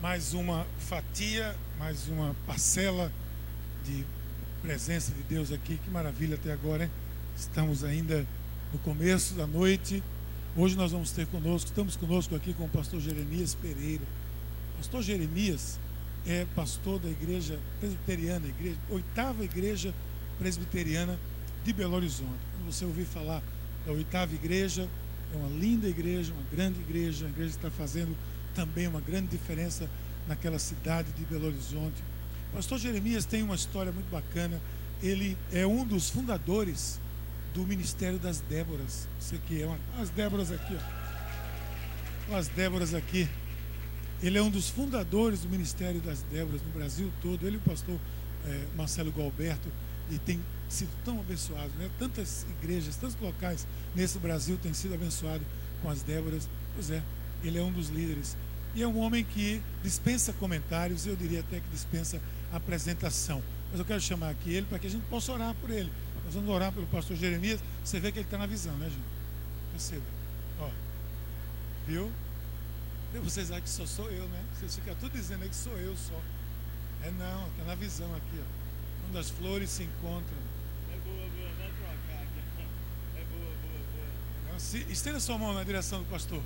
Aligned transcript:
mais 0.00 0.32
uma 0.32 0.64
fatia, 0.78 1.56
mais 1.76 2.08
uma 2.08 2.34
parcela 2.46 3.12
de 3.84 4.04
presença 4.62 5.12
de 5.12 5.22
Deus 5.22 5.50
aqui. 5.50 5.76
Que 5.76 5.90
maravilha 5.90 6.36
até 6.36 6.52
agora, 6.52 6.84
hein? 6.84 6.90
Estamos 7.36 7.82
ainda 7.82 8.24
no 8.72 8.78
começo 8.80 9.34
da 9.34 9.46
noite. 9.46 10.02
Hoje 10.56 10.76
nós 10.76 10.92
vamos 10.92 11.10
ter 11.10 11.26
conosco, 11.26 11.68
estamos 11.68 11.96
conosco 11.96 12.34
aqui 12.36 12.54
com 12.54 12.64
o 12.64 12.68
pastor 12.68 13.00
Jeremias 13.00 13.54
Pereira. 13.54 14.04
Pastor 14.76 15.02
Jeremias 15.02 15.80
é 16.26 16.46
pastor 16.54 17.00
da 17.00 17.08
igreja 17.08 17.58
presbiteriana, 17.80 18.46
igreja, 18.46 18.78
oitava 18.90 19.44
igreja 19.44 19.92
presbiteriana 20.38 21.18
de 21.64 21.72
Belo 21.72 21.96
Horizonte. 21.96 22.38
Quando 22.56 22.72
você 22.72 22.84
ouvir 22.84 23.04
falar 23.04 23.42
da 23.84 23.92
oitava 23.92 24.32
igreja, 24.32 24.88
é 25.34 25.36
uma 25.36 25.48
linda 25.58 25.88
igreja, 25.88 26.32
uma 26.32 26.44
grande 26.52 26.78
igreja, 26.80 27.24
uma 27.24 27.32
igreja 27.32 27.50
que 27.50 27.66
está 27.66 27.70
fazendo 27.70 28.16
também 28.58 28.88
uma 28.88 29.00
grande 29.00 29.28
diferença 29.28 29.88
naquela 30.26 30.58
cidade 30.58 31.12
de 31.12 31.24
Belo 31.24 31.46
Horizonte. 31.46 32.02
O 32.50 32.56
pastor 32.56 32.76
Jeremias 32.80 33.24
tem 33.24 33.40
uma 33.40 33.54
história 33.54 33.92
muito 33.92 34.10
bacana. 34.10 34.60
Ele 35.00 35.38
é 35.52 35.64
um 35.64 35.86
dos 35.86 36.10
fundadores 36.10 36.98
do 37.54 37.64
Ministério 37.64 38.18
das 38.18 38.40
Déboras. 38.40 39.06
Você 39.20 39.38
que 39.46 39.62
é 39.62 39.66
uma, 39.66 39.78
as 40.00 40.10
Déboras 40.10 40.50
aqui, 40.50 40.76
ó. 42.30 42.36
As 42.36 42.48
Déboras 42.48 42.94
aqui. 42.94 43.28
Ele 44.20 44.36
é 44.36 44.42
um 44.42 44.50
dos 44.50 44.68
fundadores 44.68 45.42
do 45.42 45.48
Ministério 45.48 46.00
das 46.00 46.22
Déboras 46.22 46.60
no 46.60 46.70
Brasil 46.70 47.12
todo. 47.22 47.46
Ele 47.46 47.54
e 47.54 47.58
o 47.58 47.60
pastor 47.60 47.96
é, 48.44 48.64
Marcelo 48.76 49.12
Galberto 49.12 49.68
e 50.10 50.18
tem 50.18 50.40
sido 50.68 50.90
tão 51.04 51.20
abençoado, 51.20 51.70
né? 51.78 51.88
Tantas 51.96 52.44
igrejas, 52.60 52.96
tantos 52.96 53.16
locais 53.20 53.68
nesse 53.94 54.18
Brasil 54.18 54.58
têm 54.60 54.74
sido 54.74 54.94
abençoados 54.94 55.46
com 55.80 55.88
as 55.88 56.02
Déboras. 56.02 56.48
Pois 56.74 56.90
é, 56.90 57.00
ele 57.44 57.56
é 57.56 57.62
um 57.62 57.70
dos 57.70 57.88
líderes. 57.88 58.36
E 58.78 58.82
é 58.84 58.86
um 58.86 58.96
homem 59.00 59.24
que 59.24 59.60
dispensa 59.82 60.32
comentários, 60.34 61.04
eu 61.04 61.16
diria 61.16 61.40
até 61.40 61.58
que 61.58 61.68
dispensa 61.68 62.22
apresentação. 62.52 63.42
Mas 63.72 63.80
eu 63.80 63.84
quero 63.84 64.00
chamar 64.00 64.30
aqui 64.30 64.54
ele 64.54 64.66
para 64.66 64.78
que 64.78 64.86
a 64.86 64.90
gente 64.90 65.04
possa 65.06 65.32
orar 65.32 65.52
por 65.56 65.68
ele. 65.68 65.90
Nós 66.24 66.34
vamos 66.34 66.48
orar 66.48 66.70
pelo 66.70 66.86
pastor 66.86 67.16
Jeremias. 67.16 67.58
Você 67.84 67.98
vê 67.98 68.12
que 68.12 68.20
ele 68.20 68.26
está 68.26 68.38
na 68.38 68.46
visão, 68.46 68.72
né, 68.76 68.88
gente? 68.88 69.02
Perceba. 69.72 70.04
Ó. 70.60 70.70
Viu? 71.88 72.08
E 73.12 73.18
vocês 73.18 73.50
acham 73.50 73.64
que 73.64 73.68
só 73.68 73.84
sou 73.84 74.08
eu, 74.12 74.28
né? 74.28 74.44
Vocês 74.56 74.76
ficam 74.76 74.94
tudo 74.94 75.10
dizendo 75.10 75.42
aí 75.42 75.48
que 75.48 75.56
sou 75.56 75.76
eu 75.76 75.96
só. 75.96 76.22
É 77.02 77.10
não, 77.10 77.48
está 77.48 77.64
na 77.64 77.74
visão 77.74 78.14
aqui, 78.14 78.38
ó. 78.40 79.06
Quando 79.06 79.18
as 79.18 79.28
flores 79.28 79.70
se 79.70 79.82
encontram. 79.82 80.38
É 80.92 80.96
boa, 80.98 81.16
boa, 81.16 81.50
vamos 81.58 81.74
trocar 81.78 82.22
aqui. 82.22 82.42
É 83.18 83.24
boa, 83.24 83.52
boa, 83.60 84.46
boa. 84.46 84.60
Se, 84.60 84.86
estenda 84.88 85.18
sua 85.18 85.36
mão 85.36 85.52
na 85.52 85.64
direção 85.64 85.98
do 85.98 86.08
pastor. 86.08 86.40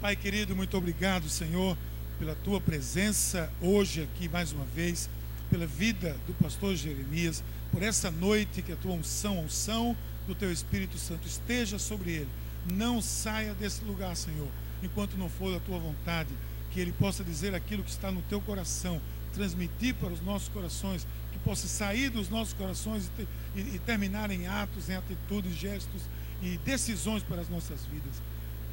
Pai 0.00 0.14
querido, 0.14 0.54
muito 0.54 0.76
obrigado, 0.76 1.28
Senhor, 1.28 1.76
pela 2.18 2.34
tua 2.34 2.60
presença 2.60 3.52
hoje 3.60 4.02
aqui 4.02 4.28
mais 4.28 4.52
uma 4.52 4.64
vez, 4.64 5.08
pela 5.50 5.66
vida 5.66 6.16
do 6.26 6.34
pastor 6.34 6.76
Jeremias, 6.76 7.42
por 7.72 7.82
essa 7.82 8.10
noite 8.10 8.62
que 8.62 8.72
a 8.72 8.76
tua 8.76 8.92
unção, 8.92 9.38
a 9.38 9.40
unção 9.42 9.96
do 10.26 10.34
teu 10.34 10.52
Espírito 10.52 10.98
Santo 10.98 11.26
esteja 11.26 11.78
sobre 11.78 12.10
ele. 12.10 12.28
Não 12.72 13.00
saia 13.00 13.54
desse 13.54 13.84
lugar, 13.84 14.16
Senhor 14.16 14.48
enquanto 14.82 15.16
não 15.16 15.28
for 15.28 15.52
da 15.52 15.60
tua 15.60 15.78
vontade, 15.78 16.30
que 16.70 16.80
Ele 16.80 16.92
possa 16.92 17.24
dizer 17.24 17.54
aquilo 17.54 17.82
que 17.82 17.90
está 17.90 18.10
no 18.10 18.22
teu 18.22 18.40
coração, 18.40 19.00
transmitir 19.32 19.94
para 19.94 20.12
os 20.12 20.20
nossos 20.20 20.48
corações, 20.48 21.06
que 21.32 21.38
possa 21.40 21.66
sair 21.66 22.10
dos 22.10 22.28
nossos 22.28 22.54
corações 22.54 23.10
e, 23.18 23.60
e, 23.60 23.76
e 23.76 23.78
terminar 23.80 24.30
em 24.30 24.46
atos, 24.46 24.88
em 24.88 24.96
atitudes, 24.96 25.54
gestos 25.54 26.02
e 26.42 26.58
decisões 26.58 27.22
para 27.22 27.40
as 27.40 27.48
nossas 27.48 27.84
vidas. 27.86 28.14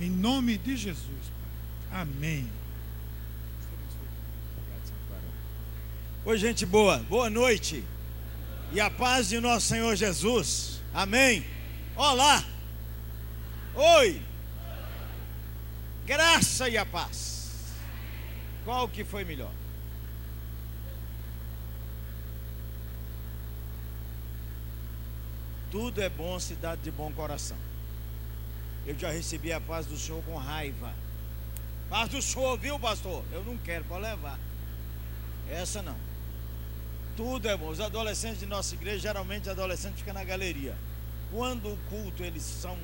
Em 0.03 0.09
nome 0.09 0.57
de 0.57 0.75
Jesus. 0.75 1.31
Amém. 1.91 2.49
Oi, 6.25 6.37
gente 6.37 6.65
boa, 6.65 6.97
boa 6.99 7.29
noite. 7.29 7.83
E 8.73 8.81
a 8.81 8.89
paz 8.89 9.29
de 9.29 9.39
nosso 9.39 9.67
Senhor 9.67 9.95
Jesus. 9.95 10.81
Amém. 10.93 11.45
Olá. 11.95 12.43
Oi 13.75 14.33
graça 16.05 16.67
e 16.67 16.77
a 16.77 16.85
paz. 16.85 17.73
Qual 18.65 18.87
que 18.87 19.03
foi 19.03 19.23
melhor? 19.23 19.51
Tudo 25.71 26.01
é 26.01 26.09
bom, 26.09 26.39
cidade 26.39 26.81
de 26.81 26.91
bom 26.91 27.11
coração. 27.11 27.57
Eu 28.85 28.97
já 28.97 29.09
recebi 29.11 29.53
a 29.53 29.61
paz 29.61 29.85
do 29.85 29.97
Senhor 29.97 30.21
com 30.23 30.35
raiva. 30.35 30.93
Paz 31.89 32.09
do 32.09 32.21
Senhor, 32.21 32.57
viu, 32.57 32.77
pastor? 32.79 33.23
Eu 33.31 33.43
não 33.43 33.57
quero, 33.57 33.85
para 33.85 33.97
levar. 33.97 34.39
Essa 35.49 35.81
não. 35.81 35.95
Tudo 37.15 37.47
é 37.47 37.55
bom. 37.55 37.69
Os 37.69 37.79
adolescentes 37.79 38.39
de 38.39 38.45
nossa 38.45 38.73
igreja, 38.75 38.99
geralmente 38.99 39.49
adolescentes 39.49 39.99
ficam 39.99 40.13
na 40.13 40.23
galeria. 40.23 40.75
Quando 41.31 41.71
o 41.71 41.77
culto 41.89 42.23
eles 42.23 42.43
são 42.43 42.77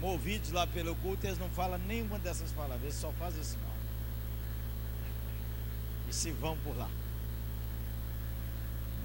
movidos 0.00 0.50
lá 0.50 0.66
pelo 0.66 0.94
culto, 0.96 1.26
eles 1.26 1.38
não 1.38 1.48
falam 1.50 1.78
nenhuma 1.78 2.18
dessas 2.18 2.50
palavras, 2.52 2.82
eles 2.82 2.94
só 2.96 3.12
fazem 3.12 3.40
assim, 3.40 3.58
ó. 3.66 3.76
E 6.10 6.14
se 6.14 6.30
vão 6.30 6.56
por 6.58 6.76
lá. 6.76 6.88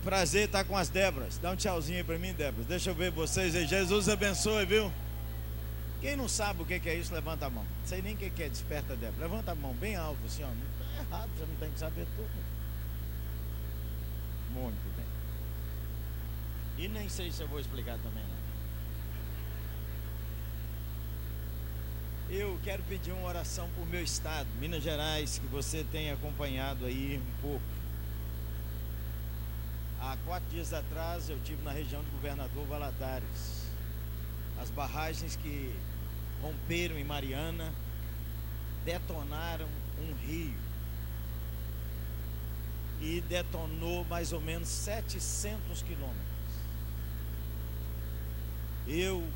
Prazer 0.04 0.46
estar 0.46 0.64
com 0.64 0.76
as 0.76 0.90
Débras. 0.90 1.38
Dá 1.38 1.52
um 1.52 1.56
tchauzinho 1.56 2.00
aí 2.00 2.04
para 2.04 2.18
mim, 2.18 2.34
Débora. 2.34 2.64
Deixa 2.64 2.90
eu 2.90 2.96
ver 2.96 3.12
vocês 3.12 3.56
aí. 3.56 3.68
Jesus 3.68 4.10
abençoe, 4.10 4.66
viu? 4.66 4.92
Quem 6.02 6.16
não 6.16 6.28
sabe 6.28 6.64
o 6.64 6.66
que 6.66 6.74
é 6.90 6.96
isso, 6.96 7.14
levanta 7.14 7.46
a 7.46 7.50
mão. 7.50 7.64
Não 7.64 7.88
sei 7.88 8.02
nem 8.02 8.16
o 8.16 8.18
que 8.18 8.42
é 8.42 8.50
desperta, 8.50 8.96
Débora. 8.96 9.28
Levanta 9.28 9.52
a 9.52 9.56
mão 9.56 9.72
bem 9.76 9.96
alto, 9.96 10.20
assim, 10.26 10.44
ó. 10.44 10.48
Não 10.48 10.56
está 10.56 11.04
errado, 11.04 11.30
você 11.38 11.46
não 11.46 11.56
tem 11.58 11.70
que 11.70 11.80
saber 11.80 12.08
tudo. 12.16 12.30
Muito 14.52 14.98
bem. 14.98 15.06
E 16.84 16.88
nem 16.88 17.08
sei 17.08 17.32
se 17.32 17.42
eu 17.42 17.48
vou 17.48 17.60
explicar 17.60 18.00
também, 18.00 18.24
não. 18.24 18.42
Eu 22.36 22.60
quero 22.64 22.82
pedir 22.84 23.12
uma 23.12 23.28
oração 23.28 23.70
por 23.76 23.86
meu 23.86 24.02
estado, 24.02 24.48
Minas 24.60 24.82
Gerais, 24.82 25.38
que 25.38 25.48
você 25.48 25.84
tem 25.92 26.10
acompanhado 26.10 26.86
aí 26.86 27.22
um 27.22 27.42
pouco. 27.42 27.66
Há 30.00 30.18
quatro 30.26 30.50
dias 30.50 30.74
atrás 30.74 31.30
eu 31.30 31.38
tive 31.44 31.62
na 31.62 31.72
região 31.72 32.02
do 32.02 32.10
governador 32.12 32.66
Valadares. 32.66 33.68
As 34.60 34.72
barragens 34.72 35.36
que 35.36 35.76
romperam 36.42 36.98
em 36.98 37.04
Mariana 37.04 37.72
detonaram 38.84 39.68
um 40.00 40.14
rio 40.26 40.58
e 43.00 43.22
detonou 43.22 44.06
mais 44.06 44.32
ou 44.32 44.40
menos 44.40 44.68
700 44.68 45.82
quilômetros. 45.82 46.22
Eu 48.88 49.28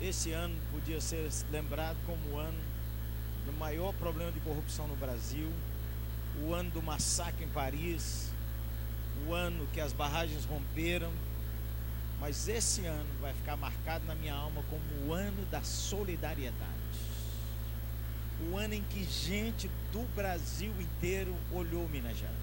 esse 0.00 0.32
ano 0.32 0.54
podia 0.70 1.00
ser 1.00 1.30
lembrado 1.50 1.96
como 2.04 2.36
o 2.36 2.38
ano 2.38 2.58
do 3.46 3.52
maior 3.52 3.94
problema 3.94 4.30
de 4.30 4.40
corrupção 4.40 4.86
no 4.86 4.96
Brasil, 4.96 5.50
o 6.42 6.52
ano 6.52 6.70
do 6.70 6.82
massacre 6.82 7.44
em 7.44 7.48
Paris, 7.48 8.30
o 9.26 9.32
ano 9.32 9.66
que 9.72 9.80
as 9.80 9.92
barragens 9.92 10.44
romperam, 10.44 11.10
mas 12.26 12.48
esse 12.48 12.84
ano 12.84 13.06
vai 13.20 13.32
ficar 13.32 13.56
marcado 13.56 14.04
na 14.04 14.12
minha 14.16 14.34
alma 14.34 14.60
como 14.68 14.82
o 15.06 15.12
ano 15.12 15.46
da 15.46 15.62
solidariedade. 15.62 16.58
O 18.50 18.56
ano 18.56 18.74
em 18.74 18.82
que 18.82 19.04
gente 19.04 19.70
do 19.92 20.02
Brasil 20.12 20.72
inteiro 20.80 21.32
olhou 21.52 21.88
Minas 21.88 22.18
Gerais. 22.18 22.34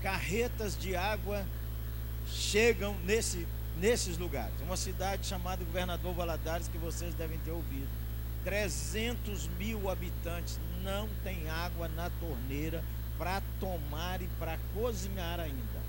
Carretas 0.00 0.74
de 0.74 0.96
água 0.96 1.44
chegam 2.26 2.96
nesse 3.00 3.46
nesses 3.76 4.16
lugares. 4.16 4.58
Uma 4.62 4.76
cidade 4.78 5.26
chamada 5.26 5.62
Governador 5.62 6.14
Valadares, 6.14 6.66
que 6.66 6.78
vocês 6.78 7.14
devem 7.14 7.38
ter 7.40 7.50
ouvido. 7.50 7.88
300 8.42 9.48
mil 9.58 9.90
habitantes 9.90 10.58
não 10.82 11.06
tem 11.22 11.50
água 11.50 11.88
na 11.88 12.08
torneira 12.08 12.82
para 13.18 13.42
tomar 13.60 14.22
e 14.22 14.28
para 14.38 14.58
cozinhar 14.72 15.38
ainda. 15.38 15.79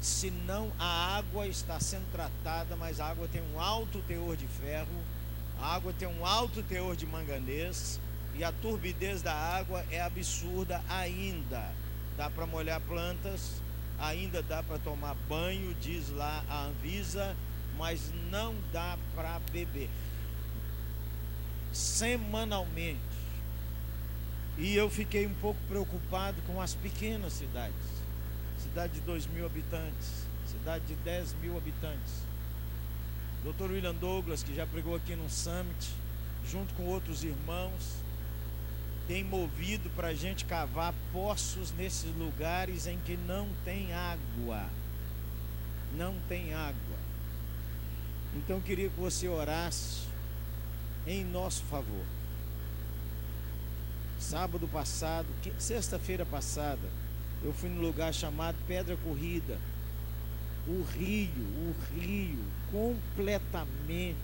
Se 0.00 0.30
não, 0.30 0.70
a 0.78 1.16
água 1.16 1.46
está 1.46 1.80
sendo 1.80 2.10
tratada, 2.12 2.76
mas 2.76 3.00
a 3.00 3.06
água 3.06 3.28
tem 3.28 3.42
um 3.54 3.60
alto 3.60 4.00
teor 4.06 4.36
de 4.36 4.46
ferro, 4.46 5.02
a 5.60 5.74
água 5.74 5.92
tem 5.92 6.06
um 6.06 6.24
alto 6.24 6.62
teor 6.62 6.94
de 6.94 7.06
manganês 7.06 7.98
e 8.34 8.44
a 8.44 8.52
turbidez 8.52 9.22
da 9.22 9.32
água 9.32 9.84
é 9.90 10.00
absurda 10.00 10.82
ainda. 10.88 11.72
Dá 12.16 12.30
para 12.30 12.46
molhar 12.46 12.80
plantas, 12.82 13.62
ainda 13.98 14.42
dá 14.42 14.62
para 14.62 14.78
tomar 14.78 15.14
banho, 15.28 15.74
diz 15.80 16.10
lá 16.10 16.44
a 16.48 16.66
Anvisa, 16.66 17.34
mas 17.76 18.12
não 18.30 18.54
dá 18.72 18.98
para 19.14 19.40
beber. 19.50 19.90
Semanalmente. 21.72 23.00
E 24.58 24.74
eu 24.74 24.88
fiquei 24.88 25.26
um 25.26 25.34
pouco 25.34 25.60
preocupado 25.68 26.40
com 26.46 26.60
as 26.60 26.74
pequenas 26.74 27.34
cidades. 27.34 27.95
Cidade 28.58 28.94
de 28.94 29.00
2 29.00 29.26
mil 29.26 29.46
habitantes, 29.46 30.26
cidade 30.46 30.84
de 30.86 30.94
10 30.96 31.34
mil 31.42 31.56
habitantes. 31.56 32.26
Dr. 33.44 33.70
William 33.70 33.94
Douglas, 33.94 34.42
que 34.42 34.54
já 34.54 34.66
pregou 34.66 34.94
aqui 34.94 35.14
no 35.14 35.30
Summit, 35.30 35.94
junto 36.50 36.74
com 36.74 36.84
outros 36.84 37.22
irmãos, 37.22 37.96
tem 39.06 39.22
movido 39.22 39.88
para 39.90 40.08
a 40.08 40.14
gente 40.14 40.44
cavar 40.44 40.92
poços 41.12 41.72
nesses 41.72 42.12
lugares 42.16 42.86
em 42.86 42.98
que 42.98 43.16
não 43.16 43.48
tem 43.64 43.92
água. 43.92 44.68
Não 45.96 46.14
tem 46.28 46.52
água. 46.54 46.96
Então 48.34 48.56
eu 48.56 48.62
queria 48.62 48.90
que 48.90 49.00
você 49.00 49.28
orasse 49.28 50.02
em 51.06 51.24
nosso 51.24 51.62
favor. 51.64 52.04
Sábado 54.18 54.66
passado, 54.66 55.28
sexta-feira 55.58 56.26
passada, 56.26 56.88
eu 57.42 57.52
fui 57.52 57.68
num 57.68 57.80
lugar 57.80 58.12
chamado 58.12 58.56
Pedra 58.66 58.96
Corrida. 58.96 59.58
O 60.66 60.82
rio, 60.82 61.30
o 61.30 61.74
rio 61.94 62.44
completamente 62.72 64.16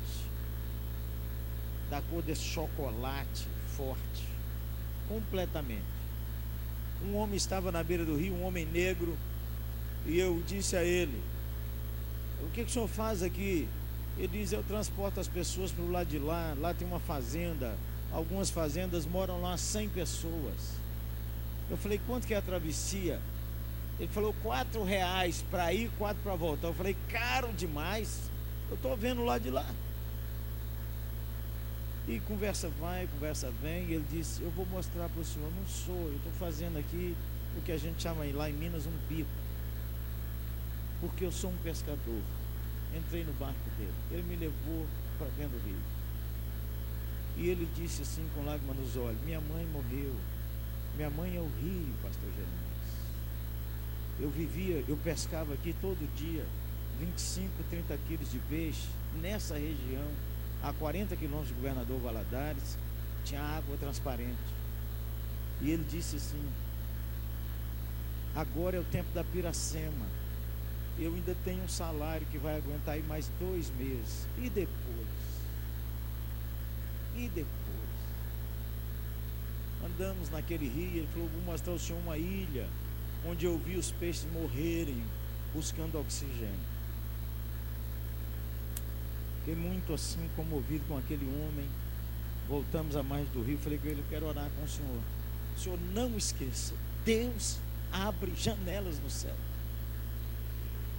da 1.89 2.01
cor 2.03 2.23
de 2.23 2.35
chocolate 2.35 3.47
forte. 3.77 4.27
Completamente. 5.09 5.83
Um 7.05 7.17
homem 7.17 7.37
estava 7.37 7.71
na 7.71 7.83
beira 7.83 8.05
do 8.05 8.17
rio, 8.17 8.35
um 8.35 8.45
homem 8.45 8.65
negro, 8.65 9.17
e 10.07 10.19
eu 10.19 10.43
disse 10.47 10.77
a 10.77 10.83
ele: 10.83 11.21
O 12.43 12.47
que, 12.51 12.65
que 12.65 12.71
o 12.71 12.73
senhor 12.73 12.89
faz 12.89 13.23
aqui? 13.23 13.69
Ele 14.19 14.29
diz: 14.29 14.53
Eu 14.53 14.63
transporto 14.63 15.21
as 15.21 15.29
pessoas 15.29 15.71
para 15.71 15.85
o 15.85 15.91
lado 15.91 16.09
de 16.09 16.19
lá. 16.19 16.55
Lá 16.59 16.75
tem 16.75 16.87
uma 16.87 17.01
fazenda. 17.01 17.77
Algumas 18.11 18.51
fazendas 18.51 19.07
moram 19.07 19.41
lá 19.41 19.57
100 19.57 19.89
pessoas. 19.91 20.82
Eu 21.73 21.77
falei: 21.79 21.99
Quanto 22.07 22.27
que 22.27 22.35
é 22.35 22.37
a 22.37 22.43
travessia? 22.43 23.19
Ele 23.99 24.09
falou: 24.09 24.33
Quatro 24.43 24.85
reais 24.85 25.43
para 25.51 25.73
ir, 25.73 25.91
quatro 25.99 26.23
para 26.23 26.37
voltar. 26.37 26.69
Eu 26.69 26.75
falei: 26.75 26.95
Caro 27.09 27.53
demais. 27.55 28.31
Eu 28.69 28.77
estou 28.77 28.97
vendo 28.97 29.25
lá 29.25 29.39
de 29.39 29.51
lá. 29.51 29.67
E 32.07 32.21
conversa 32.21 32.69
vai, 32.81 33.09
conversa 33.09 33.51
vem. 33.63 33.87
E 33.87 33.95
ele 33.95 34.07
disse: 34.13 34.43
Eu 34.43 34.51
vou 34.51 34.67
mostrar 34.67 35.09
para 35.09 35.21
o 35.21 35.25
senhor. 35.25 35.51
Não 35.51 35.67
sou, 35.67 36.09
eu 36.09 36.17
estou 36.17 36.33
fazendo 36.33 36.79
aqui 36.79 37.17
o 37.57 37.63
que 37.63 37.73
a 37.73 37.79
gente 37.79 38.03
chama 38.03 38.25
lá 38.35 38.49
em 38.49 38.53
Minas 38.53 38.87
um 38.87 38.93
bico. 39.09 39.31
Porque 41.01 41.25
eu 41.25 41.33
sou 41.33 41.51
um 41.51 41.57
pescador 41.57 42.23
entrei 42.97 43.25
no 43.25 43.33
barco 43.35 43.59
dele. 43.79 43.93
Ele 44.11 44.23
me 44.23 44.37
levou 44.37 44.87
para 45.19 45.29
dentro 45.29 45.59
do 45.59 45.67
rio. 45.67 45.77
E 47.37 47.49
ele 47.49 47.69
disse 47.75 48.03
assim, 48.03 48.29
com 48.35 48.45
lágrimas 48.45 48.77
nos 48.77 48.97
olhos: 48.97 49.21
Minha 49.23 49.41
mãe 49.41 49.67
morreu. 49.67 50.15
Minha 50.97 51.11
mãe 51.11 51.37
é 51.37 51.41
o 51.41 51.51
rio, 51.61 51.95
pastor 52.03 52.29
Jeremias. 52.31 52.53
Eu 54.21 54.31
vivia, 54.31 54.85
eu 54.87 54.97
pescava 54.99 55.55
aqui 55.55 55.75
todo 55.81 55.99
dia 56.17 56.45
25, 57.01 57.51
30 57.71 57.99
quilos 58.07 58.31
de 58.31 58.39
peixe 58.41 58.89
nessa 59.21 59.55
região, 59.55 60.07
a 60.63 60.73
40 60.73 61.17
quilômetros 61.17 61.49
do 61.49 61.57
governador 61.57 62.01
Valadares, 62.01 62.77
tinha 63.25 63.41
água 63.41 63.77
transparente. 63.79 64.39
E 65.61 65.71
ele 65.71 65.85
disse 65.91 66.17
assim: 66.17 66.45
Agora 68.35 68.77
é 68.77 68.81
o 68.81 68.85
tempo 68.85 69.11
da 69.13 69.25
piracema 69.25 70.23
eu 70.99 71.15
ainda 71.15 71.35
tenho 71.45 71.63
um 71.63 71.69
salário 71.69 72.27
que 72.31 72.39
vai 72.39 72.57
aguentar 72.57 72.95
aí 72.95 73.03
mais 73.03 73.31
dois 73.41 73.71
meses. 73.71 74.27
E 74.39 74.51
depois? 74.51 75.07
E 77.17 77.29
depois? 77.29 77.62
Andamos 79.85 80.31
naquele 80.31 80.69
rio, 80.69 80.99
ele 80.99 81.09
falou, 81.13 81.29
vou 81.29 81.43
mostrar 81.43 81.73
ao 81.73 81.79
senhor 81.79 81.99
uma 82.01 82.17
ilha 82.17 82.69
onde 83.27 83.47
eu 83.47 83.59
vi 83.59 83.77
os 83.77 83.91
peixes 83.91 84.27
morrerem 84.33 85.03
buscando 85.55 85.99
oxigênio. 85.99 86.73
Fiquei 89.39 89.55
muito 89.55 89.93
assim 89.93 90.29
comovido 90.37 90.85
com 90.87 90.97
aquele 90.97 91.25
homem. 91.25 91.69
Voltamos 92.49 92.97
a 92.97 93.03
mais 93.03 93.29
do 93.29 93.43
rio, 93.43 93.59
falei 93.59 93.79
com 93.79 93.87
ele, 93.89 94.01
eu 94.01 94.05
quero 94.09 94.27
orar 94.27 94.49
com 94.57 94.65
o 94.65 94.69
senhor. 94.69 95.01
O 95.57 95.61
senhor 95.61 95.79
não 95.93 96.17
esqueça, 96.17 96.75
Deus 97.05 97.59
abre 97.93 98.33
janelas 98.37 98.99
no 98.99 99.11
céu. 99.11 99.35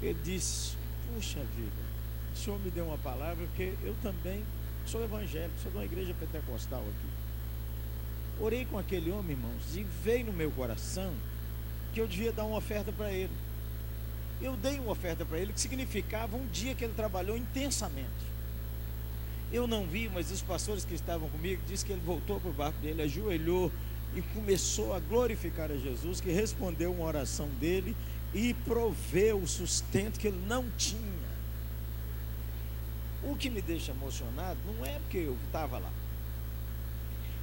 Ele 0.02 0.18
disse: 0.24 0.76
Puxa 1.08 1.40
vida, 1.40 1.72
o 2.34 2.38
senhor 2.38 2.60
me 2.60 2.70
deu 2.70 2.86
uma 2.86 2.98
palavra, 2.98 3.46
porque 3.48 3.74
eu 3.84 3.96
também 4.02 4.44
sou 4.86 5.04
evangélico, 5.04 5.60
sou 5.62 5.72
de 5.72 5.78
uma 5.78 5.86
igreja 5.86 6.14
pentecostal 6.14 6.82
aqui. 6.82 7.23
Orei 8.40 8.66
com 8.66 8.78
aquele 8.78 9.12
homem, 9.12 9.32
irmãos, 9.32 9.76
e 9.76 9.84
veio 10.04 10.26
no 10.26 10.34
meu 10.34 10.52
coração 10.52 11.14
que 11.94 12.02
eu 12.02 12.08
devia 12.08 12.32
dar 12.32 12.46
uma 12.46 12.58
oferta 12.58 12.92
para 12.92 13.12
ele. 13.12 13.32
Eu 14.42 14.58
dei 14.58 14.80
uma 14.80 14.92
oferta 14.92 15.24
para 15.24 15.38
ele 15.38 15.54
que 15.54 15.60
significava 15.60 16.36
um 16.36 16.46
dia 16.48 16.74
que 16.76 16.84
ele 16.84 16.94
trabalhou 16.94 17.38
intensamente. 17.38 18.34
Eu 19.52 19.68
não 19.68 19.86
vi, 19.86 20.10
mas 20.10 20.32
os 20.32 20.42
pastores 20.42 20.84
que 20.84 20.96
estavam 20.96 21.30
comigo 21.30 21.62
disse 21.68 21.86
que 21.86 21.92
ele 21.92 22.02
voltou 22.02 22.40
para 22.40 22.50
o 22.50 22.54
barco 22.54 22.80
dele, 22.80 23.04
ajoelhou 23.04 23.72
e 24.16 24.22
começou 24.22 24.94
a 24.94 25.00
glorificar 25.00 25.72
a 25.72 25.78
Jesus, 25.78 26.20
que 26.20 26.32
respondeu 26.32 26.92
uma 26.92 27.06
oração 27.06 27.48
dele 27.60 27.96
e 28.34 28.54
proveu 28.66 29.38
o 29.38 29.48
sustento 29.48 30.20
que 30.20 30.28
ele 30.28 30.44
não 30.48 30.70
tinha. 30.72 31.24
O 33.24 33.36
que 33.36 33.50
me 33.50 33.62
deixa 33.62 33.92
emocionado 33.92 34.60
não 34.66 34.86
é 34.86 35.00
porque 35.00 35.18
eu 35.20 35.38
estava 35.46 35.78
lá, 35.78 35.92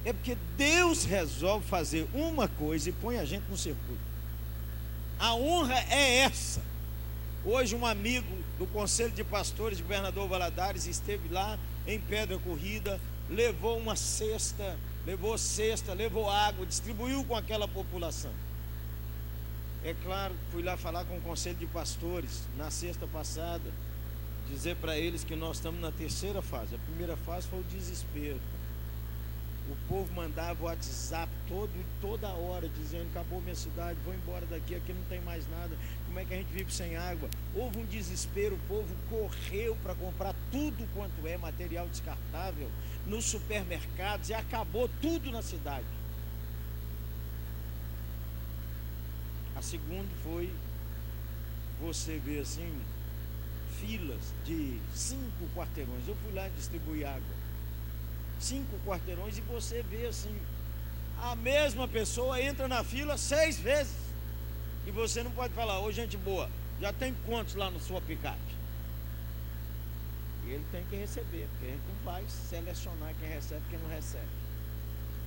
é 0.03 0.13
porque 0.13 0.37
Deus 0.57 1.03
resolve 1.05 1.65
fazer 1.67 2.07
uma 2.13 2.47
coisa 2.47 2.89
e 2.89 2.93
põe 2.93 3.17
a 3.17 3.25
gente 3.25 3.43
no 3.49 3.57
circuito. 3.57 4.01
A 5.19 5.35
honra 5.35 5.79
é 5.89 6.17
essa. 6.19 6.61
Hoje, 7.45 7.75
um 7.75 7.85
amigo 7.85 8.27
do 8.57 8.65
Conselho 8.67 9.11
de 9.11 9.23
Pastores 9.23 9.77
de 9.77 9.83
Governador 9.83 10.27
Valadares 10.27 10.85
esteve 10.85 11.29
lá 11.29 11.57
em 11.85 11.99
Pedra 11.99 12.37
Corrida, 12.39 12.99
levou 13.29 13.77
uma 13.77 13.95
cesta, 13.95 14.77
levou 15.05 15.37
cesta, 15.37 15.93
levou 15.93 16.29
água, 16.29 16.65
distribuiu 16.65 17.23
com 17.23 17.35
aquela 17.35 17.67
população. 17.67 18.31
É 19.83 19.95
claro, 20.03 20.35
fui 20.51 20.61
lá 20.61 20.77
falar 20.77 21.05
com 21.05 21.17
o 21.17 21.21
conselho 21.21 21.55
de 21.55 21.65
pastores 21.65 22.47
na 22.55 22.69
sexta 22.69 23.07
passada, 23.07 23.71
dizer 24.47 24.75
para 24.75 24.97
eles 24.97 25.23
que 25.23 25.35
nós 25.35 25.57
estamos 25.57 25.81
na 25.81 25.91
terceira 25.91 26.41
fase. 26.41 26.75
A 26.75 26.79
primeira 26.79 27.17
fase 27.17 27.47
foi 27.47 27.59
o 27.59 27.63
desespero. 27.63 28.39
O 29.71 29.75
povo 29.87 30.13
mandava 30.13 30.65
WhatsApp 30.65 31.31
todo, 31.47 31.71
toda 32.01 32.27
hora, 32.27 32.67
dizendo: 32.67 33.07
acabou 33.11 33.39
minha 33.39 33.55
cidade, 33.55 33.97
vou 34.03 34.13
embora 34.13 34.45
daqui, 34.47 34.75
aqui 34.75 34.91
não 34.91 35.03
tem 35.05 35.21
mais 35.21 35.49
nada. 35.49 35.77
Como 36.07 36.19
é 36.19 36.25
que 36.25 36.33
a 36.33 36.37
gente 36.37 36.51
vive 36.51 36.73
sem 36.73 36.97
água? 36.97 37.29
Houve 37.55 37.79
um 37.79 37.85
desespero, 37.85 38.55
o 38.55 38.67
povo 38.67 38.93
correu 39.09 39.77
para 39.81 39.95
comprar 39.95 40.35
tudo 40.51 40.85
quanto 40.93 41.25
é 41.25 41.37
material 41.37 41.87
descartável 41.87 42.69
nos 43.07 43.23
supermercados 43.23 44.27
e 44.27 44.33
acabou 44.33 44.89
tudo 45.01 45.31
na 45.31 45.41
cidade. 45.41 45.85
A 49.55 49.61
segunda 49.61 50.09
foi 50.21 50.51
você 51.79 52.17
ver 52.17 52.41
assim, 52.41 52.81
filas 53.79 54.33
de 54.45 54.77
cinco 54.93 55.47
quarteirões. 55.55 56.05
Eu 56.09 56.15
fui 56.15 56.33
lá 56.33 56.49
distribuir 56.49 57.07
água. 57.07 57.40
Cinco 58.41 58.77
quarteirões 58.85 59.37
e 59.37 59.41
você 59.41 59.83
vê 59.83 60.07
assim, 60.07 60.35
a 61.21 61.35
mesma 61.35 61.87
pessoa 61.87 62.41
entra 62.41 62.67
na 62.67 62.83
fila 62.83 63.17
seis 63.17 63.59
vezes. 63.59 63.95
E 64.85 64.91
você 64.91 65.21
não 65.21 65.31
pode 65.31 65.53
falar, 65.53 65.79
ô 65.79 65.91
gente 65.91 66.17
boa, 66.17 66.49
já 66.81 66.91
tem 66.91 67.13
quantos 67.25 67.53
lá 67.53 67.69
na 67.69 67.79
sua 67.79 68.01
picape? 68.01 68.39
E 70.43 70.49
ele 70.49 70.65
tem 70.71 70.83
que 70.85 70.95
receber, 70.95 71.47
porque 71.51 71.67
a 71.67 71.69
gente 71.69 71.83
não 71.87 72.03
vai 72.03 72.25
selecionar 72.49 73.13
quem 73.19 73.29
recebe 73.29 73.61
e 73.67 73.69
quem 73.69 73.79
não 73.79 73.89
recebe. 73.89 74.27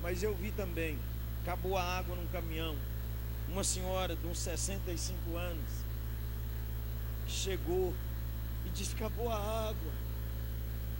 Mas 0.02 0.22
eu 0.22 0.34
vi 0.34 0.50
também, 0.50 0.98
acabou 1.42 1.78
a 1.78 1.82
água 1.82 2.16
num 2.16 2.26
caminhão, 2.26 2.76
uma 3.48 3.62
senhora 3.62 4.16
de 4.16 4.26
uns 4.26 4.40
65 4.40 5.36
anos 5.36 5.84
chegou 7.28 7.94
e 8.64 8.68
disse 8.70 8.94
acabou 8.94 9.30
a 9.30 9.36
água. 9.36 9.92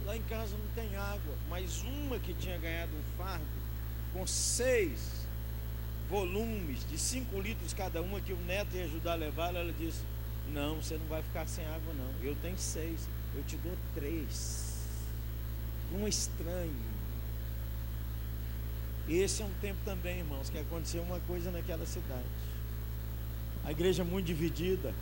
Lá 0.04 0.16
em 0.16 0.22
casa 0.22 0.56
não 0.56 0.66
tem 0.74 0.96
água, 0.96 1.34
mas 1.48 1.82
uma 1.82 2.18
que 2.18 2.34
tinha 2.34 2.58
ganhado 2.58 2.92
um 2.94 3.16
fardo 3.16 3.44
com 4.12 4.26
seis 4.26 5.26
volumes 6.08 6.86
de 6.88 6.98
cinco 6.98 7.40
litros 7.40 7.72
cada 7.72 8.02
uma 8.02 8.20
que 8.20 8.32
o 8.32 8.36
neto 8.44 8.76
ia 8.76 8.84
ajudar 8.84 9.12
a 9.12 9.16
levar, 9.16 9.54
ela 9.54 9.72
disse: 9.72 10.02
Não, 10.52 10.76
você 10.76 10.98
não 10.98 11.06
vai 11.06 11.22
ficar 11.22 11.46
sem 11.46 11.64
água, 11.64 11.94
não. 11.94 12.12
Eu 12.22 12.36
tenho 12.42 12.58
seis, 12.58 13.08
eu 13.34 13.42
te 13.44 13.56
dou 13.56 13.76
três. 13.94 14.74
Um 15.92 16.06
estranho 16.06 16.94
esse 19.08 19.42
é 19.42 19.44
um 19.44 19.52
tempo 19.60 19.78
também, 19.84 20.18
irmãos, 20.18 20.48
que 20.48 20.58
aconteceu 20.58 21.02
uma 21.02 21.20
coisa 21.20 21.50
naquela 21.50 21.84
cidade. 21.84 22.24
A 23.62 23.70
igreja 23.70 24.02
é 24.02 24.04
muito 24.04 24.26
dividida. 24.26 24.94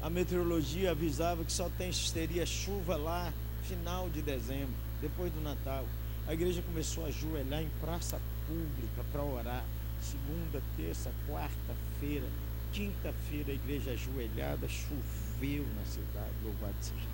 A 0.00 0.08
meteorologia 0.08 0.92
avisava 0.92 1.44
que 1.44 1.52
só 1.52 1.70
teria 2.14 2.46
chuva 2.46 2.96
lá 2.96 3.32
final 3.66 4.08
de 4.08 4.22
dezembro, 4.22 4.74
depois 5.00 5.32
do 5.32 5.40
Natal. 5.40 5.84
A 6.26 6.32
igreja 6.32 6.62
começou 6.62 7.04
a 7.04 7.08
ajoelhar 7.08 7.62
em 7.62 7.68
praça 7.80 8.20
pública 8.46 9.04
para 9.12 9.22
orar. 9.22 9.64
Segunda, 10.00 10.62
terça, 10.76 11.10
quarta-feira, 11.28 12.26
quinta-feira, 12.72 13.50
a 13.50 13.54
igreja 13.54 13.90
ajoelhada, 13.90 14.68
choveu 14.68 15.64
na 15.76 15.84
cidade, 15.84 16.32
louvado 16.44 16.74
seja 16.80 17.06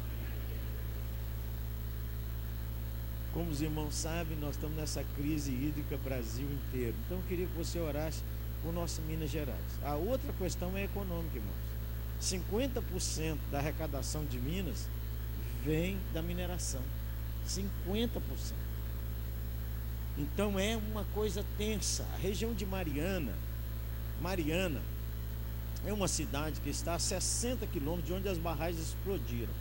Como 3.33 3.51
os 3.51 3.63
irmãos 3.63 3.95
sabem, 3.95 4.37
nós 4.39 4.55
estamos 4.57 4.77
nessa 4.77 5.03
crise 5.17 5.53
hídrica 5.53 5.97
Brasil 6.05 6.47
inteiro. 6.47 6.95
Então 7.07 7.19
eu 7.19 7.25
queria 7.25 7.47
que 7.47 7.57
você 7.57 7.79
orasse 7.79 8.23
por 8.63 8.75
nossa 8.75 9.01
Minas 9.03 9.31
Gerais. 9.31 9.79
A 9.83 9.95
outra 9.95 10.33
questão 10.35 10.77
é 10.77 10.85
econômica, 10.85 11.37
irmãos. 11.37 11.73
50% 12.21 13.39
da 13.51 13.59
arrecadação 13.59 14.25
de 14.25 14.39
Minas 14.39 14.87
vem 15.65 15.99
da 16.13 16.23
mineração. 16.23 16.83
50%. 17.49 18.21
Então 20.19 20.59
é 20.59 20.77
uma 20.77 21.05
coisa 21.15 21.45
tensa. 21.57 22.07
A 22.15 22.17
região 22.17 22.53
de 22.53 22.67
Mariana, 22.67 23.33
Mariana, 24.21 24.81
é 25.87 25.93
uma 25.93 26.07
cidade 26.07 26.61
que 26.61 26.71
está 26.71 26.95
a 26.95 26.99
60 26.99 27.67
quilômetros 27.67 28.07
de 28.07 28.13
onde 28.13 28.29
as 28.29 28.39
barragens 28.39 28.89
explodiram. 28.89 29.53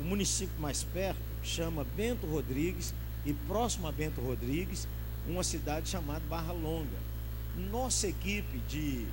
O 0.00 0.04
município 0.04 0.58
mais 0.60 0.84
perto 0.84 1.20
chama 1.42 1.84
Bento 1.96 2.26
Rodrigues 2.26 2.94
e 3.24 3.32
próximo 3.32 3.86
a 3.86 3.92
Bento 3.92 4.20
Rodrigues, 4.20 4.86
uma 5.26 5.44
cidade 5.44 5.88
chamada 5.88 6.20
Barra 6.28 6.52
Longa. 6.52 7.12
Nossa 7.70 8.08
equipe 8.08 8.58
de 8.68 9.06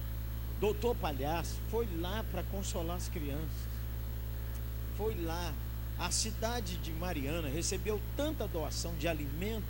Doutor 0.59 0.95
Palhaço 0.95 1.55
foi 1.69 1.87
lá 1.99 2.23
para 2.31 2.43
consolar 2.43 2.97
as 2.97 3.07
crianças. 3.07 3.69
Foi 4.97 5.15
lá. 5.23 5.53
A 5.99 6.11
cidade 6.11 6.77
de 6.77 6.93
Mariana 6.93 7.49
recebeu 7.49 7.99
tanta 8.15 8.47
doação 8.47 8.95
de 8.95 9.05
alimento 9.05 9.65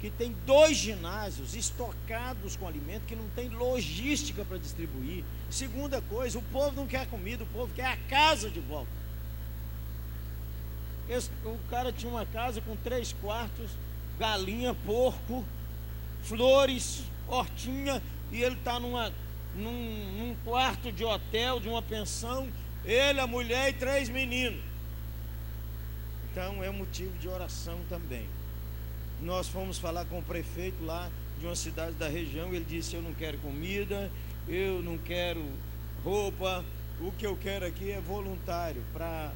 que 0.00 0.08
tem 0.08 0.36
dois 0.46 0.76
ginásios 0.76 1.56
estocados 1.56 2.56
com 2.56 2.68
alimento 2.68 3.06
que 3.06 3.16
não 3.16 3.28
tem 3.30 3.48
logística 3.48 4.44
para 4.44 4.58
distribuir. 4.58 5.24
Segunda 5.50 6.00
coisa, 6.02 6.38
o 6.38 6.42
povo 6.42 6.76
não 6.76 6.86
quer 6.86 7.08
comida, 7.08 7.42
o 7.42 7.46
povo 7.46 7.72
quer 7.74 7.86
a 7.86 7.96
casa 7.96 8.50
de 8.50 8.60
volta. 8.60 8.90
Esse, 11.08 11.30
o 11.44 11.58
cara 11.68 11.90
tinha 11.92 12.10
uma 12.10 12.24
casa 12.26 12.60
com 12.60 12.76
três 12.76 13.12
quartos, 13.14 13.70
galinha, 14.18 14.74
porco, 14.74 15.44
flores, 16.22 17.02
hortinha, 17.26 18.02
e 18.30 18.42
ele 18.42 18.56
está 18.56 18.78
num, 18.78 18.92
num 19.56 20.36
quarto 20.44 20.92
de 20.92 21.04
hotel, 21.04 21.58
de 21.58 21.68
uma 21.68 21.82
pensão, 21.82 22.46
ele, 22.84 23.20
a 23.20 23.26
mulher 23.26 23.70
e 23.70 23.72
três 23.72 24.08
meninos. 24.08 24.73
Então 26.34 26.64
é 26.64 26.70
motivo 26.70 27.16
de 27.18 27.28
oração 27.28 27.78
também 27.88 28.26
nós 29.24 29.48
fomos 29.48 29.78
falar 29.78 30.04
com 30.04 30.18
o 30.18 30.22
prefeito 30.22 30.84
lá 30.84 31.10
de 31.40 31.46
uma 31.46 31.56
cidade 31.56 31.94
da 31.94 32.08
região, 32.08 32.54
ele 32.54 32.64
disse: 32.64 32.94
Eu 32.94 33.02
não 33.02 33.12
quero 33.14 33.38
comida, 33.38 34.10
eu 34.48 34.82
não 34.82 34.98
quero 34.98 35.44
roupa, 36.04 36.64
o 37.00 37.10
que 37.12 37.26
eu 37.26 37.36
quero 37.36 37.66
aqui 37.66 37.90
é 37.90 38.00
voluntário 38.00 38.82
para 38.92 39.32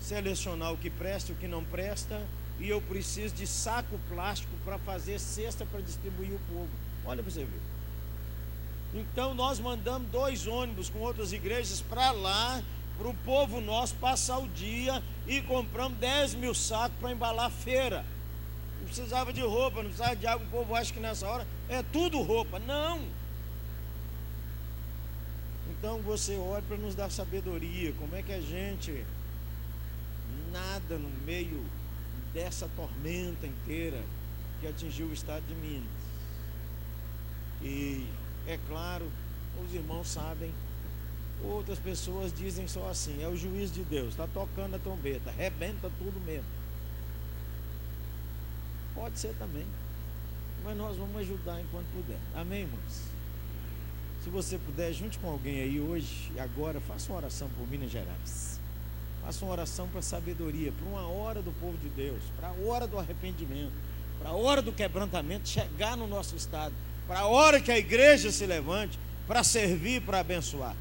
selecionar 0.00 0.72
o 0.72 0.76
que 0.76 0.90
presta 0.90 1.32
o 1.32 1.36
que 1.36 1.48
não 1.48 1.64
presta, 1.64 2.20
e 2.58 2.68
eu 2.68 2.80
preciso 2.80 3.34
de 3.34 3.46
saco 3.46 3.98
plástico 4.08 4.52
para 4.64 4.78
fazer 4.78 5.18
cesta 5.18 5.66
para 5.66 5.80
distribuir 5.80 6.32
o 6.32 6.40
povo. 6.52 6.70
Olha 7.04 7.22
para 7.22 7.30
você 7.30 7.44
ver. 7.44 7.60
Então 8.94 9.34
nós 9.34 9.58
mandamos 9.58 10.08
dois 10.10 10.46
ônibus 10.46 10.88
com 10.90 11.00
outras 11.00 11.32
igrejas 11.32 11.80
para 11.80 12.12
lá, 12.12 12.62
para 12.98 13.08
o 13.08 13.14
povo 13.24 13.60
nosso 13.60 13.94
passar 13.96 14.38
o 14.38 14.48
dia 14.48 15.02
e 15.26 15.40
compramos 15.42 15.98
10 15.98 16.34
mil 16.34 16.54
sacos 16.54 16.96
para 17.00 17.12
embalar 17.12 17.50
feira 17.50 18.04
não 18.82 18.86
precisava 18.86 19.32
de 19.32 19.40
roupa, 19.40 19.76
não 19.76 19.90
precisava 19.90 20.16
de 20.16 20.26
água. 20.26 20.44
O 20.44 20.50
povo 20.50 20.74
acha 20.74 20.92
que 20.92 20.98
nessa 20.98 21.26
hora 21.26 21.46
é 21.68 21.82
tudo 21.84 22.20
roupa. 22.20 22.58
Não! 22.58 23.00
Então 25.70 26.00
você 26.02 26.36
olha 26.36 26.62
para 26.62 26.76
nos 26.76 26.94
dar 26.94 27.08
sabedoria. 27.08 27.92
Como 27.92 28.14
é 28.16 28.22
que 28.22 28.32
a 28.32 28.40
gente 28.40 29.04
nada 30.50 30.98
no 30.98 31.08
meio 31.24 31.64
dessa 32.34 32.68
tormenta 32.76 33.46
inteira 33.46 34.02
que 34.60 34.66
atingiu 34.66 35.06
o 35.06 35.12
estado 35.12 35.44
de 35.46 35.54
Minas. 35.54 35.88
E 37.62 38.06
é 38.46 38.58
claro, 38.68 39.10
os 39.64 39.72
irmãos 39.74 40.08
sabem, 40.08 40.52
outras 41.44 41.78
pessoas 41.78 42.32
dizem 42.32 42.66
só 42.68 42.88
assim: 42.88 43.22
é 43.22 43.28
o 43.28 43.36
juiz 43.36 43.72
de 43.72 43.82
Deus, 43.82 44.10
está 44.10 44.26
tocando 44.26 44.76
a 44.76 44.78
trombeta, 44.78 45.30
rebenta 45.30 45.90
tudo 45.98 46.20
mesmo. 46.24 46.46
Pode 48.94 49.18
ser 49.18 49.34
também. 49.38 49.66
Mas 50.64 50.76
nós 50.76 50.96
vamos 50.96 51.16
ajudar 51.16 51.60
enquanto 51.60 51.86
puder. 51.92 52.18
Amém, 52.34 52.62
irmãos? 52.62 53.12
Se 54.22 54.30
você 54.30 54.56
puder, 54.56 54.92
junte 54.92 55.18
com 55.18 55.28
alguém 55.28 55.60
aí 55.60 55.80
hoje 55.80 56.30
e 56.34 56.38
agora, 56.38 56.80
faça 56.80 57.10
uma 57.10 57.18
oração 57.18 57.48
por 57.58 57.68
Minas 57.68 57.90
Gerais. 57.90 58.60
Faça 59.20 59.44
uma 59.44 59.52
oração 59.52 59.88
para 59.88 60.02
sabedoria, 60.02 60.72
para 60.72 60.86
uma 60.86 61.08
hora 61.08 61.42
do 61.42 61.50
povo 61.52 61.76
de 61.78 61.88
Deus, 61.88 62.22
para 62.36 62.48
a 62.48 62.52
hora 62.52 62.86
do 62.86 62.98
arrependimento, 62.98 63.72
para 64.20 64.30
a 64.30 64.34
hora 64.34 64.62
do 64.62 64.72
quebrantamento 64.72 65.48
chegar 65.48 65.96
no 65.96 66.06
nosso 66.06 66.36
estado, 66.36 66.74
para 67.06 67.20
a 67.20 67.26
hora 67.26 67.60
que 67.60 67.72
a 67.72 67.78
igreja 67.78 68.30
se 68.30 68.46
levante 68.46 68.98
para 69.26 69.42
servir, 69.42 70.02
para 70.02 70.20
abençoar. 70.20 70.76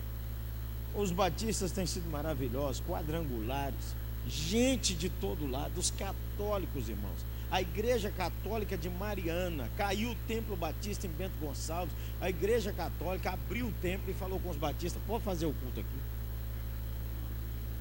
Os 0.95 1.11
batistas 1.11 1.71
têm 1.71 1.85
sido 1.85 2.09
maravilhosos, 2.09 2.81
quadrangulares, 2.81 3.95
gente 4.27 4.93
de 4.93 5.09
todo 5.09 5.49
lado, 5.49 5.79
os 5.79 5.91
católicos, 5.91 6.89
irmãos 6.89 7.31
a 7.51 7.61
Igreja 7.61 8.09
Católica 8.09 8.77
de 8.77 8.89
Mariana, 8.89 9.69
caiu 9.75 10.11
o 10.11 10.15
Templo 10.25 10.55
Batista 10.55 11.05
em 11.05 11.09
Bento 11.09 11.33
Gonçalves, 11.41 11.93
a 12.21 12.29
Igreja 12.29 12.71
Católica 12.71 13.31
abriu 13.31 13.67
o 13.67 13.73
templo 13.81 14.09
e 14.09 14.13
falou 14.13 14.39
com 14.39 14.49
os 14.49 14.55
batistas: 14.55 15.01
pode 15.05 15.25
fazer 15.25 15.45
o 15.45 15.53
culto 15.53 15.81
aqui. 15.81 15.99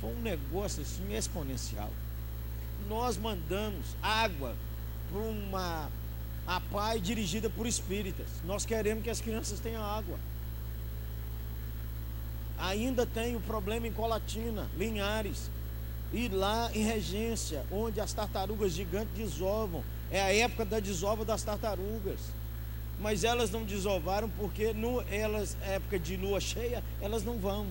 Foi 0.01 0.11
um 0.11 0.21
negócio 0.21 0.83
assim 0.83 1.15
exponencial. 1.15 1.91
Nós 2.89 3.17
mandamos 3.17 3.87
água 4.03 4.57
para 5.09 5.21
uma 5.21 5.89
a 6.47 6.61
pai 6.61 6.99
dirigida 6.99 7.49
por 7.49 7.65
espíritas. 7.65 8.27
Nós 8.45 8.65
queremos 8.65 9.05
que 9.05 9.11
as 9.11 9.21
crianças 9.21 9.61
tenham 9.61 9.85
água. 9.85 10.19
Ainda 12.61 13.07
tem 13.07 13.35
o 13.37 13.41
problema 13.41 13.87
em 13.87 13.93
Colatina, 13.93 14.69
Linhares 14.77 15.51
e 16.13 16.29
lá 16.29 16.71
em 16.75 16.83
Regência, 16.83 17.65
onde 17.71 18.01
as 18.01 18.13
tartarugas 18.13 18.73
gigantes 18.73 19.15
desovam. 19.17 19.83
É 20.11 20.21
a 20.21 20.35
época 20.35 20.65
da 20.65 20.79
desova 20.79 21.25
das 21.25 21.43
tartarugas. 21.43 22.21
Mas 23.01 23.25
elas 23.25 23.51
não 23.51 23.65
desovaram 23.65 24.29
porque 24.29 24.75
no 24.75 25.01
elas 25.11 25.57
época 25.63 25.99
de 25.99 26.17
lua 26.17 26.39
cheia, 26.39 26.85
elas 27.01 27.25
não 27.25 27.39
vão. 27.39 27.67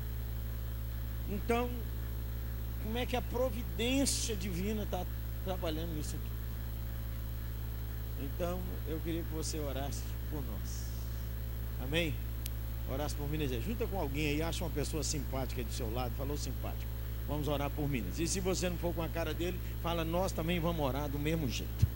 Então, 1.29 1.69
como 2.83 2.97
é 2.97 3.05
que 3.05 3.15
a 3.15 3.21
providência 3.21 4.35
divina 4.35 4.83
está 4.83 5.05
trabalhando 5.45 5.93
nisso 5.95 6.15
aqui? 6.15 6.31
Então, 8.25 8.59
eu 8.87 8.99
queria 9.01 9.21
que 9.21 9.33
você 9.33 9.59
orasse 9.59 10.01
por 10.31 10.43
nós. 10.43 10.85
Amém? 11.83 12.15
Orasse 12.91 13.15
por 13.15 13.29
Minas 13.29 13.49
Gerais. 13.49 13.65
Junta 13.65 13.85
com 13.85 13.99
alguém 13.99 14.29
aí, 14.29 14.41
acha 14.41 14.63
uma 14.63 14.69
pessoa 14.69 15.03
simpática 15.03 15.63
do 15.63 15.71
seu 15.71 15.91
lado, 15.93 16.11
falou 16.17 16.37
simpático. 16.37 16.89
Vamos 17.27 17.47
orar 17.47 17.69
por 17.69 17.87
Minas. 17.87 18.19
E 18.19 18.27
se 18.27 18.39
você 18.39 18.69
não 18.69 18.77
for 18.77 18.93
com 18.93 19.03
a 19.03 19.07
cara 19.07 19.33
dele, 19.33 19.59
fala, 19.83 20.03
nós 20.03 20.31
também 20.31 20.59
vamos 20.59 20.83
orar 20.83 21.07
do 21.07 21.19
mesmo 21.19 21.47
jeito. 21.47 21.88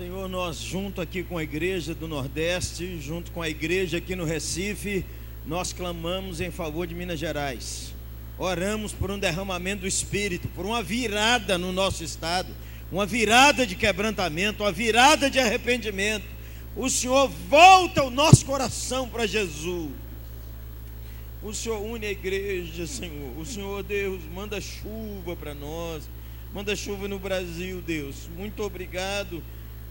Senhor, 0.00 0.30
nós 0.30 0.56
junto 0.56 0.98
aqui 1.02 1.22
com 1.22 1.36
a 1.36 1.42
igreja 1.42 1.94
do 1.94 2.08
Nordeste, 2.08 2.98
junto 3.02 3.30
com 3.32 3.42
a 3.42 3.50
igreja 3.50 3.98
aqui 3.98 4.16
no 4.16 4.24
Recife, 4.24 5.04
nós 5.44 5.74
clamamos 5.74 6.40
em 6.40 6.50
favor 6.50 6.86
de 6.86 6.94
Minas 6.94 7.20
Gerais. 7.20 7.92
Oramos 8.38 8.94
por 8.94 9.10
um 9.10 9.18
derramamento 9.18 9.82
do 9.82 9.86
Espírito, 9.86 10.48
por 10.48 10.64
uma 10.64 10.82
virada 10.82 11.58
no 11.58 11.70
nosso 11.70 12.02
estado, 12.02 12.48
uma 12.90 13.04
virada 13.04 13.66
de 13.66 13.76
quebrantamento, 13.76 14.62
uma 14.62 14.72
virada 14.72 15.28
de 15.28 15.38
arrependimento. 15.38 16.24
O 16.74 16.88
Senhor 16.88 17.28
volta 17.28 18.02
o 18.02 18.10
nosso 18.10 18.46
coração 18.46 19.06
para 19.06 19.26
Jesus. 19.26 19.90
O 21.42 21.52
Senhor 21.52 21.78
une 21.78 22.06
a 22.06 22.10
igreja, 22.10 22.86
Senhor. 22.86 23.38
O 23.38 23.44
Senhor, 23.44 23.82
Deus, 23.82 24.22
manda 24.34 24.62
chuva 24.62 25.36
para 25.36 25.52
nós. 25.52 26.08
Manda 26.54 26.74
chuva 26.74 27.06
no 27.06 27.18
Brasil, 27.18 27.82
Deus. 27.82 28.30
Muito 28.34 28.62
obrigado 28.62 29.42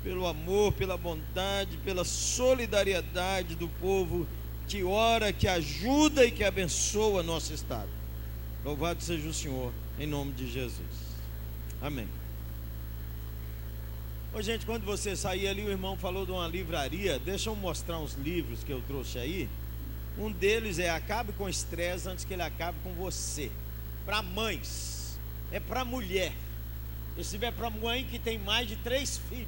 pelo 0.03 0.27
amor, 0.27 0.73
pela 0.73 0.97
bondade, 0.97 1.77
pela 1.77 2.03
solidariedade 2.03 3.55
do 3.55 3.67
povo 3.67 4.27
que 4.67 4.83
ora, 4.83 5.33
que 5.33 5.47
ajuda 5.47 6.25
e 6.25 6.31
que 6.31 6.43
abençoa 6.43 7.23
nosso 7.23 7.53
estado. 7.53 7.89
Louvado 8.63 9.01
seja 9.01 9.27
o 9.27 9.33
Senhor, 9.33 9.73
em 9.97 10.05
nome 10.05 10.31
de 10.33 10.49
Jesus. 10.49 11.09
Amém. 11.81 12.07
Ô, 14.31 14.41
gente, 14.41 14.65
quando 14.65 14.85
você 14.85 15.15
sair 15.15 15.47
ali, 15.47 15.63
o 15.63 15.69
irmão 15.69 15.97
falou 15.97 16.23
de 16.25 16.31
uma 16.31 16.47
livraria. 16.47 17.17
Deixa 17.17 17.49
eu 17.49 17.55
mostrar 17.55 17.97
uns 17.97 18.13
livros 18.13 18.63
que 18.63 18.71
eu 18.71 18.81
trouxe 18.87 19.17
aí. 19.17 19.49
Um 20.19 20.31
deles 20.31 20.77
é 20.77 20.89
Acabe 20.89 21.33
com 21.33 21.49
estresse 21.49 22.07
antes 22.07 22.25
que 22.25 22.33
ele 22.33 22.43
acabe 22.43 22.77
com 22.83 22.93
você. 22.93 23.49
Para 24.05 24.21
mães, 24.21 25.19
é 25.51 25.59
para 25.59 25.83
mulher. 25.83 26.33
Esse 27.17 27.43
é 27.43 27.51
para 27.51 27.69
mãe 27.69 28.05
que 28.05 28.19
tem 28.19 28.37
mais 28.37 28.67
de 28.67 28.75
três 28.75 29.17
filhos, 29.29 29.47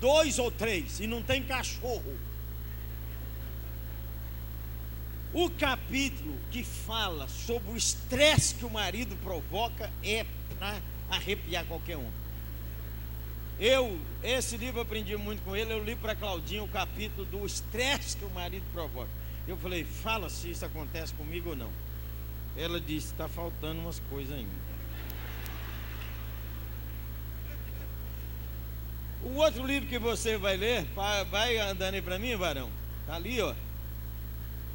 dois 0.00 0.38
ou 0.38 0.50
três, 0.50 1.00
e 1.00 1.06
não 1.06 1.22
tem 1.22 1.42
cachorro. 1.42 2.16
O 5.32 5.48
capítulo 5.50 6.34
que 6.50 6.64
fala 6.64 7.28
sobre 7.28 7.72
o 7.72 7.76
estresse 7.76 8.54
que 8.54 8.64
o 8.64 8.70
marido 8.70 9.14
provoca 9.22 9.90
é 10.02 10.26
para 10.58 10.80
arrepiar 11.08 11.64
qualquer 11.66 11.96
um. 11.96 12.10
Eu, 13.60 14.00
esse 14.22 14.56
livro 14.56 14.80
aprendi 14.80 15.16
muito 15.16 15.42
com 15.42 15.54
ele, 15.54 15.72
eu 15.72 15.84
li 15.84 15.94
para 15.94 16.16
Claudinha 16.16 16.62
o 16.62 16.68
capítulo 16.68 17.26
do 17.26 17.44
estresse 17.44 18.16
que 18.16 18.24
o 18.24 18.30
marido 18.30 18.64
provoca. 18.72 19.10
Eu 19.46 19.56
falei, 19.56 19.84
fala 19.84 20.30
se 20.30 20.50
isso 20.50 20.64
acontece 20.64 21.12
comigo 21.14 21.50
ou 21.50 21.56
não. 21.56 21.70
Ela 22.56 22.80
disse, 22.80 23.08
está 23.08 23.28
faltando 23.28 23.80
umas 23.80 24.00
coisas 24.10 24.34
ainda. 24.34 24.50
O 29.22 29.34
outro 29.34 29.66
livro 29.66 29.88
que 29.88 29.98
você 29.98 30.38
vai 30.38 30.56
ler, 30.56 30.86
vai 31.30 31.58
andando 31.58 31.94
aí 31.94 32.02
para 32.02 32.18
mim, 32.18 32.36
varão. 32.36 32.70
Está 33.02 33.16
ali, 33.16 33.40
ó. 33.40 33.54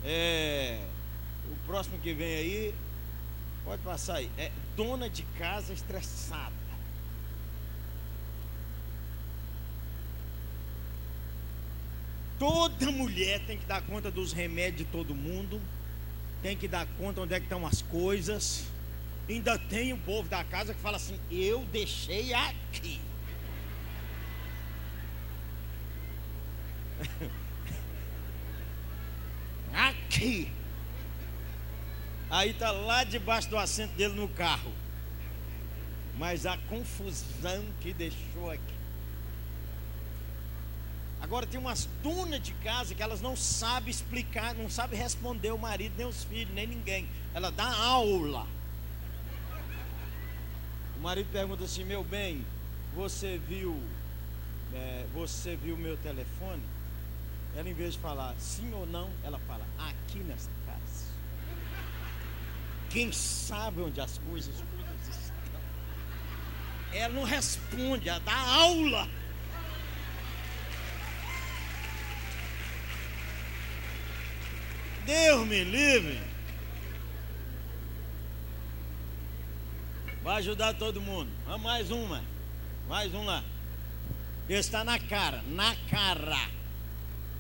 É, 0.04 0.80
o 1.52 1.56
próximo 1.66 1.98
que 1.98 2.14
vem 2.14 2.36
aí, 2.36 2.76
pode 3.64 3.82
passar 3.82 4.18
aí. 4.18 4.30
É 4.38 4.52
Dona 4.76 5.10
de 5.10 5.24
Casa 5.38 5.74
Estressada. 5.74 6.54
Toda 12.38 12.92
mulher 12.92 13.40
tem 13.48 13.58
que 13.58 13.66
dar 13.66 13.82
conta 13.82 14.12
dos 14.12 14.34
remédios 14.34 14.80
de 14.80 14.86
todo 14.86 15.16
mundo, 15.16 15.60
tem 16.44 16.56
que 16.56 16.68
dar 16.68 16.86
conta 16.98 17.22
onde 17.22 17.34
é 17.34 17.40
que 17.40 17.46
estão 17.46 17.66
as 17.66 17.82
coisas. 17.82 18.66
Ainda 19.28 19.58
tem 19.58 19.94
o 19.94 19.98
povo 19.98 20.30
da 20.30 20.44
casa 20.44 20.74
que 20.74 20.80
fala 20.82 20.98
assim: 20.98 21.20
Eu 21.32 21.66
deixei 21.72 22.34
aqui. 22.34 23.00
aqui. 29.76 30.52
Aí 32.30 32.52
está 32.52 32.72
lá 32.72 33.04
debaixo 33.04 33.50
do 33.50 33.58
assento 33.58 33.94
dele 33.96 34.14
no 34.14 34.28
carro. 34.30 34.72
Mas 36.18 36.46
a 36.46 36.58
confusão 36.70 37.66
que 37.82 37.94
deixou 37.94 38.50
aqui. 38.50 38.76
Agora 41.22 41.46
tem 41.46 41.60
umas 41.60 41.90
dunas 42.04 42.42
de 42.42 42.54
casa 42.54 42.94
que 42.94 43.02
elas 43.02 43.20
não 43.20 43.36
sabem 43.36 43.90
explicar, 43.90 44.54
não 44.54 44.70
sabem 44.70 45.00
responder 45.00 45.52
o 45.52 45.58
marido, 45.58 45.96
nem 45.98 46.06
os 46.06 46.24
filhos, 46.24 46.54
nem 46.54 46.68
ninguém. 46.68 47.10
Ela 47.34 47.52
dá 47.52 47.66
aula. 47.66 48.48
O 50.98 51.02
marido 51.02 51.30
pergunta 51.32 51.64
assim: 51.64 51.84
Meu 51.84 52.04
bem, 52.04 52.46
você 52.96 53.38
viu, 53.38 53.82
é, 54.74 55.06
você 55.14 55.56
viu 55.56 55.76
meu 55.76 55.98
telefone? 55.98 56.62
Ela, 57.56 57.70
em 57.70 57.74
vez 57.74 57.94
de 57.94 58.00
falar 58.00 58.36
sim 58.38 58.74
ou 58.74 58.86
não, 58.86 59.10
ela 59.24 59.40
fala 59.40 59.66
aqui 59.78 60.20
nessa 60.20 60.50
casa. 60.66 61.06
Quem 62.90 63.12
sabe 63.14 63.82
onde 63.82 64.02
as 64.02 64.18
coisas, 64.18 64.56
coisas 64.56 65.24
estão? 65.24 65.62
Ela 66.92 67.14
não 67.14 67.24
responde, 67.24 68.10
ela 68.10 68.20
dá 68.20 68.36
aula. 68.36 69.08
Deus 75.06 75.48
me 75.48 75.64
livre. 75.64 76.20
Vai 80.24 80.38
ajudar 80.38 80.74
todo 80.74 81.00
mundo. 81.00 81.30
Vamos 81.46 81.62
mais 81.62 81.92
uma. 81.92 82.22
Mais 82.88 83.14
um 83.14 83.24
lá. 83.24 83.44
Está 84.50 84.84
na 84.84 85.00
cara, 85.00 85.42
na 85.44 85.76
cara. 85.90 86.65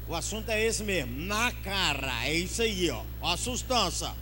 O 0.08 0.14
assunto 0.14 0.50
é 0.50 0.64
esse 0.64 0.84
mesmo, 0.84 1.26
na 1.26 1.52
cara. 1.52 2.28
É 2.28 2.34
isso 2.34 2.62
aí, 2.62 2.90
ó. 2.92 3.04
A 3.24 3.36
sustância. 3.36 4.14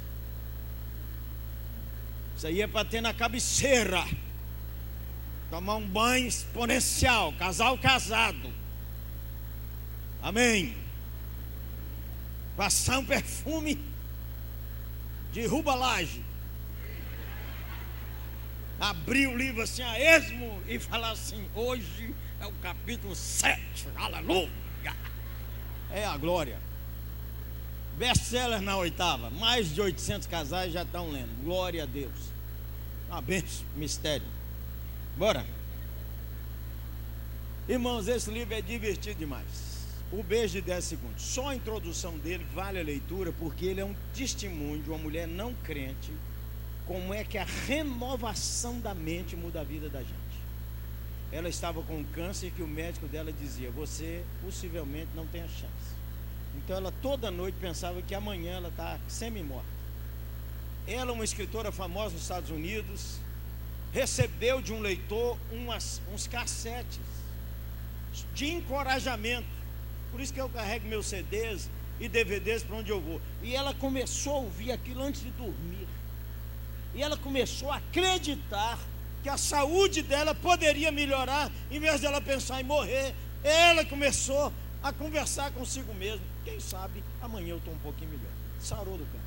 Isso 2.38 2.48
aí 2.48 2.62
é 2.62 2.68
para 2.68 2.86
ter 2.86 3.02
na 3.02 3.14
cabeceira. 3.14 4.06
Tomar 5.50 5.76
um 5.76 5.88
banho 5.88 6.28
exponencial. 6.28 7.34
Casal 7.34 7.78
casado. 7.78 8.52
Amém. 10.22 10.76
Passar 12.56 13.00
um 13.00 13.06
perfume. 13.06 13.78
Derruba 15.34 15.76
laje. 15.76 16.24
Abrir 18.80 19.28
o 19.28 19.38
livro 19.38 19.62
assim 19.62 19.82
a 19.82 20.00
esmo 20.00 20.62
e 20.68 20.80
falar 20.80 21.12
assim: 21.12 21.46
hoje 21.54 22.16
é 22.40 22.46
o 22.46 22.52
capítulo 22.54 23.16
7. 23.16 23.88
Aleluia 23.96 24.64
é 25.94 26.04
a 26.06 26.18
glória. 26.18 26.58
Best-seller 27.98 28.62
na 28.62 28.76
oitava. 28.78 29.30
Mais 29.30 29.74
de 29.74 29.80
800 29.80 30.28
casais 30.28 30.74
já 30.74 30.82
estão 30.82 31.12
lendo. 31.12 31.44
Glória 31.44 31.84
a 31.84 31.86
Deus. 31.86 32.34
Uma 33.08 33.24
mistério. 33.76 34.26
Bora. 35.16 35.46
Irmãos, 37.70 38.08
esse 38.08 38.32
livro 38.32 38.56
é 38.56 38.62
divertido 38.62 39.20
demais. 39.20 39.46
O 40.12 40.24
beijo 40.24 40.54
de 40.54 40.62
10 40.62 40.84
segundos. 40.84 41.24
Só 41.24 41.50
a 41.50 41.56
introdução 41.56 42.18
dele 42.18 42.46
vale 42.54 42.80
a 42.80 42.84
leitura, 42.84 43.32
porque 43.32 43.66
ele 43.66 43.80
é 43.80 43.86
um 43.86 43.96
testemunho 44.16 44.82
de 44.82 44.90
uma 44.90 44.98
mulher 44.98 45.28
não 45.28 45.54
crente. 45.64 46.12
Como 46.88 47.14
é 47.14 47.24
que 47.24 47.38
a 47.38 47.46
renovação 47.68 48.80
da 48.80 48.94
mente 48.94 49.36
muda 49.36 49.62
a 49.62 49.64
vida 49.64 49.90
da 49.90 50.00
gente 50.00 50.33
ela 51.34 51.50
estava 51.50 51.82
com 51.82 52.04
câncer 52.06 52.52
que 52.52 52.62
o 52.62 52.68
médico 52.68 53.08
dela 53.08 53.34
dizia: 53.34 53.72
Você 53.72 54.24
possivelmente 54.44 55.10
não 55.16 55.26
tem 55.26 55.42
a 55.42 55.48
chance. 55.48 55.94
Então 56.56 56.78
ela 56.78 56.94
toda 57.02 57.32
noite 57.32 57.58
pensava 57.60 58.00
que 58.04 58.14
amanhã 58.14 58.58
ela 58.58 58.70
está 58.70 59.00
semi-morta. 59.08 59.66
Ela, 60.86 61.12
uma 61.12 61.24
escritora 61.24 61.72
famosa 61.72 62.14
nos 62.14 62.22
Estados 62.22 62.52
Unidos, 62.52 63.18
recebeu 63.92 64.62
de 64.62 64.72
um 64.72 64.80
leitor 64.80 65.36
umas, 65.52 66.00
uns 66.14 66.28
cassetes 66.28 67.00
de 68.36 68.52
encorajamento. 68.52 69.48
Por 70.12 70.22
isso 70.22 70.32
que 70.32 70.40
eu 70.40 70.50
carrego 70.50 70.88
meus 70.88 71.08
CDs 71.08 71.68
e 72.00 72.08
DVDs 72.08 72.62
para 72.62 72.76
onde 72.76 72.92
eu 72.92 73.02
vou. 73.02 73.20
E 73.42 73.56
ela 73.56 73.74
começou 73.74 74.34
a 74.34 74.40
ouvir 74.40 74.72
aquilo 74.72 75.02
antes 75.02 75.24
de 75.24 75.32
dormir. 75.32 75.88
E 76.94 77.02
ela 77.02 77.18
começou 77.18 77.72
a 77.72 77.78
acreditar 77.78 78.78
que 79.24 79.30
a 79.30 79.38
saúde 79.38 80.04
dela 80.04 80.36
poderia 80.36 80.92
melhorar, 80.92 81.50
em 81.72 81.80
vez 81.80 82.02
dela 82.02 82.20
pensar 82.20 82.60
em 82.60 82.66
morrer, 82.66 83.16
ela 83.42 83.86
começou 83.86 84.52
a 84.84 84.92
conversar 84.92 85.50
consigo 85.52 85.94
mesma. 85.94 86.26
Quem 86.44 86.60
sabe 86.60 87.02
amanhã 87.22 87.52
eu 87.52 87.58
estou 87.58 87.74
um 87.74 87.80
pouquinho 87.80 88.12
melhor. 88.12 88.32
Sarou 88.60 88.98
do 88.98 89.06
câncer. 89.06 89.24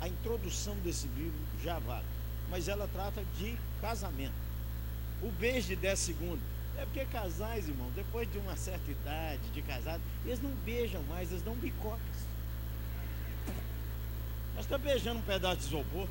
A 0.00 0.08
introdução 0.08 0.74
desse 0.76 1.06
livro 1.08 1.38
já 1.62 1.78
vale. 1.78 2.06
Mas 2.50 2.68
ela 2.68 2.88
trata 2.88 3.22
de 3.38 3.54
casamento. 3.82 4.32
O 5.22 5.30
beijo 5.30 5.68
de 5.68 5.76
10 5.76 5.98
segundos. 5.98 6.52
É 6.78 6.86
porque 6.86 7.04
casais, 7.04 7.68
irmão, 7.68 7.90
depois 7.94 8.30
de 8.32 8.38
uma 8.38 8.56
certa 8.56 8.90
idade 8.90 9.42
de 9.52 9.60
casado, 9.60 10.00
eles 10.24 10.40
não 10.42 10.50
beijam 10.64 11.02
mais, 11.02 11.30
eles 11.30 11.42
dão 11.42 11.54
bicocas. 11.54 12.00
Nós 14.54 14.64
estamos 14.64 14.86
beijando 14.86 15.18
um 15.18 15.22
pedaço 15.22 15.60
de 15.60 15.66
isopor. 15.66 16.08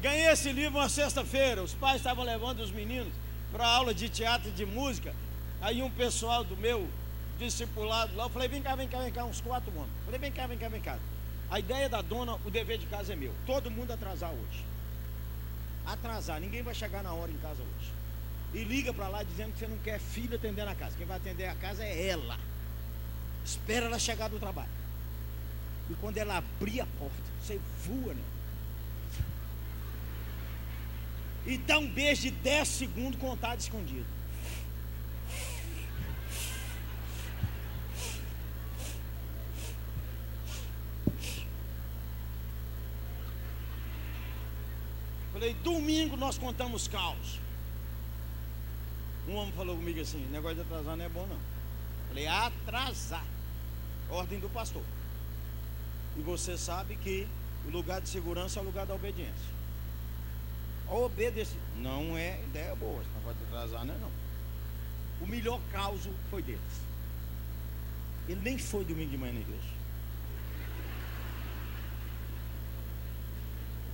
Ganhei 0.00 0.28
esse 0.28 0.52
livro 0.52 0.78
uma 0.78 0.88
sexta-feira. 0.88 1.62
Os 1.62 1.74
pais 1.74 1.96
estavam 1.96 2.24
levando 2.24 2.60
os 2.60 2.70
meninos 2.70 3.12
para 3.50 3.66
aula 3.66 3.92
de 3.92 4.08
teatro 4.08 4.48
e 4.48 4.52
de 4.52 4.64
música. 4.64 5.14
Aí 5.60 5.82
um 5.82 5.90
pessoal 5.90 6.44
do 6.44 6.56
meu 6.56 6.88
discipulado 7.38 8.14
lá, 8.16 8.24
eu 8.24 8.30
falei, 8.30 8.48
vem 8.48 8.62
cá, 8.62 8.74
vem 8.74 8.88
cá, 8.88 8.98
vem 9.00 9.12
cá, 9.12 9.24
uns 9.24 9.40
quatro 9.40 9.70
anos. 9.72 9.90
Falei, 10.04 10.20
vem 10.20 10.32
cá, 10.32 10.46
vem 10.46 10.58
cá, 10.58 10.68
vem 10.68 10.80
cá. 10.80 10.98
A 11.50 11.58
ideia 11.58 11.88
da 11.88 12.02
dona, 12.02 12.34
o 12.44 12.50
dever 12.50 12.78
de 12.78 12.86
casa 12.86 13.12
é 13.12 13.16
meu. 13.16 13.34
Todo 13.46 13.70
mundo 13.70 13.92
atrasar 13.92 14.30
hoje. 14.30 14.64
Atrasar, 15.86 16.40
ninguém 16.40 16.62
vai 16.62 16.74
chegar 16.74 17.02
na 17.02 17.12
hora 17.12 17.30
em 17.30 17.38
casa 17.38 17.62
hoje. 17.62 17.92
E 18.54 18.64
liga 18.64 18.92
para 18.92 19.08
lá 19.08 19.22
dizendo 19.22 19.52
que 19.52 19.58
você 19.58 19.66
não 19.66 19.78
quer 19.78 19.98
filho 19.98 20.36
atender 20.36 20.64
na 20.64 20.74
casa. 20.74 20.96
Quem 20.96 21.06
vai 21.06 21.16
atender 21.16 21.46
a 21.46 21.54
casa 21.54 21.82
é 21.84 22.08
ela. 22.08 22.38
Espera 23.44 23.86
ela 23.86 23.98
chegar 23.98 24.28
do 24.28 24.38
trabalho. 24.38 24.68
E 25.90 25.94
quando 25.94 26.18
ela 26.18 26.36
abrir 26.36 26.80
a 26.80 26.86
porta, 26.86 27.22
você 27.42 27.58
voa, 27.84 28.14
né? 28.14 28.22
E 31.48 31.56
dá 31.56 31.78
um 31.78 31.88
beijo 31.88 32.22
de 32.22 32.30
10 32.30 32.68
segundos 32.68 33.18
contado 33.18 33.58
escondido. 33.58 34.04
Falei, 45.32 45.54
domingo 45.64 46.18
nós 46.18 46.36
contamos 46.36 46.86
caos. 46.86 47.40
Um 49.26 49.36
homem 49.36 49.52
falou 49.52 49.74
comigo 49.74 50.00
assim: 50.02 50.18
negócio 50.26 50.56
de 50.56 50.62
atrasar 50.62 50.96
não 50.96 51.04
é 51.04 51.08
bom, 51.08 51.26
não. 51.26 51.38
Falei, 52.08 52.26
atrasar. 52.26 53.24
Ordem 54.10 54.38
do 54.38 54.50
pastor. 54.50 54.82
E 56.14 56.20
você 56.20 56.58
sabe 56.58 56.96
que 56.96 57.26
o 57.66 57.70
lugar 57.70 58.02
de 58.02 58.08
segurança 58.10 58.58
é 58.58 58.62
o 58.62 58.66
lugar 58.66 58.84
da 58.84 58.94
obediência. 58.94 59.57
Obedecer. 60.90 61.60
Não 61.76 62.16
é 62.16 62.40
ideia 62.44 62.74
boa. 62.74 63.02
Não 63.14 63.20
pode 63.22 63.38
atrasar, 63.44 63.84
não 63.84 63.94
é 63.94 63.98
não. 63.98 64.10
O 65.20 65.26
melhor 65.26 65.60
caos 65.72 66.08
foi 66.30 66.42
deles. 66.42 66.60
Ele 68.28 68.40
nem 68.40 68.58
foi 68.58 68.84
domingo 68.84 69.10
de 69.10 69.18
manhã 69.18 69.32
na 69.32 69.40
igreja. 69.40 69.78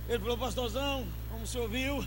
Ele 0.07 0.19
falou, 0.19 0.37
pastorzão, 0.37 1.07
como 1.31 1.47
você 1.47 1.57
ouviu? 1.57 2.05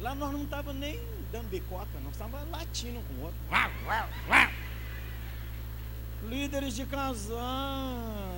Lá 0.00 0.14
nós 0.14 0.32
não 0.32 0.42
estávamos 0.42 0.80
nem 0.80 1.00
dando 1.30 1.48
bicoca, 1.48 1.86
nós 2.02 2.12
estávamos 2.12 2.50
latindo 2.50 3.00
com 3.00 3.14
o 3.14 3.22
outro. 3.22 3.38
Líderes 6.24 6.74
de 6.74 6.84
casal. 6.86 8.35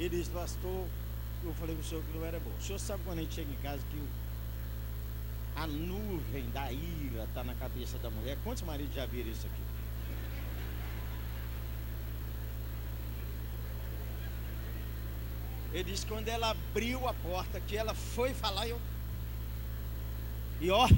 Ele 0.00 0.16
disse, 0.16 0.30
pastor, 0.30 0.86
eu 1.44 1.52
falei 1.54 1.74
para 1.74 1.82
o 1.82 1.84
senhor 1.84 2.02
que 2.02 2.16
não 2.16 2.24
era 2.24 2.40
bom. 2.40 2.50
O 2.58 2.62
senhor 2.62 2.78
sabe 2.78 3.02
quando 3.04 3.18
a 3.18 3.20
gente 3.20 3.34
chega 3.34 3.52
em 3.52 3.56
casa 3.56 3.82
que 3.90 4.02
a 5.54 5.66
nuvem 5.66 6.48
da 6.54 6.72
ira 6.72 7.24
está 7.24 7.44
na 7.44 7.54
cabeça 7.54 7.98
da 7.98 8.08
mulher? 8.08 8.38
Quantos 8.42 8.62
maridos 8.62 8.94
já 8.94 9.04
viram 9.04 9.30
isso 9.30 9.46
aqui? 9.46 9.60
Ele 15.74 15.84
disse 15.84 16.06
quando 16.06 16.28
ela 16.28 16.50
abriu 16.50 17.06
a 17.06 17.12
porta, 17.12 17.60
que 17.60 17.76
ela 17.76 17.92
foi 17.92 18.32
falar, 18.32 18.66
eu. 18.66 18.80
E 20.62 20.70
ó. 20.70 20.88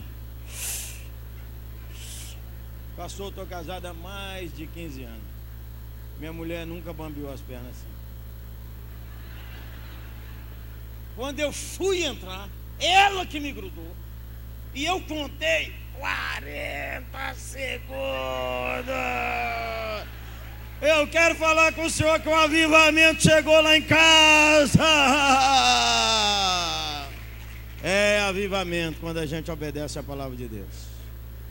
Passou, 2.97 3.31
estou 3.31 3.47
casada 3.47 3.91
há 3.91 3.95
mais 3.95 4.55
de 4.57 4.65
15 4.69 5.03
anos. 5.03 5.23
Minha 6.21 6.33
mulher 6.33 6.65
nunca 6.65 6.93
bambiou 6.93 7.33
as 7.33 7.41
pernas 7.41 7.71
assim. 7.71 8.02
Quando 11.15 11.41
eu 11.41 11.53
fui 11.53 12.05
entrar, 12.05 12.49
ela 12.79 13.27
que 13.27 13.39
me 13.39 13.53
grudou. 13.53 13.95
E 14.75 14.85
eu 14.85 15.01
contei 15.03 15.75
40 15.99 17.35
segundos. 17.35 17.93
Eu 20.81 21.07
quero 21.07 21.35
falar 21.37 21.73
com 21.75 21.85
o 21.85 21.91
senhor 21.91 22.19
que 22.21 22.29
o 22.29 22.35
avivamento 22.35 23.23
chegou 23.23 23.61
lá 23.61 23.77
em 23.77 23.83
casa. 23.83 24.83
É 27.83 28.21
avivamento 28.21 28.99
quando 29.01 29.19
a 29.19 29.27
gente 29.27 29.51
obedece 29.51 29.99
a 29.99 30.03
palavra 30.03 30.37
de 30.37 30.49
Deus. 30.49 30.93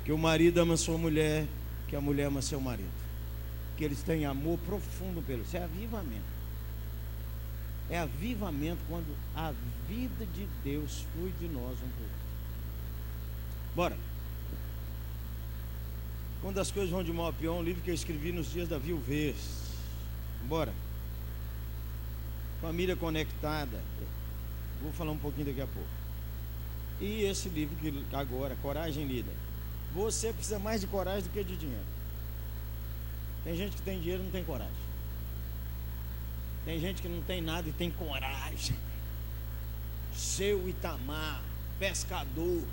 Que 0.03 0.11
o 0.11 0.17
marido 0.17 0.59
ama 0.59 0.75
sua 0.75 0.97
mulher, 0.97 1.45
que 1.87 1.95
a 1.95 2.01
mulher 2.01 2.25
ama 2.25 2.41
seu 2.41 2.59
marido. 2.59 2.89
Que 3.77 3.83
eles 3.83 4.01
têm 4.01 4.25
amor 4.25 4.57
profundo 4.65 5.21
pelo. 5.21 5.43
Isso 5.43 5.55
é 5.55 5.63
avivamento. 5.63 6.30
É 7.89 7.99
avivamento 7.99 8.79
quando 8.87 9.15
a 9.35 9.53
vida 9.87 10.25
de 10.33 10.47
Deus 10.63 11.05
flui 11.13 11.31
de 11.39 11.47
nós 11.47 11.73
um 11.73 11.89
por 11.89 12.03
outro. 12.03 12.21
Bora. 13.75 13.97
Quando 16.41 16.59
as 16.59 16.71
coisas 16.71 16.89
vão 16.89 17.03
de 17.03 17.11
mal 17.11 17.27
a 17.27 17.33
pior, 17.33 17.53
um 17.59 17.63
livro 17.63 17.81
que 17.81 17.91
eu 17.91 17.95
escrevi 17.95 18.31
nos 18.31 18.51
dias 18.51 18.67
da 18.67 18.77
viuvez. 18.77 19.35
Bora. 20.47 20.73
Família 22.61 22.95
conectada. 22.95 23.79
Vou 24.81 24.91
falar 24.93 25.11
um 25.11 25.17
pouquinho 25.17 25.47
daqui 25.47 25.61
a 25.61 25.67
pouco. 25.67 25.89
E 26.99 27.23
esse 27.23 27.49
livro 27.49 27.75
que 27.77 28.05
agora, 28.15 28.55
Coragem 28.61 29.05
Lida. 29.05 29.31
Você 29.93 30.31
precisa 30.31 30.59
mais 30.59 30.81
de 30.81 30.87
coragem 30.87 31.23
do 31.23 31.29
que 31.29 31.43
de 31.43 31.57
dinheiro. 31.57 31.85
Tem 33.43 33.55
gente 33.55 33.75
que 33.75 33.81
tem 33.81 33.99
dinheiro 33.99 34.21
e 34.21 34.25
não 34.25 34.31
tem 34.31 34.43
coragem. 34.43 34.90
Tem 36.65 36.79
gente 36.79 37.01
que 37.01 37.07
não 37.07 37.21
tem 37.23 37.41
nada 37.41 37.67
e 37.67 37.73
tem 37.73 37.89
coragem. 37.89 38.75
Seu 40.13 40.67
Itamar, 40.69 41.41
pescador, 41.79 42.63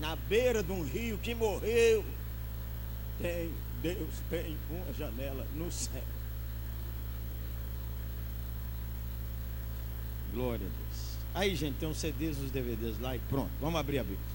na 0.00 0.16
beira 0.16 0.62
de 0.62 0.72
um 0.72 0.82
rio 0.82 1.18
que 1.18 1.34
morreu 1.34 2.04
tem, 3.20 3.52
Deus 3.80 4.10
tem 4.28 4.56
uma 4.70 4.92
janela 4.92 5.46
no 5.54 5.70
céu. 5.70 6.02
Glória 10.32 10.66
a 10.66 10.70
Deus. 10.70 11.14
Aí, 11.34 11.54
gente, 11.54 11.76
tem 11.76 11.88
uns 11.88 11.98
CDs, 11.98 12.38
os 12.38 12.50
DVDs 12.50 12.98
lá 12.98 13.14
e 13.14 13.18
pronto. 13.20 13.50
Vamos 13.60 13.78
abrir 13.78 13.98
a 13.98 14.04
Bíblia. 14.04 14.34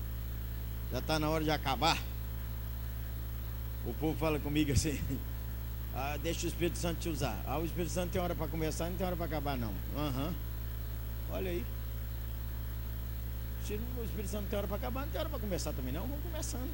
Já 0.91 0.99
está 0.99 1.19
na 1.19 1.29
hora 1.29 1.43
de 1.43 1.51
acabar. 1.51 2.01
O 3.85 3.93
povo 3.93 4.17
fala 4.17 4.39
comigo 4.39 4.71
assim: 4.71 4.99
ah, 5.95 6.17
deixa 6.21 6.45
o 6.45 6.49
Espírito 6.49 6.77
Santo 6.77 6.99
te 6.99 7.09
usar. 7.09 7.41
Ah, 7.45 7.57
o 7.57 7.65
Espírito 7.65 7.91
Santo 7.91 8.11
tem 8.11 8.21
hora 8.21 8.35
para 8.35 8.47
começar, 8.47 8.89
não 8.89 8.95
tem 8.95 9.05
hora 9.05 9.15
para 9.15 9.25
acabar, 9.25 9.57
não. 9.57 9.69
Uhum. 9.69 10.33
Olha 11.31 11.51
aí. 11.51 11.65
Se 13.65 13.73
o 13.73 14.03
Espírito 14.03 14.29
Santo 14.29 14.43
não 14.43 14.49
tem 14.49 14.57
hora 14.57 14.67
para 14.67 14.77
acabar, 14.77 15.01
não 15.01 15.09
tem 15.09 15.19
hora 15.19 15.29
para 15.29 15.39
começar 15.39 15.73
também, 15.73 15.93
não. 15.93 16.01
Vamos 16.01 16.23
começando. 16.23 16.69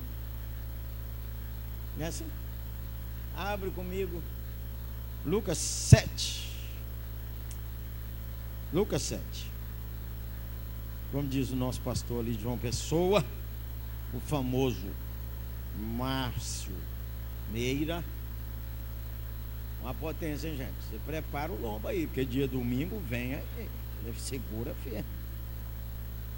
Não 1.97 2.05
é 2.05 2.09
assim? 2.09 2.27
Abre 3.35 3.69
comigo 3.71 4.21
Lucas 5.25 5.57
7. 5.57 6.53
Lucas 8.71 9.01
7. 9.01 9.21
Como 11.11 11.27
diz 11.27 11.49
o 11.51 11.55
nosso 11.55 11.81
pastor 11.81 12.19
ali, 12.19 12.33
João 12.33 12.57
Pessoa, 12.57 13.23
o 14.13 14.19
famoso 14.19 14.89
Márcio 15.77 16.75
Meira. 17.51 18.03
Uma 19.85 19.93
potência, 19.93 20.47
hein, 20.47 20.57
gente? 20.57 20.73
Você 20.89 20.97
prepara 21.05 21.51
o 21.51 21.61
lombo 21.61 21.87
aí, 21.87 22.07
porque 22.07 22.25
dia 22.25 22.47
domingo 22.47 22.99
vem 23.07 23.35
aí. 23.35 23.69
Segura 24.17 24.73
firme. 24.83 25.05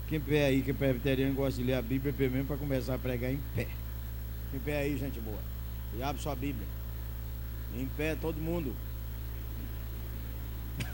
Quem 0.10 0.20
pé 0.20 0.48
aí, 0.48 0.62
que 0.62 0.74
presbiteriano 0.74 1.34
gosta 1.34 1.62
de 1.62 1.66
ler 1.66 1.76
a 1.76 1.82
Bíblia, 1.82 2.12
pelo 2.12 2.32
menos 2.32 2.46
para 2.46 2.58
começar 2.58 2.96
a 2.96 3.00
pregar 3.00 3.32
em 3.32 3.40
pé. 3.56 3.70
Em 4.54 4.60
pé 4.60 4.80
aí, 4.80 4.98
gente 4.98 5.22
boa. 5.22 5.40
E 5.98 6.04
abre 6.04 6.22
sua 6.22 6.36
Bíblia. 6.36 6.68
Em 7.74 7.86
pé, 7.96 8.16
todo 8.16 8.36
mundo. 8.36 8.76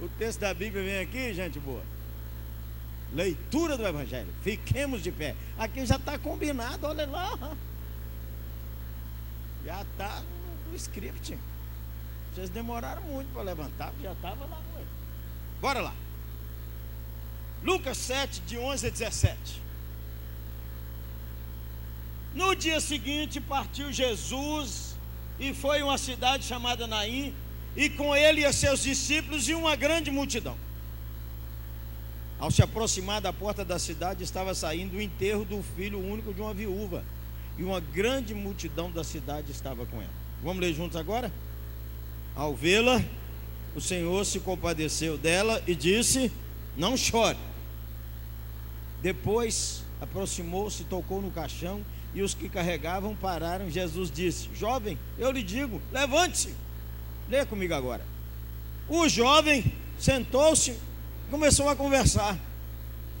O 0.00 0.08
texto 0.18 0.40
da 0.40 0.54
Bíblia 0.54 0.82
vem 0.82 1.00
aqui, 1.00 1.34
gente 1.34 1.58
boa. 1.58 1.82
Leitura 3.12 3.76
do 3.76 3.86
Evangelho. 3.86 4.32
Fiquemos 4.42 5.02
de 5.02 5.10
pé. 5.10 5.34
Aqui 5.58 5.84
já 5.86 5.96
está 5.96 6.18
combinado, 6.18 6.86
olha 6.86 7.06
lá. 7.06 7.56
Já 9.64 9.82
está 9.82 10.22
no 10.68 10.76
script. 10.76 11.38
Vocês 12.34 12.50
demoraram 12.50 13.02
muito 13.02 13.32
para 13.32 13.42
levantar, 13.42 13.92
já 14.02 14.12
estava 14.12 14.44
lá. 14.44 14.60
Bora 15.60 15.80
lá. 15.80 15.94
Lucas 17.62 17.96
7, 17.96 18.42
de 18.42 18.58
11 18.58 18.86
a 18.86 18.90
17. 18.90 19.62
No 22.34 22.54
dia 22.54 22.80
seguinte 22.80 23.40
partiu 23.40 23.90
Jesus 23.90 24.94
e 25.38 25.54
foi 25.54 25.80
a 25.80 25.84
uma 25.84 25.98
cidade 25.98 26.44
chamada 26.44 26.86
Naim, 26.86 27.34
e 27.74 27.88
com 27.90 28.14
ele 28.14 28.44
e 28.44 28.52
seus 28.52 28.82
discípulos 28.82 29.48
e 29.48 29.54
uma 29.54 29.74
grande 29.76 30.10
multidão. 30.10 30.56
Ao 32.38 32.50
se 32.50 32.62
aproximar 32.62 33.20
da 33.20 33.32
porta 33.32 33.64
da 33.64 33.78
cidade, 33.78 34.22
estava 34.22 34.54
saindo 34.54 34.96
o 34.96 35.00
enterro 35.00 35.44
do 35.44 35.62
filho 35.74 35.98
único 35.98 36.34
de 36.34 36.40
uma 36.40 36.52
viúva, 36.52 37.02
e 37.56 37.62
uma 37.62 37.80
grande 37.80 38.34
multidão 38.34 38.90
da 38.90 39.02
cidade 39.02 39.50
estava 39.50 39.86
com 39.86 39.96
ela. 39.96 40.10
Vamos 40.42 40.60
ler 40.60 40.74
juntos 40.74 40.96
agora? 40.96 41.32
Ao 42.34 42.54
vê-la, 42.54 43.02
o 43.74 43.80
Senhor 43.80 44.24
se 44.26 44.40
compadeceu 44.40 45.16
dela 45.16 45.62
e 45.66 45.74
disse: 45.74 46.30
Não 46.76 46.96
chore. 46.96 47.38
Depois 49.00 49.82
aproximou-se, 50.00 50.84
tocou 50.84 51.22
no 51.22 51.30
caixão 51.30 51.82
e 52.14 52.20
os 52.20 52.34
que 52.34 52.48
carregavam 52.48 53.16
pararam. 53.16 53.70
Jesus 53.70 54.10
disse: 54.10 54.50
Jovem, 54.54 54.98
eu 55.18 55.30
lhe 55.30 55.42
digo, 55.42 55.80
levante-se. 55.90 56.54
Lê 57.28 57.44
comigo 57.46 57.72
agora. 57.72 58.04
O 58.88 59.08
jovem 59.08 59.72
sentou-se 59.98 60.78
começou 61.30 61.68
a 61.68 61.76
conversar. 61.76 62.38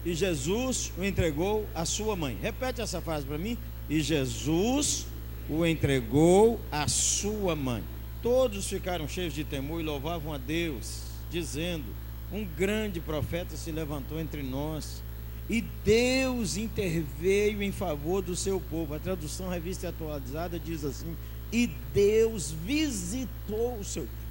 E 0.04 0.14
Jesus 0.14 0.92
o 0.96 1.04
entregou 1.04 1.66
à 1.74 1.84
sua 1.84 2.14
mãe. 2.14 2.38
Repete 2.40 2.80
essa 2.80 3.00
frase 3.00 3.26
para 3.26 3.38
mim. 3.38 3.58
E 3.88 4.00
Jesus 4.00 5.06
o 5.48 5.64
entregou 5.64 6.60
à 6.70 6.88
sua 6.88 7.56
mãe. 7.56 7.82
Todos 8.22 8.68
ficaram 8.68 9.08
cheios 9.08 9.34
de 9.34 9.44
temor 9.44 9.80
e 9.80 9.84
louvavam 9.84 10.32
a 10.32 10.38
Deus, 10.38 11.02
dizendo: 11.30 11.84
Um 12.32 12.44
grande 12.44 13.00
profeta 13.00 13.56
se 13.56 13.70
levantou 13.70 14.20
entre 14.20 14.42
nós 14.42 15.02
E 15.48 15.60
Deus 15.84 16.56
interveio 16.56 17.62
em 17.62 17.70
favor 17.70 18.20
do 18.20 18.34
seu 18.34 18.60
povo. 18.60 18.94
A 18.94 18.98
tradução 18.98 19.48
revista 19.48 19.88
atualizada 19.88 20.58
diz 20.58 20.84
assim: 20.84 21.16
E 21.52 21.68
Deus 21.94 22.50
visitou 22.50 23.78
o 23.78 23.84
seu 23.84 24.02
povo. 24.02 24.25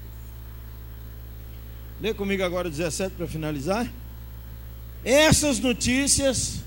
Lê 2.01 2.13
comigo 2.13 2.43
agora 2.43 2.67
o 2.67 2.71
17 2.71 3.15
para 3.15 3.27
finalizar. 3.27 3.91
Essas 5.03 5.59
notícias 5.59 6.61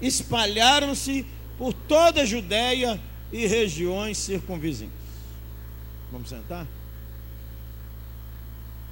espalharam-se 0.00 1.26
por 1.56 1.72
toda 1.72 2.22
a 2.22 2.24
Judéia 2.24 3.00
e 3.32 3.46
regiões 3.46 4.18
circunvizinhas. 4.18 4.92
Vamos 6.12 6.28
sentar? 6.28 6.66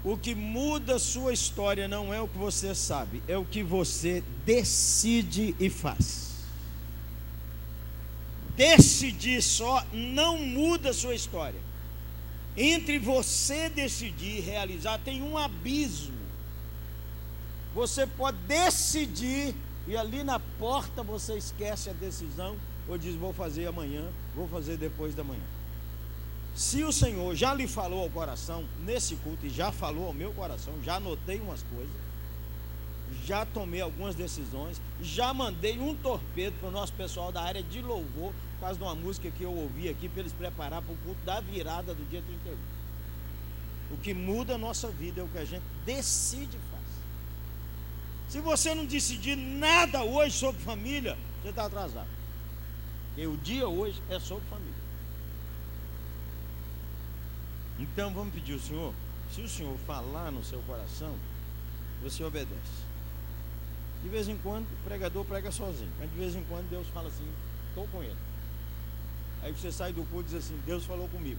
O 0.04 0.16
que 0.16 0.34
muda 0.34 0.98
sua 0.98 1.32
história 1.32 1.88
não 1.88 2.12
é 2.12 2.20
o 2.20 2.28
que 2.28 2.38
você 2.38 2.74
sabe, 2.74 3.22
é 3.26 3.36
o 3.36 3.44
que 3.44 3.62
você 3.62 4.22
decide 4.44 5.54
e 5.58 5.68
faz. 5.68 6.26
Decidir 8.56 9.42
só 9.42 9.84
não 9.92 10.38
muda 10.38 10.92
sua 10.92 11.14
história. 11.14 11.65
Entre 12.56 12.98
você 12.98 13.68
decidir 13.68 14.40
realizar 14.40 14.98
tem 14.98 15.22
um 15.22 15.36
abismo. 15.36 16.16
Você 17.74 18.06
pode 18.06 18.38
decidir 18.38 19.54
e 19.86 19.96
ali 19.96 20.24
na 20.24 20.40
porta 20.40 21.02
você 21.02 21.36
esquece 21.36 21.90
a 21.90 21.92
decisão 21.92 22.56
ou 22.88 22.96
diz 22.96 23.14
vou 23.14 23.32
fazer 23.32 23.66
amanhã, 23.66 24.04
vou 24.34 24.48
fazer 24.48 24.76
depois 24.76 25.14
da 25.14 25.22
manhã. 25.22 25.42
Se 26.54 26.82
o 26.84 26.92
Senhor 26.92 27.34
já 27.34 27.52
lhe 27.52 27.68
falou 27.68 28.00
ao 28.00 28.08
coração 28.08 28.64
nesse 28.80 29.14
culto 29.16 29.44
e 29.44 29.50
já 29.50 29.70
falou 29.70 30.06
ao 30.06 30.14
meu 30.14 30.32
coração, 30.32 30.72
já 30.82 30.96
anotei 30.96 31.38
umas 31.38 31.62
coisas, 31.64 31.94
já 33.26 33.44
tomei 33.44 33.82
algumas 33.82 34.14
decisões, 34.14 34.80
já 35.02 35.34
mandei 35.34 35.78
um 35.78 35.94
torpedo 35.94 36.56
para 36.58 36.70
o 36.70 36.72
nosso 36.72 36.94
pessoal 36.94 37.30
da 37.30 37.42
área 37.42 37.62
de 37.62 37.82
louvor, 37.82 38.32
por 38.56 38.60
causa 38.60 38.78
de 38.78 38.84
uma 38.84 38.94
música 38.94 39.30
que 39.30 39.42
eu 39.42 39.52
ouvi 39.52 39.88
aqui, 39.88 40.08
para 40.08 40.20
eles 40.20 40.32
preparar 40.32 40.82
para 40.82 40.92
o 40.92 40.96
culto 40.98 41.20
da 41.24 41.40
virada 41.40 41.94
do 41.94 42.08
dia 42.08 42.22
31. 42.22 42.56
O 43.90 43.96
que 43.98 44.14
muda 44.14 44.54
a 44.54 44.58
nossa 44.58 44.88
vida 44.88 45.20
é 45.20 45.24
o 45.24 45.28
que 45.28 45.38
a 45.38 45.44
gente 45.44 45.64
decide 45.84 46.58
fazer. 46.70 46.86
Se 48.28 48.40
você 48.40 48.74
não 48.74 48.86
decidir 48.86 49.36
nada 49.36 50.02
hoje 50.02 50.36
sobre 50.36 50.60
família, 50.62 51.16
você 51.40 51.50
está 51.50 51.66
atrasado. 51.66 52.08
E 53.16 53.26
o 53.26 53.36
dia 53.36 53.68
hoje 53.68 54.02
é 54.10 54.18
sobre 54.18 54.44
família. 54.48 54.74
Então 57.78 58.12
vamos 58.12 58.32
pedir 58.32 58.54
ao 58.54 58.58
Senhor, 58.58 58.94
se 59.32 59.42
o 59.42 59.48
Senhor 59.48 59.76
falar 59.86 60.30
no 60.32 60.42
seu 60.42 60.60
coração, 60.62 61.14
você 62.02 62.24
obedece. 62.24 62.86
De 64.02 64.08
vez 64.08 64.28
em 64.28 64.36
quando 64.38 64.64
o 64.64 64.84
pregador 64.84 65.24
prega 65.24 65.52
sozinho, 65.52 65.90
mas 65.98 66.10
de 66.10 66.16
vez 66.16 66.34
em 66.34 66.42
quando 66.44 66.68
Deus 66.70 66.86
fala 66.88 67.08
assim, 67.08 67.28
estou 67.68 67.86
com 67.88 68.02
ele. 68.02 68.16
Aí 69.46 69.52
você 69.52 69.70
sai 69.70 69.92
do 69.92 70.02
culto 70.06 70.28
e 70.28 70.34
diz 70.34 70.44
assim, 70.44 70.60
Deus 70.66 70.84
falou 70.84 71.08
comigo. 71.08 71.38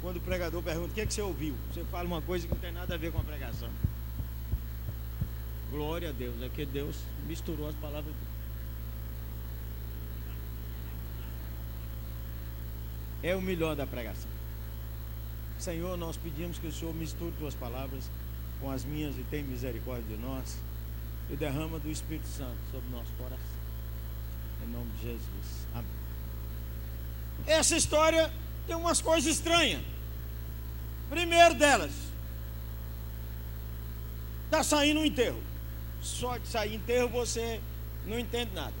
Quando 0.00 0.16
o 0.16 0.20
pregador 0.20 0.62
pergunta, 0.62 0.88
o 0.88 0.94
que, 0.94 1.02
é 1.02 1.06
que 1.06 1.12
você 1.12 1.20
ouviu? 1.20 1.54
Você 1.70 1.84
fala 1.84 2.06
uma 2.06 2.22
coisa 2.22 2.48
que 2.48 2.54
não 2.54 2.60
tem 2.62 2.72
nada 2.72 2.94
a 2.94 2.96
ver 2.96 3.12
com 3.12 3.18
a 3.18 3.22
pregação. 3.22 3.68
Glória 5.70 6.08
a 6.08 6.12
Deus, 6.12 6.40
é 6.40 6.48
que 6.48 6.64
Deus 6.64 6.96
misturou 7.26 7.68
as 7.68 7.74
palavras. 7.74 8.14
É 13.22 13.36
o 13.36 13.42
melhor 13.42 13.76
da 13.76 13.86
pregação. 13.86 14.30
Senhor, 15.58 15.98
nós 15.98 16.16
pedimos 16.16 16.58
que 16.58 16.68
o 16.68 16.72
Senhor 16.72 16.94
misture 16.94 17.34
tuas 17.38 17.54
palavras 17.54 18.10
com 18.62 18.70
as 18.70 18.82
minhas 18.82 19.14
e 19.18 19.22
tenha 19.24 19.44
misericórdia 19.44 20.16
de 20.16 20.22
nós 20.22 20.56
e 21.28 21.36
derrama 21.36 21.78
do 21.78 21.90
Espírito 21.90 22.28
Santo 22.28 22.56
sobre 22.72 22.88
o 22.88 22.92
nosso 22.92 23.12
coração. 23.18 23.60
Em 24.64 24.70
nome 24.70 24.90
de 24.92 25.02
Jesus. 25.02 25.59
Essa 27.46 27.76
história 27.76 28.32
tem 28.66 28.76
umas 28.76 29.00
coisas 29.00 29.32
estranhas. 29.32 29.82
Primeiro 31.08 31.54
delas, 31.54 31.90
está 34.46 34.62
saindo 34.62 35.00
um 35.00 35.04
enterro 35.04 35.50
só 36.02 36.38
de 36.38 36.48
sair 36.48 36.74
enterro 36.74 37.08
você 37.08 37.60
não 38.06 38.18
entende 38.18 38.52
nada. 38.54 38.72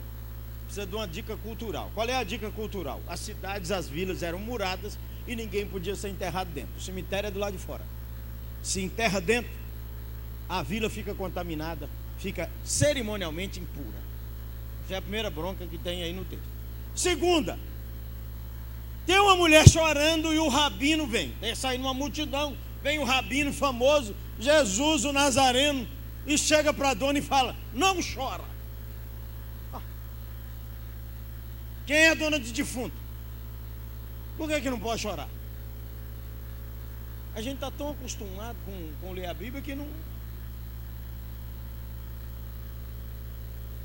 Precisa 0.64 0.86
de 0.86 0.94
uma 0.94 1.06
dica 1.06 1.36
cultural. 1.36 1.90
Qual 1.94 2.08
é 2.08 2.16
a 2.16 2.24
dica 2.24 2.50
cultural? 2.50 3.00
As 3.06 3.20
cidades, 3.20 3.70
as 3.70 3.88
vilas 3.88 4.22
eram 4.22 4.38
muradas 4.38 4.98
e 5.26 5.36
ninguém 5.36 5.66
podia 5.66 5.94
ser 5.94 6.08
enterrado 6.08 6.50
dentro. 6.50 6.70
O 6.78 6.80
cemitério 6.80 7.28
é 7.28 7.30
do 7.30 7.38
lado 7.38 7.56
de 7.56 7.62
fora. 7.62 7.84
Se 8.62 8.80
enterra 8.80 9.20
dentro, 9.20 9.50
a 10.48 10.62
vila 10.62 10.88
fica 10.88 11.14
contaminada, 11.14 11.88
fica 12.18 12.50
cerimonialmente 12.64 13.60
impura. 13.60 13.98
Essa 14.84 14.94
é 14.94 14.96
a 14.98 15.02
primeira 15.02 15.30
bronca 15.30 15.66
que 15.66 15.78
tem 15.78 16.02
aí 16.02 16.12
no 16.12 16.24
texto. 16.24 16.44
Segunda, 16.94 17.58
tem 19.10 19.18
uma 19.18 19.34
mulher 19.34 19.68
chorando 19.68 20.32
e 20.32 20.38
o 20.38 20.46
rabino 20.46 21.04
vem. 21.04 21.32
Tem 21.40 21.52
saindo 21.52 21.82
uma 21.82 21.92
multidão, 21.92 22.56
vem 22.80 23.00
o 23.00 23.04
rabino 23.04 23.52
famoso, 23.52 24.14
Jesus 24.38 25.04
o 25.04 25.12
Nazareno, 25.12 25.84
e 26.24 26.38
chega 26.38 26.72
para 26.72 26.90
a 26.90 26.94
dona 26.94 27.18
e 27.18 27.22
fala: 27.22 27.56
Não 27.74 27.96
chora. 28.00 28.44
Ah. 29.74 29.80
Quem 31.88 31.96
é 31.96 32.10
a 32.10 32.14
dona 32.14 32.38
de 32.38 32.52
defunto? 32.52 32.94
Por 34.38 34.48
que, 34.48 34.60
que 34.60 34.70
não 34.70 34.78
pode 34.78 35.02
chorar? 35.02 35.28
A 37.34 37.42
gente 37.42 37.56
está 37.56 37.70
tão 37.72 37.90
acostumado 37.90 38.56
com, 38.64 38.90
com 39.00 39.12
ler 39.12 39.26
a 39.26 39.34
Bíblia 39.34 39.60
que 39.60 39.74
não. 39.74 39.88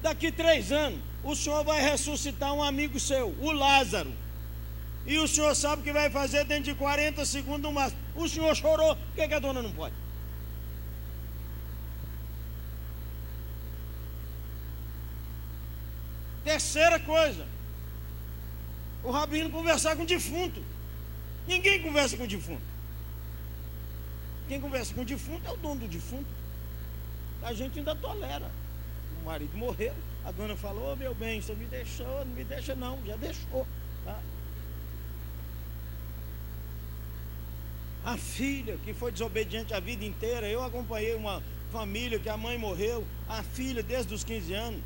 Daqui 0.04 0.32
três 0.32 0.72
anos, 0.72 1.00
o 1.24 1.36
senhor 1.36 1.64
vai 1.64 1.82
ressuscitar 1.82 2.54
um 2.54 2.62
amigo 2.62 3.00
seu, 3.00 3.36
o 3.40 3.52
Lázaro. 3.52 4.25
E 5.06 5.18
o 5.20 5.28
senhor 5.28 5.56
sabe 5.56 5.84
que 5.84 5.94
vai 5.94 6.10
fazer 6.10 6.46
dentro 6.46 6.64
de 6.64 6.76
40 6.76 7.24
segundos 7.26 7.62
no 7.62 7.72
máximo. 7.72 8.02
O 8.16 8.28
senhor 8.28 8.56
chorou, 8.56 8.96
por 8.96 9.16
que, 9.16 9.28
que 9.28 9.34
a 9.34 9.40
dona 9.40 9.62
não 9.62 9.72
pode? 9.72 9.94
Terceira 16.44 17.00
coisa, 17.00 17.46
o 19.04 19.12
rabino 19.12 19.50
conversar 19.50 19.96
com 19.96 20.04
o 20.04 20.06
defunto. 20.08 20.62
Ninguém 21.48 21.82
conversa 21.82 22.18
com 22.18 22.24
o 22.24 22.28
defunto. 22.28 22.62
Quem 24.48 24.62
conversa 24.62 24.94
com 24.94 25.02
o 25.02 25.06
defunto 25.06 25.48
é 25.48 25.52
o 25.52 25.58
dono 25.58 25.82
do 25.82 25.88
defunto. 25.88 26.30
A 27.42 27.54
gente 27.54 27.80
ainda 27.80 27.96
tolera. 27.96 28.50
O 29.22 29.26
marido 29.26 29.56
morreu, 29.58 29.94
a 30.24 30.32
dona 30.32 30.56
falou, 30.56 30.94
oh, 30.94 30.96
meu 30.96 31.14
bem, 31.16 31.42
você 31.42 31.54
me 31.54 31.66
deixou, 31.66 32.26
não 32.26 32.34
me 32.34 32.44
deixa 32.44 32.76
não, 32.76 33.00
já 33.06 33.16
deixou. 33.16 33.66
Tá? 34.04 34.20
A 38.06 38.18
filha 38.18 38.78
que 38.86 38.94
foi 38.94 39.12
desobediente 39.12 39.74
a 39.74 39.80
vida 39.80 40.06
inteira, 40.06 40.48
eu 40.48 40.64
acompanhei 40.64 41.16
uma 41.16 41.42
família 41.72 42.20
que 42.20 42.30
a 42.30 42.38
mãe 42.38 42.56
morreu, 42.56 43.04
a 43.28 43.42
filha 43.42 43.82
desde 43.82 44.14
os 44.14 44.24
15 44.24 44.54
anos 44.54 44.82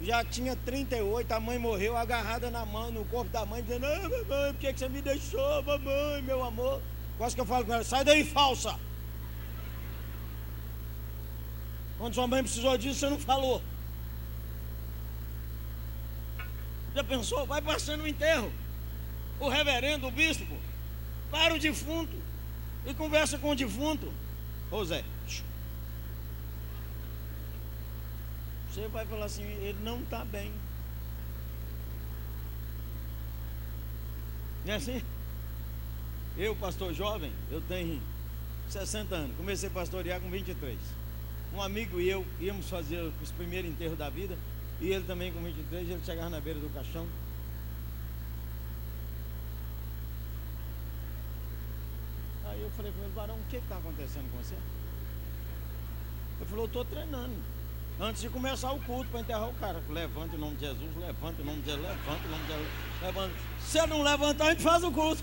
já 0.00 0.24
tinha 0.24 0.56
38, 0.56 1.30
a 1.30 1.38
mãe 1.38 1.58
morreu 1.58 1.94
agarrada 1.94 2.50
na 2.50 2.64
mão, 2.64 2.90
no 2.90 3.04
corpo 3.04 3.30
da 3.30 3.44
mãe, 3.44 3.62
dizendo, 3.62 3.84
ah, 3.84 4.00
mamãe, 4.00 4.52
por 4.52 4.60
que 4.60 4.72
você 4.72 4.88
me 4.88 5.02
deixou, 5.02 5.62
mamãe, 5.62 6.22
meu 6.22 6.42
amor? 6.42 6.80
Quase 7.18 7.34
que 7.34 7.40
eu 7.42 7.46
falo 7.46 7.66
com 7.66 7.74
ela, 7.74 7.84
sai 7.84 8.02
daí, 8.02 8.24
falsa. 8.24 8.78
Quando 11.98 12.14
sua 12.14 12.26
mãe 12.26 12.42
precisou 12.42 12.78
disso, 12.78 13.00
você 13.00 13.10
não 13.10 13.18
falou. 13.18 13.62
Já 16.94 17.04
pensou? 17.04 17.46
Vai 17.46 17.60
passando 17.60 18.02
o 18.02 18.08
enterro. 18.08 18.50
O 19.38 19.48
reverendo, 19.48 20.06
o 20.06 20.10
bispo, 20.10 20.56
para 21.30 21.54
o 21.54 21.58
defunto 21.58 22.23
e 22.86 22.94
conversa 22.94 23.38
com 23.38 23.50
o 23.50 23.56
defunto. 23.56 24.12
Ô 24.70 24.84
Zé, 24.84 25.04
Você 28.74 28.88
vai 28.88 29.06
falar 29.06 29.26
assim, 29.26 29.44
ele 29.44 29.78
não 29.84 30.00
está 30.00 30.24
bem. 30.24 30.52
Não 34.64 34.72
é 34.72 34.76
assim? 34.76 35.00
Eu, 36.36 36.56
pastor 36.56 36.92
jovem, 36.92 37.32
eu 37.52 37.60
tenho 37.60 38.02
60 38.68 39.14
anos, 39.14 39.36
comecei 39.36 39.68
a 39.68 39.72
pastorear 39.72 40.20
com 40.20 40.28
23. 40.28 40.76
Um 41.54 41.62
amigo 41.62 42.00
e 42.00 42.08
eu 42.08 42.26
íamos 42.40 42.68
fazer 42.68 43.00
os 43.22 43.30
primeiros 43.30 43.70
enterros 43.70 43.96
da 43.96 44.10
vida, 44.10 44.36
e 44.80 44.88
ele 44.88 45.04
também 45.04 45.32
com 45.32 45.40
23, 45.40 45.88
ele 45.88 46.00
chegava 46.04 46.30
na 46.30 46.40
beira 46.40 46.58
do 46.58 46.68
caixão. 46.74 47.06
Aí 52.46 52.62
eu 52.62 52.70
falei 52.70 52.92
com 52.92 53.02
ele, 53.02 53.12
Barão, 53.12 53.36
o 53.36 53.44
que 53.48 53.56
está 53.56 53.76
acontecendo 53.76 54.30
com 54.30 54.38
você? 54.38 54.54
Ele 56.40 56.50
falou, 56.50 56.66
estou 56.66 56.84
treinando. 56.84 57.34
Antes 58.00 58.22
de 58.22 58.28
começar 58.28 58.72
o 58.72 58.80
culto 58.80 59.08
para 59.10 59.20
enterrar 59.20 59.48
o 59.48 59.54
cara. 59.54 59.80
Levanta 59.88 60.34
em 60.34 60.38
nome 60.38 60.56
de 60.56 60.66
Jesus, 60.66 60.96
levanta 60.96 61.40
em 61.40 61.44
nome 61.44 61.60
de 61.60 61.70
Jesus, 61.70 61.86
levanta 61.86 62.26
em 62.26 62.30
nome 62.30 62.44
de 62.44 62.52
Jesus. 62.52 62.68
Levanta. 63.02 63.34
Se 63.60 63.86
não 63.86 64.02
levantar, 64.02 64.46
a 64.46 64.50
gente 64.50 64.62
faz 64.62 64.82
o 64.82 64.90
culto. 64.90 65.22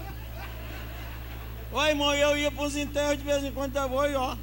Oi, 1.73 1.89
irmão, 1.89 2.13
eu 2.13 2.38
ia 2.38 2.51
para 2.51 2.63
os 2.63 2.75
enterros 2.75 3.17
de 3.17 3.23
vez 3.23 3.43
em 3.43 3.51
quando 3.51 3.75
eu 3.75 3.89
vou 3.89 4.10
e 4.10 4.15
ó. 4.15 4.38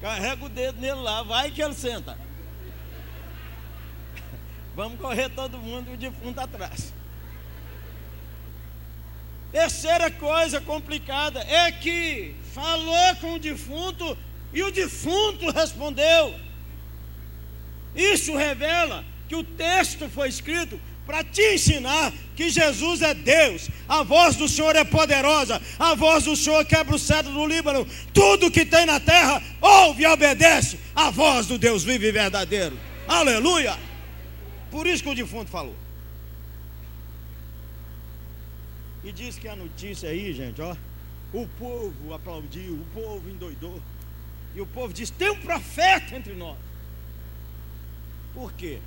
Carrega 0.00 0.44
o 0.44 0.48
dedo 0.50 0.80
nele 0.80 1.00
lá, 1.00 1.22
vai 1.22 1.50
que 1.50 1.62
ele 1.62 1.74
senta. 1.74 2.18
Vamos 4.76 5.00
correr 5.00 5.30
todo 5.30 5.58
mundo 5.58 5.90
e 5.90 5.94
o 5.94 5.96
defunto 5.96 6.38
atrás. 6.40 6.92
Terceira 9.54 10.10
coisa 10.10 10.60
complicada 10.60 11.38
é 11.38 11.70
que 11.70 12.34
falou 12.52 13.14
com 13.20 13.34
o 13.34 13.38
defunto 13.38 14.18
e 14.52 14.60
o 14.64 14.72
defunto 14.72 15.48
respondeu. 15.52 16.34
Isso 17.94 18.36
revela 18.36 19.04
que 19.28 19.36
o 19.36 19.44
texto 19.44 20.08
foi 20.08 20.28
escrito 20.28 20.80
para 21.06 21.22
te 21.22 21.54
ensinar 21.54 22.12
que 22.34 22.50
Jesus 22.50 23.00
é 23.00 23.14
Deus, 23.14 23.68
a 23.88 24.02
voz 24.02 24.34
do 24.34 24.48
Senhor 24.48 24.74
é 24.74 24.82
poderosa, 24.82 25.62
a 25.78 25.94
voz 25.94 26.24
do 26.24 26.34
Senhor 26.34 26.64
quebra 26.64 26.96
o 26.96 26.98
cedro 26.98 27.32
do 27.32 27.46
Líbano, 27.46 27.86
tudo 28.12 28.50
que 28.50 28.66
tem 28.66 28.84
na 28.84 28.98
terra 28.98 29.40
ouve 29.60 30.02
e 30.02 30.06
obedece 30.06 30.80
a 30.96 31.10
voz 31.10 31.46
do 31.46 31.56
Deus 31.56 31.84
vivo 31.84 32.04
e 32.04 32.10
verdadeiro. 32.10 32.76
Aleluia! 33.06 33.78
Por 34.72 34.84
isso 34.84 35.04
que 35.04 35.10
o 35.10 35.14
defunto 35.14 35.48
falou. 35.48 35.83
E 39.04 39.12
diz 39.12 39.38
que 39.38 39.46
a 39.46 39.54
notícia 39.54 40.08
aí, 40.08 40.32
gente, 40.32 40.62
ó, 40.62 40.74
o 41.32 41.46
povo 41.58 42.14
aplaudiu, 42.14 42.74
o 42.74 42.86
povo 42.94 43.28
endoidou. 43.28 43.80
E 44.54 44.60
o 44.60 44.66
povo 44.66 44.92
diz: 44.92 45.10
tem 45.10 45.30
um 45.30 45.40
profeta 45.40 46.16
entre 46.16 46.32
nós. 46.34 46.56
Por 48.32 48.52
quê? 48.52 48.80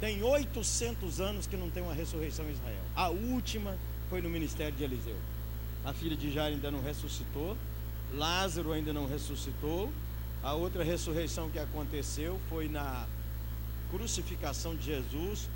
Tem 0.00 0.22
800 0.22 1.20
anos 1.20 1.46
que 1.46 1.56
não 1.56 1.70
tem 1.70 1.82
uma 1.82 1.94
ressurreição 1.94 2.44
em 2.46 2.52
Israel. 2.52 2.82
A 2.96 3.08
última 3.08 3.78
foi 4.10 4.20
no 4.20 4.28
ministério 4.28 4.76
de 4.76 4.82
Eliseu. 4.82 5.16
A 5.84 5.92
filha 5.92 6.16
de 6.16 6.32
Jair 6.32 6.54
ainda 6.54 6.70
não 6.70 6.82
ressuscitou. 6.82 7.56
Lázaro 8.12 8.72
ainda 8.72 8.92
não 8.92 9.06
ressuscitou. 9.06 9.92
A 10.42 10.54
outra 10.54 10.82
ressurreição 10.82 11.48
que 11.48 11.58
aconteceu 11.58 12.40
foi 12.48 12.68
na 12.68 13.06
crucificação 13.90 14.74
de 14.74 14.86
Jesus, 14.86 15.48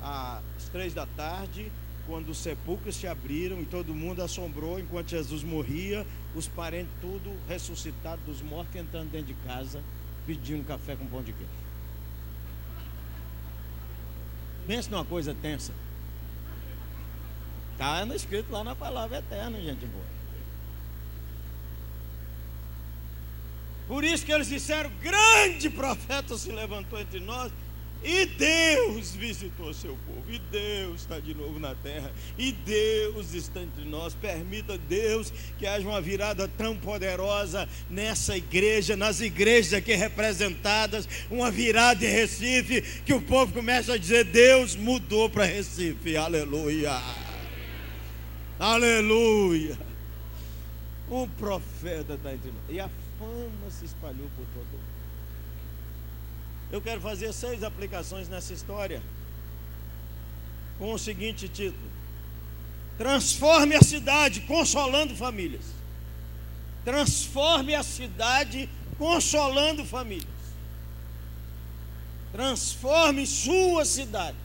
às 0.00 0.68
três 0.72 0.92
da 0.92 1.06
tarde, 1.06 1.70
quando 2.06 2.30
os 2.30 2.38
sepulcros 2.38 2.96
se 2.96 3.06
abriram 3.06 3.60
e 3.60 3.64
todo 3.64 3.94
mundo 3.94 4.22
assombrou 4.22 4.78
enquanto 4.78 5.10
Jesus 5.10 5.42
morria, 5.42 6.06
os 6.34 6.48
parentes 6.48 6.92
tudo 7.00 7.32
ressuscitados 7.48 8.24
dos 8.24 8.42
mortos 8.42 8.74
entrando 8.76 9.10
dentro 9.10 9.28
de 9.28 9.34
casa, 9.46 9.82
pedindo 10.26 10.66
café 10.66 10.96
com 10.96 11.06
pão 11.06 11.22
de 11.22 11.32
queijo. 11.32 11.62
Pense 14.66 14.90
numa 14.90 15.04
coisa 15.04 15.34
tensa. 15.34 15.72
Está 17.72 18.04
escrito 18.14 18.50
lá 18.52 18.62
na 18.62 18.76
palavra 18.76 19.18
eterna, 19.18 19.60
gente 19.60 19.86
boa. 19.86 20.04
Por 23.88 24.04
isso 24.04 24.24
que 24.24 24.32
eles 24.32 24.46
disseram: 24.46 24.90
grande 25.00 25.68
profeta 25.68 26.36
se 26.38 26.50
levantou 26.52 26.98
entre 26.98 27.20
nós 27.20 27.52
e 28.04 28.26
Deus 28.26 29.14
visitou 29.14 29.72
seu 29.72 29.96
povo, 30.06 30.24
e 30.28 30.38
Deus 30.38 31.02
está 31.02 31.20
de 31.20 31.34
novo 31.34 31.60
na 31.60 31.74
terra, 31.74 32.12
e 32.36 32.52
Deus 32.52 33.32
está 33.32 33.60
entre 33.60 33.84
nós. 33.84 34.14
Permita 34.14 34.76
Deus 34.76 35.32
que 35.58 35.66
haja 35.66 35.86
uma 35.86 36.00
virada 36.00 36.48
tão 36.48 36.76
poderosa 36.76 37.68
nessa 37.88 38.36
igreja, 38.36 38.96
nas 38.96 39.20
igrejas 39.20 39.74
aqui 39.74 39.94
representadas, 39.94 41.08
uma 41.30 41.50
virada 41.50 42.04
em 42.04 42.08
Recife, 42.08 42.82
que 43.04 43.14
o 43.14 43.22
povo 43.22 43.52
começa 43.52 43.94
a 43.94 43.98
dizer: 43.98 44.24
Deus 44.24 44.74
mudou 44.74 45.30
para 45.30 45.44
Recife, 45.44 46.16
aleluia, 46.16 47.00
aleluia. 48.58 49.78
Um 51.10 51.28
profeta 51.28 52.14
está 52.14 52.32
entre 52.32 52.50
nós, 52.50 52.62
e 52.68 52.80
a 52.80 52.88
fama 53.18 53.70
se 53.70 53.84
espalhou 53.84 54.28
por 54.36 54.46
todo 54.46 54.66
mundo. 54.72 55.01
Eu 56.72 56.80
quero 56.80 57.02
fazer 57.02 57.30
seis 57.34 57.62
aplicações 57.62 58.30
nessa 58.30 58.54
história. 58.54 59.02
Com 60.78 60.94
o 60.94 60.98
seguinte 60.98 61.46
título: 61.46 61.90
Transforme 62.96 63.76
a 63.76 63.82
cidade 63.82 64.40
consolando 64.40 65.14
famílias. 65.14 65.66
Transforme 66.82 67.74
a 67.74 67.82
cidade 67.82 68.70
consolando 68.96 69.84
famílias. 69.84 70.26
Transforme 72.32 73.26
sua 73.26 73.84
cidade. 73.84 74.36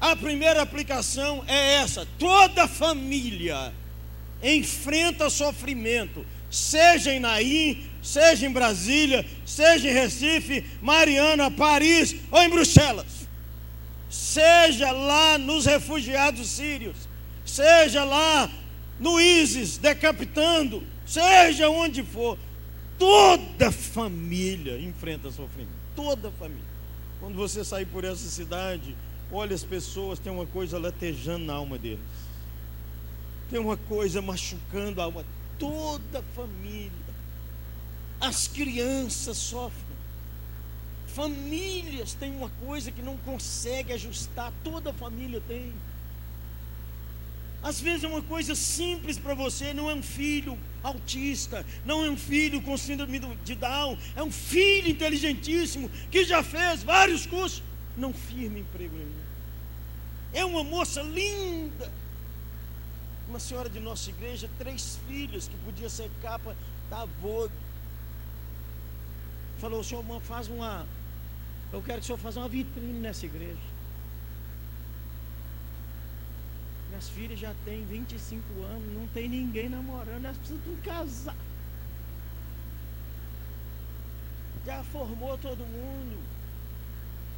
A 0.00 0.14
primeira 0.14 0.62
aplicação 0.62 1.42
é 1.48 1.74
essa: 1.74 2.06
toda 2.16 2.68
família 2.68 3.74
enfrenta 4.40 5.28
sofrimento, 5.28 6.24
seja 6.48 7.12
em 7.12 7.18
Naim, 7.18 7.90
seja 8.06 8.46
em 8.46 8.52
Brasília, 8.52 9.26
seja 9.44 9.90
em 9.90 9.92
Recife, 9.92 10.64
Mariana, 10.80 11.50
Paris 11.50 12.14
ou 12.30 12.40
em 12.40 12.48
Bruxelas, 12.48 13.26
seja 14.08 14.92
lá 14.92 15.36
nos 15.36 15.66
refugiados 15.66 16.48
sírios, 16.48 16.96
seja 17.44 18.04
lá 18.04 18.48
no 19.00 19.20
ISIS 19.20 19.76
decapitando, 19.76 20.84
seja 21.04 21.68
onde 21.68 22.04
for, 22.04 22.38
toda 22.96 23.72
família 23.72 24.78
enfrenta 24.78 25.32
sofrimento, 25.32 25.74
toda 25.96 26.30
família. 26.30 26.76
Quando 27.18 27.34
você 27.34 27.64
sair 27.64 27.86
por 27.86 28.04
essa 28.04 28.28
cidade, 28.28 28.94
olha 29.32 29.54
as 29.54 29.64
pessoas, 29.64 30.20
tem 30.20 30.32
uma 30.32 30.46
coisa 30.46 30.78
latejando 30.78 31.44
na 31.44 31.54
alma 31.54 31.76
deles. 31.76 31.98
Tem 33.50 33.58
uma 33.58 33.76
coisa 33.76 34.22
machucando 34.22 35.00
a 35.00 35.04
alma. 35.04 35.24
Toda 35.58 36.22
família 36.34 37.05
as 38.20 38.48
crianças 38.48 39.36
sofrem. 39.36 39.84
Famílias 41.08 42.12
têm 42.14 42.30
uma 42.30 42.50
coisa 42.64 42.90
que 42.90 43.02
não 43.02 43.16
consegue 43.18 43.92
ajustar, 43.92 44.52
toda 44.62 44.92
família 44.92 45.42
tem. 45.48 45.72
Às 47.62 47.80
vezes 47.80 48.04
é 48.04 48.08
uma 48.08 48.22
coisa 48.22 48.54
simples 48.54 49.18
para 49.18 49.34
você, 49.34 49.72
não 49.72 49.90
é 49.90 49.94
um 49.94 50.02
filho 50.02 50.58
autista, 50.82 51.64
não 51.84 52.04
é 52.04 52.10
um 52.10 52.16
filho 52.16 52.60
com 52.62 52.76
síndrome 52.76 53.18
de 53.44 53.54
Down, 53.54 53.98
é 54.14 54.22
um 54.22 54.30
filho 54.30 54.90
inteligentíssimo 54.90 55.90
que 56.10 56.24
já 56.24 56.42
fez 56.42 56.82
vários 56.82 57.26
cursos, 57.26 57.62
não 57.96 58.12
firme 58.12 58.60
emprego 58.60 58.96
nenhum. 58.96 59.26
É 60.32 60.44
uma 60.44 60.62
moça 60.62 61.02
linda, 61.02 61.90
uma 63.28 63.40
senhora 63.40 63.68
de 63.68 63.80
nossa 63.80 64.10
igreja, 64.10 64.50
três 64.58 64.98
filhos, 65.08 65.48
que 65.48 65.56
podia 65.64 65.88
ser 65.88 66.10
capa 66.22 66.54
da 66.90 67.04
Vogue 67.20 67.52
falou: 69.58 69.80
o 69.80 69.84
senhor 69.84 70.04
faz 70.22 70.48
uma. 70.48 70.86
Eu 71.72 71.82
quero 71.82 71.98
que 71.98 72.04
o 72.04 72.06
senhor 72.06 72.18
faça 72.18 72.38
uma 72.38 72.48
vitrine 72.48 73.00
nessa 73.00 73.26
igreja. 73.26 73.76
Minhas 76.88 77.08
filhas 77.08 77.38
já 77.38 77.52
têm 77.64 77.84
25 77.84 78.62
anos, 78.62 78.94
não 78.94 79.06
tem 79.08 79.28
ninguém 79.28 79.68
namorando, 79.68 80.24
elas 80.24 80.36
precisam 80.36 80.72
um 80.72 80.76
casar. 80.76 81.36
Já 84.64 84.82
formou 84.84 85.36
todo 85.38 85.58
mundo. 85.58 86.18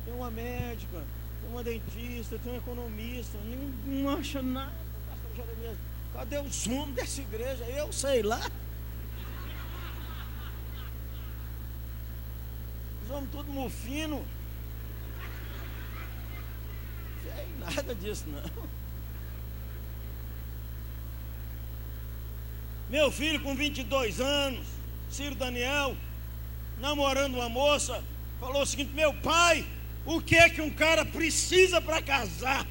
Tem 0.04 0.14
uma 0.14 0.30
médica, 0.30 1.04
tem 1.42 1.50
uma 1.50 1.62
dentista, 1.62 2.38
tem 2.38 2.52
um 2.52 2.56
economista, 2.56 3.38
não, 3.44 4.02
não 4.02 4.10
acha 4.16 4.40
nada. 4.40 4.72
Cadê 6.14 6.38
o 6.38 6.48
zoom 6.48 6.90
dessa 6.92 7.20
igreja? 7.20 7.64
Eu 7.64 7.92
sei 7.92 8.22
lá. 8.22 8.40
Somos 13.08 13.30
tudo 13.30 13.50
mufino. 13.50 14.22
Não 17.24 17.34
tem 17.34 17.46
nada 17.58 17.94
disso, 17.94 18.24
não. 18.26 18.68
Meu 22.90 23.10
filho 23.10 23.40
com 23.40 23.54
22 23.54 24.20
anos, 24.20 24.66
Ciro 25.10 25.34
Daniel, 25.34 25.96
namorando 26.78 27.36
uma 27.36 27.48
moça, 27.48 28.04
falou 28.38 28.60
o 28.60 28.66
seguinte: 28.66 28.92
Meu 28.92 29.14
pai, 29.14 29.66
o 30.04 30.20
que 30.20 30.36
é 30.36 30.50
que 30.50 30.60
um 30.60 30.70
cara 30.70 31.02
precisa 31.02 31.80
para 31.80 32.02
casar? 32.02 32.66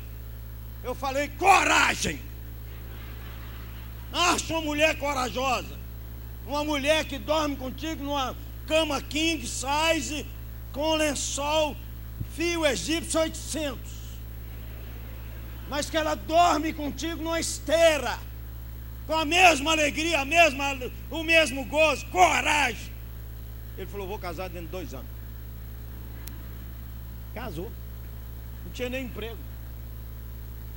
Eu 0.83 0.93
falei: 0.93 1.29
Coragem. 1.29 2.21
Acha 4.13 4.53
uma 4.53 4.61
mulher 4.61 4.97
corajosa, 4.99 5.75
uma 6.45 6.63
mulher 6.63 7.05
que 7.05 7.17
dorme 7.17 7.55
contigo 7.55 8.03
numa 8.03 8.35
cama 8.67 9.01
king 9.01 9.45
size, 9.47 10.25
com 10.71 10.95
lençol, 10.95 11.75
fio 12.35 12.65
egípcio 12.65 13.21
800. 13.21 13.79
Mas 15.69 15.89
que 15.89 15.97
ela 15.97 16.15
dorme 16.15 16.71
contigo 16.73 17.23
numa 17.23 17.39
esteira, 17.39 18.19
com 19.07 19.15
a 19.15 19.25
mesma 19.25 19.71
alegria, 19.71 20.21
a 20.21 20.25
mesma, 20.25 20.77
o 21.09 21.23
mesmo 21.23 21.65
gozo, 21.65 22.05
coragem. 22.07 22.91
Ele 23.77 23.87
falou: 23.87 24.07
Vou 24.07 24.19
casar 24.19 24.49
dentro 24.49 24.67
de 24.67 24.71
dois 24.71 24.93
anos. 24.93 25.09
Casou. 27.33 27.71
Não 28.65 28.71
tinha 28.71 28.89
nem 28.89 29.05
emprego. 29.05 29.37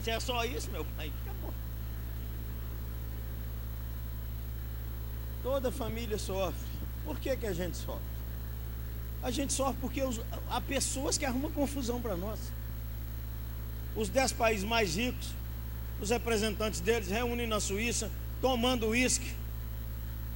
Se 0.02 0.10
é 0.10 0.20
só 0.20 0.44
isso, 0.44 0.70
meu 0.70 0.84
pai, 0.96 1.12
acabou. 1.22 1.52
Toda 5.42 5.72
família 5.72 6.18
sofre. 6.18 6.69
Por 7.10 7.18
que, 7.18 7.36
que 7.36 7.46
a 7.48 7.52
gente 7.52 7.76
sofre? 7.76 8.04
A 9.20 9.32
gente 9.32 9.52
sofre 9.52 9.74
porque 9.80 10.00
os, 10.00 10.20
há 10.48 10.60
pessoas 10.60 11.18
que 11.18 11.24
arrumam 11.24 11.50
confusão 11.50 12.00
para 12.00 12.16
nós. 12.16 12.38
Os 13.96 14.08
dez 14.08 14.32
países 14.32 14.62
mais 14.62 14.94
ricos, 14.94 15.30
os 16.00 16.10
representantes 16.10 16.78
deles 16.78 17.08
reúnem 17.08 17.48
na 17.48 17.58
Suíça, 17.58 18.08
tomando 18.40 18.86
uísque, 18.86 19.28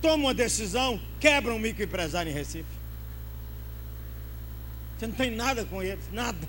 tomam 0.03 0.27
uma 0.27 0.35
decisão, 0.35 1.01
quebram 1.20 1.55
o 1.55 1.61
microempresário 1.61 2.33
em 2.33 2.35
Recife. 2.35 2.64
Você 4.99 5.07
não 5.07 5.14
tem 5.14 5.31
nada 5.31 5.64
com 5.64 5.81
eles, 5.81 6.05
nada. 6.12 6.49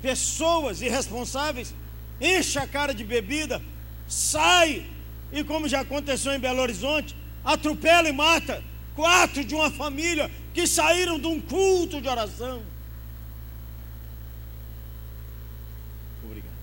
Pessoas 0.00 0.80
irresponsáveis 0.80 1.74
enche 2.20 2.56
a 2.56 2.68
cara 2.68 2.94
de 2.94 3.02
bebida, 3.02 3.60
sai 4.06 4.86
e 5.32 5.42
como 5.42 5.66
já 5.66 5.80
aconteceu 5.80 6.32
em 6.32 6.38
Belo 6.38 6.60
Horizonte, 6.62 7.16
atropela 7.44 8.08
e 8.08 8.12
mata 8.12 8.62
quatro 8.96 9.44
de 9.44 9.54
uma 9.54 9.70
família 9.70 10.28
que 10.52 10.66
saíram 10.66 11.20
de 11.20 11.26
um 11.26 11.40
culto 11.40 12.00
de 12.00 12.08
oração. 12.08 12.62
Obrigado. 16.24 16.56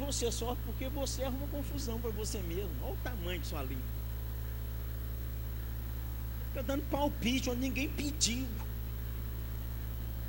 Você 0.00 0.30
sofre 0.30 0.62
porque 0.66 0.88
você 0.88 1.22
arruma 1.22 1.46
confusão 1.46 2.00
para 2.00 2.10
você 2.10 2.38
mesmo. 2.40 2.70
Olha 2.82 2.92
o 2.92 2.96
tamanho 2.96 3.40
de 3.40 3.46
sua 3.46 3.62
língua. 3.62 3.96
Fica 6.48 6.62
dando 6.64 6.82
palpite 6.90 7.48
onde 7.48 7.60
ninguém 7.60 7.88
pediu. 7.88 8.46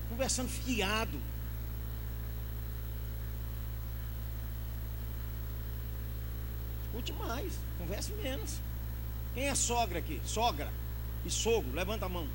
Conversando 0.09 0.49
fiado. 0.49 1.19
Escute 6.85 7.13
mais, 7.13 7.53
converse 7.77 8.11
menos. 8.13 8.66
Quem 9.37 9.49
é 9.49 9.53
sogra 9.53 9.99
aqui? 9.99 10.19
Sogra 10.25 10.67
e 11.23 11.29
sogro, 11.29 11.71
levanta 11.71 12.07
a 12.07 12.09
mão. 12.09 12.27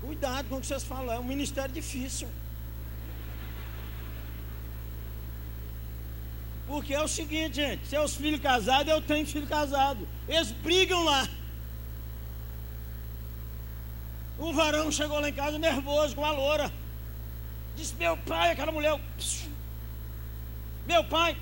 Cuidado 0.00 0.48
com 0.48 0.56
o 0.56 0.60
que 0.62 0.66
vocês 0.66 0.82
falam, 0.82 1.12
é 1.12 1.18
um 1.18 1.24
ministério 1.24 1.74
difícil. 1.74 2.26
Porque 6.66 6.94
é 6.94 7.02
o 7.02 7.06
seguinte, 7.06 7.56
gente, 7.56 7.86
seus 7.86 8.14
filhos 8.14 8.40
casados, 8.40 8.90
eu 8.90 9.02
tenho 9.02 9.26
filho 9.26 9.46
casado. 9.46 10.08
Eles 10.26 10.52
brigam 10.52 11.04
lá. 11.04 11.28
O 14.38 14.54
varão 14.54 14.90
chegou 14.90 15.20
lá 15.20 15.28
em 15.28 15.34
casa 15.34 15.58
nervoso 15.58 16.16
com 16.16 16.24
a 16.24 16.30
loura. 16.30 16.72
Disse: 17.76 17.94
Meu 17.96 18.16
pai, 18.16 18.52
aquela 18.52 18.72
mulher. 18.72 18.98
Meu 20.86 21.04
pai. 21.04 21.36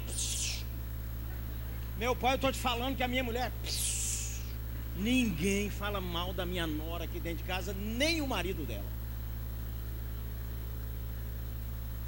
Meu 1.96 2.16
pai, 2.16 2.32
eu 2.32 2.34
estou 2.34 2.50
te 2.50 2.58
falando 2.58 2.96
que 2.96 3.04
a 3.04 3.08
minha 3.08 3.22
mulher. 3.22 3.52
Ninguém 4.98 5.68
fala 5.68 6.00
mal 6.00 6.32
da 6.32 6.46
minha 6.46 6.66
nora 6.66 7.04
aqui 7.04 7.20
dentro 7.20 7.38
de 7.38 7.44
casa, 7.44 7.74
nem 7.74 8.20
o 8.20 8.26
marido 8.26 8.64
dela. 8.64 8.96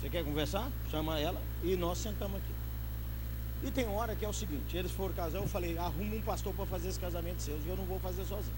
Você 0.01 0.09
quer 0.09 0.24
conversar? 0.24 0.70
Chama 0.91 1.18
ela 1.18 1.41
e 1.62 1.76
nós 1.76 1.99
sentamos 1.99 2.36
aqui. 2.36 2.53
E 3.62 3.70
tem 3.70 3.86
hora 3.89 4.14
que 4.14 4.24
é 4.24 4.28
o 4.28 4.32
seguinte: 4.32 4.76
eles 4.76 4.93
foram 4.93 5.12
casar, 5.12 5.39
eu 5.39 5.49
falei, 5.49 5.76
arruma 5.76 6.14
um 6.14 6.22
pastor 6.22 6.55
para 6.55 6.66
fazer 6.66 6.89
esse 6.89 7.01
casamento 7.01 7.43
seus, 7.43 7.64
e 7.64 7.68
eu 7.68 7.76
não 7.76 7.84
vou 7.84 7.99
fazer 7.99 8.24
sozinho. 8.24 8.57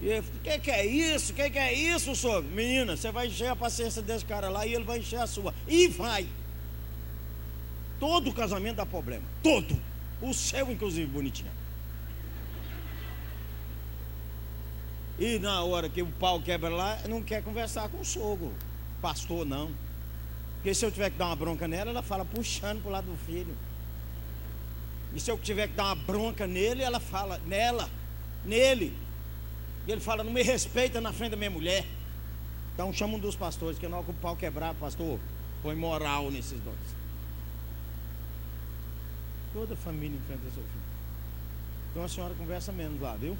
E 0.00 0.08
ele, 0.08 0.26
o 0.26 0.40
que, 0.40 0.58
que 0.58 0.70
é 0.70 0.84
isso? 0.84 1.32
O 1.32 1.34
que, 1.34 1.48
que 1.48 1.58
é 1.58 1.72
isso, 1.72 2.14
sogro? 2.14 2.50
Menina, 2.50 2.96
você 2.96 3.10
vai 3.10 3.28
encher 3.28 3.48
a 3.48 3.56
paciência 3.56 4.02
desse 4.02 4.24
cara 4.24 4.48
lá 4.48 4.66
e 4.66 4.74
ele 4.74 4.84
vai 4.84 4.98
encher 4.98 5.20
a 5.20 5.26
sua. 5.26 5.54
E 5.66 5.88
vai. 5.88 6.26
Todo 7.98 8.32
casamento 8.32 8.76
dá 8.76 8.86
problema. 8.86 9.24
Todo. 9.42 9.78
O 10.20 10.32
seu, 10.32 10.70
inclusive, 10.70 11.06
bonitinho. 11.06 11.50
E 15.18 15.38
na 15.38 15.62
hora 15.62 15.88
que 15.88 16.02
o 16.02 16.06
pau 16.06 16.40
quebra 16.40 16.68
lá, 16.68 16.98
não 17.08 17.22
quer 17.22 17.42
conversar 17.42 17.88
com 17.88 18.00
o 18.00 18.04
sogro. 18.04 18.52
Pastor, 19.00 19.46
não. 19.46 19.70
Porque 20.56 20.74
se 20.74 20.84
eu 20.84 20.90
tiver 20.90 21.10
que 21.10 21.16
dar 21.16 21.26
uma 21.26 21.36
bronca 21.36 21.66
nela, 21.66 21.90
ela 21.90 22.02
fala 22.02 22.24
puxando 22.24 22.82
para 22.82 22.88
o 22.88 22.92
lado 22.92 23.06
do 23.06 23.16
filho. 23.24 23.56
E 25.14 25.20
se 25.20 25.30
eu 25.30 25.38
tiver 25.38 25.68
que 25.68 25.74
dar 25.74 25.84
uma 25.84 25.94
bronca 25.94 26.46
nele, 26.46 26.82
ela 26.82 27.00
fala 27.00 27.40
nela, 27.46 27.88
nele. 28.44 28.92
E 29.86 29.92
ele 29.92 30.00
fala, 30.00 30.22
não 30.22 30.32
me 30.32 30.42
respeita 30.42 31.00
na 31.00 31.12
frente 31.12 31.30
da 31.30 31.36
minha 31.36 31.50
mulher. 31.50 31.86
Então 32.74 32.92
chama 32.92 33.14
um 33.16 33.18
dos 33.18 33.34
pastores, 33.34 33.78
que 33.78 33.88
na 33.88 33.96
hora 33.96 34.04
que 34.04 34.10
o 34.10 34.14
pau 34.14 34.36
quebrar, 34.36 34.74
pastor, 34.74 35.18
põe 35.62 35.74
moral 35.74 36.30
nesses 36.30 36.60
dois. 36.60 36.76
Toda 39.56 39.74
família 39.74 40.18
enfrenta 40.18 40.44
sofrimento. 40.48 40.96
Então 41.90 42.04
a 42.04 42.08
senhora 42.10 42.34
conversa 42.34 42.70
menos 42.72 43.00
lá, 43.00 43.16
viu? 43.16 43.34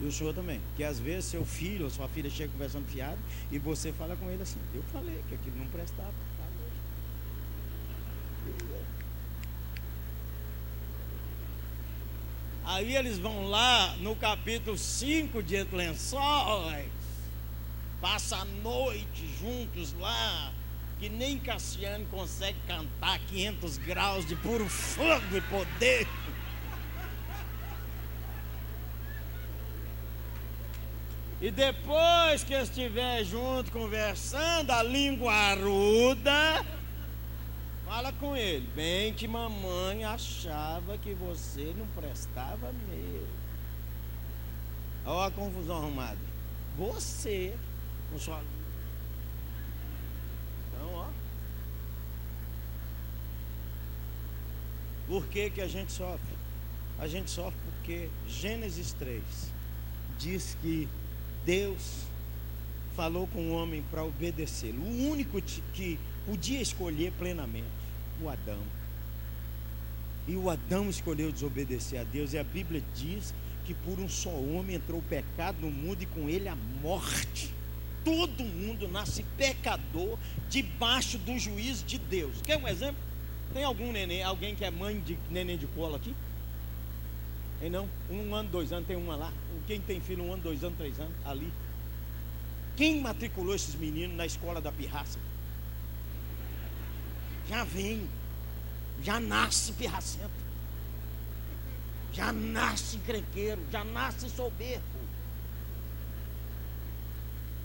E 0.00 0.04
o 0.04 0.12
senhor 0.12 0.32
também. 0.32 0.60
Que 0.76 0.84
às 0.84 1.00
vezes 1.00 1.24
seu 1.24 1.44
filho 1.44 1.86
ou 1.86 1.90
sua 1.90 2.08
filha 2.08 2.30
chega 2.30 2.52
conversando 2.52 2.86
fiado 2.86 3.18
e 3.50 3.58
você 3.58 3.92
fala 3.92 4.14
com 4.14 4.30
ele 4.30 4.40
assim: 4.40 4.60
Eu 4.72 4.82
falei 4.92 5.20
que 5.28 5.34
aquilo 5.34 5.56
não 5.56 5.66
prestava. 5.66 6.14
Aí 12.64 12.94
eles 12.94 13.18
vão 13.18 13.48
lá 13.48 13.96
no 13.96 14.14
capítulo 14.14 14.78
5 14.78 15.42
de 15.42 15.64
Lençóis, 15.64 16.92
passa 18.00 18.36
a 18.36 18.44
noite 18.44 19.26
juntos 19.40 19.92
lá, 19.94 20.52
que 20.98 21.08
nem 21.08 21.38
Cassiano 21.38 22.04
consegue 22.06 22.58
cantar 22.66 23.18
500 23.20 23.78
graus 23.78 24.26
de 24.26 24.34
puro 24.36 24.68
fogo 24.68 25.36
e 25.36 25.40
poder. 25.42 26.06
E 31.40 31.52
depois 31.52 32.42
que 32.42 32.52
estiver 32.52 33.22
junto 33.22 33.70
conversando, 33.70 34.72
a 34.72 34.82
língua 34.82 35.32
aruda, 35.32 36.66
fala 37.86 38.12
com 38.12 38.36
ele. 38.36 38.66
Bem 38.74 39.14
que 39.14 39.28
mamãe 39.28 40.02
achava 40.02 40.98
que 40.98 41.14
você 41.14 41.72
não 41.78 41.86
prestava 41.88 42.72
mesmo. 42.88 43.28
Olha 45.06 45.28
a 45.28 45.30
confusão 45.30 45.76
arrumada. 45.76 46.18
Você, 46.76 47.56
com 48.10 48.18
sua 48.18 48.42
Por 55.08 55.26
que, 55.26 55.48
que 55.48 55.60
a 55.60 55.66
gente 55.66 55.90
sofre? 55.90 56.36
A 56.98 57.08
gente 57.08 57.30
sofre 57.30 57.58
porque 57.64 58.10
Gênesis 58.28 58.92
3 58.92 59.22
diz 60.18 60.56
que 60.60 60.86
Deus 61.46 62.02
falou 62.94 63.26
com 63.28 63.50
o 63.50 63.52
homem 63.52 63.82
para 63.90 64.04
obedecê-lo. 64.04 64.82
O 64.82 65.10
único 65.10 65.40
que 65.72 65.98
podia 66.26 66.60
escolher 66.60 67.12
plenamente, 67.12 67.64
o 68.20 68.28
Adão. 68.28 68.60
E 70.26 70.36
o 70.36 70.50
Adão 70.50 70.90
escolheu 70.90 71.32
desobedecer 71.32 72.00
a 72.00 72.04
Deus, 72.04 72.34
e 72.34 72.38
a 72.38 72.44
Bíblia 72.44 72.82
diz 72.94 73.32
que 73.64 73.72
por 73.72 73.98
um 73.98 74.08
só 74.08 74.30
homem 74.30 74.76
entrou 74.76 74.98
o 74.98 75.02
pecado 75.02 75.58
no 75.60 75.70
mundo 75.70 76.02
e 76.02 76.06
com 76.06 76.28
ele 76.28 76.48
a 76.48 76.56
morte. 76.82 77.50
Todo 78.04 78.44
mundo 78.44 78.88
nasce 78.88 79.22
pecador 79.38 80.18
debaixo 80.50 81.16
do 81.18 81.38
juízo 81.38 81.84
de 81.86 81.98
Deus. 81.98 82.42
Quer 82.42 82.58
um 82.58 82.68
exemplo? 82.68 83.07
Tem 83.52 83.64
algum 83.64 83.92
neném, 83.92 84.22
alguém 84.22 84.54
que 84.54 84.64
é 84.64 84.70
mãe 84.70 85.00
de 85.00 85.18
neném 85.30 85.56
de 85.56 85.66
colo 85.68 85.96
aqui? 85.96 86.14
Tem 87.60 87.70
não? 87.70 87.88
Um 88.10 88.34
ano, 88.34 88.48
dois 88.48 88.72
anos, 88.72 88.86
tem 88.86 88.96
uma 88.96 89.16
lá. 89.16 89.32
Quem 89.66 89.80
tem 89.80 90.00
filho, 90.00 90.24
um 90.24 90.32
ano, 90.32 90.42
dois 90.42 90.62
anos, 90.62 90.78
três 90.78 90.98
anos, 91.00 91.14
ali. 91.24 91.52
Quem 92.76 93.00
matriculou 93.00 93.54
esses 93.54 93.74
meninos 93.74 94.16
na 94.16 94.26
escola 94.26 94.60
da 94.60 94.70
pirraça? 94.70 95.18
Já 97.48 97.64
vem, 97.64 98.08
já 99.02 99.18
nasce 99.18 99.72
pirracento, 99.72 100.30
já 102.12 102.32
nasce 102.32 102.96
encrenqueiro, 102.96 103.60
já 103.72 103.82
nasce 103.84 104.28
soberbo 104.28 104.97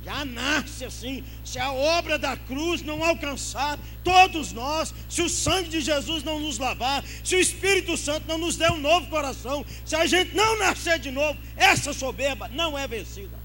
já 0.04 0.26
nasce 0.26 0.86
assim. 0.86 1.24
Se 1.46 1.58
a 1.58 1.72
obra 1.72 2.20
da 2.20 2.36
cruz 2.36 2.82
não 2.82 3.04
alcançar 3.04 3.80
todos 4.04 4.52
nós, 4.52 4.94
se 5.10 5.22
o 5.22 5.30
sangue 5.30 5.70
de 5.70 5.82
Jesus 5.82 6.24
não 6.24 6.40
nos 6.40 6.58
lavar, 6.58 7.04
se 7.24 7.36
o 7.36 7.40
Espírito 7.40 7.96
Santo 7.96 8.28
não 8.28 8.38
nos 8.38 8.58
der 8.58 8.72
um 8.72 8.80
novo 8.80 9.08
coração, 9.08 9.66
se 9.86 9.96
a 9.96 10.06
gente 10.06 10.36
não 10.36 10.60
nascer 10.60 11.00
de 11.00 11.12
novo, 11.12 11.40
essa 11.56 11.94
soberba 11.94 12.48
não 12.50 12.78
é 12.78 12.88
vencida. 12.88 13.42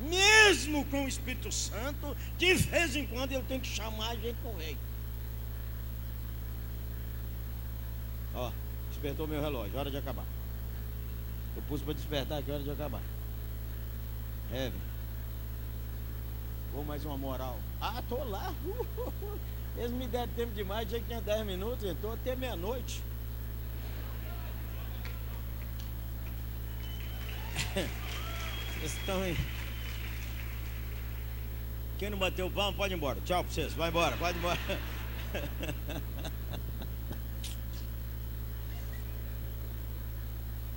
Mesmo 0.00 0.84
com 0.86 1.04
o 1.04 1.08
Espírito 1.08 1.50
Santo, 1.52 2.16
de 2.36 2.54
vez 2.54 2.96
em 2.96 3.06
quando 3.06 3.32
ele 3.32 3.44
tem 3.44 3.60
que 3.60 3.68
chamar 3.68 4.10
a 4.10 4.16
gente 4.16 4.36
com 4.42 4.56
rei. 4.56 4.76
Ó, 8.34 8.52
despertou 8.90 9.26
meu 9.26 9.40
relógio, 9.40 9.76
hora 9.76 9.90
de 9.90 9.96
acabar. 9.96 10.24
Eu 11.56 11.62
pus 11.62 11.82
para 11.82 11.94
despertar 11.94 12.38
aqui, 12.38 12.50
hora 12.50 12.62
de 12.62 12.70
acabar. 12.70 13.02
É, 14.52 14.72
Vou 16.72 16.84
mais 16.84 17.04
uma 17.04 17.18
moral. 17.18 17.58
Ah, 17.80 18.02
tô 18.08 18.22
lá. 18.24 18.54
Eles 19.76 19.90
me 19.90 20.06
deram 20.06 20.28
tempo 20.34 20.52
demais, 20.54 20.88
que 20.88 21.00
tinha 21.00 21.20
10 21.20 21.46
minutos, 21.46 21.84
estou 21.84 22.12
até 22.12 22.34
meia-noite. 22.36 23.02
Vocês 28.78 28.96
estão 28.96 29.22
aí. 29.22 29.36
Quem 31.98 32.10
não 32.10 32.18
bateu 32.18 32.46
o 32.46 32.50
pão, 32.50 32.72
pode 32.72 32.94
ir 32.94 32.96
embora. 32.96 33.20
Tchau 33.24 33.42
pra 33.42 33.52
vocês. 33.52 33.74
Vai 33.74 33.88
embora, 33.88 34.16
pode 34.16 34.38
ir 34.38 34.40
embora. 34.40 34.58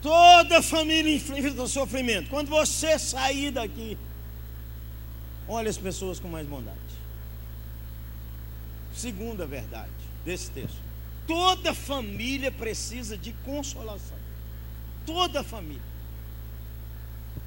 Toda 0.02 0.64
família 0.64 1.16
enfrenta 1.16 1.68
sofrimento. 1.68 2.30
Quando 2.30 2.50
você 2.50 2.98
sair 2.98 3.52
daqui, 3.52 3.98
olha 5.48 5.70
as 5.70 5.78
pessoas 5.78 6.20
com 6.20 6.28
mais 6.28 6.48
bondade. 6.48 6.80
Segunda 8.96 9.46
verdade 9.46 9.92
desse 10.26 10.50
texto: 10.50 10.78
toda 11.28 11.74
família 11.74 12.52
precisa 12.52 13.16
de 13.16 13.32
consolação. 13.46 14.18
Toda 15.06 15.44
família. 15.44 15.92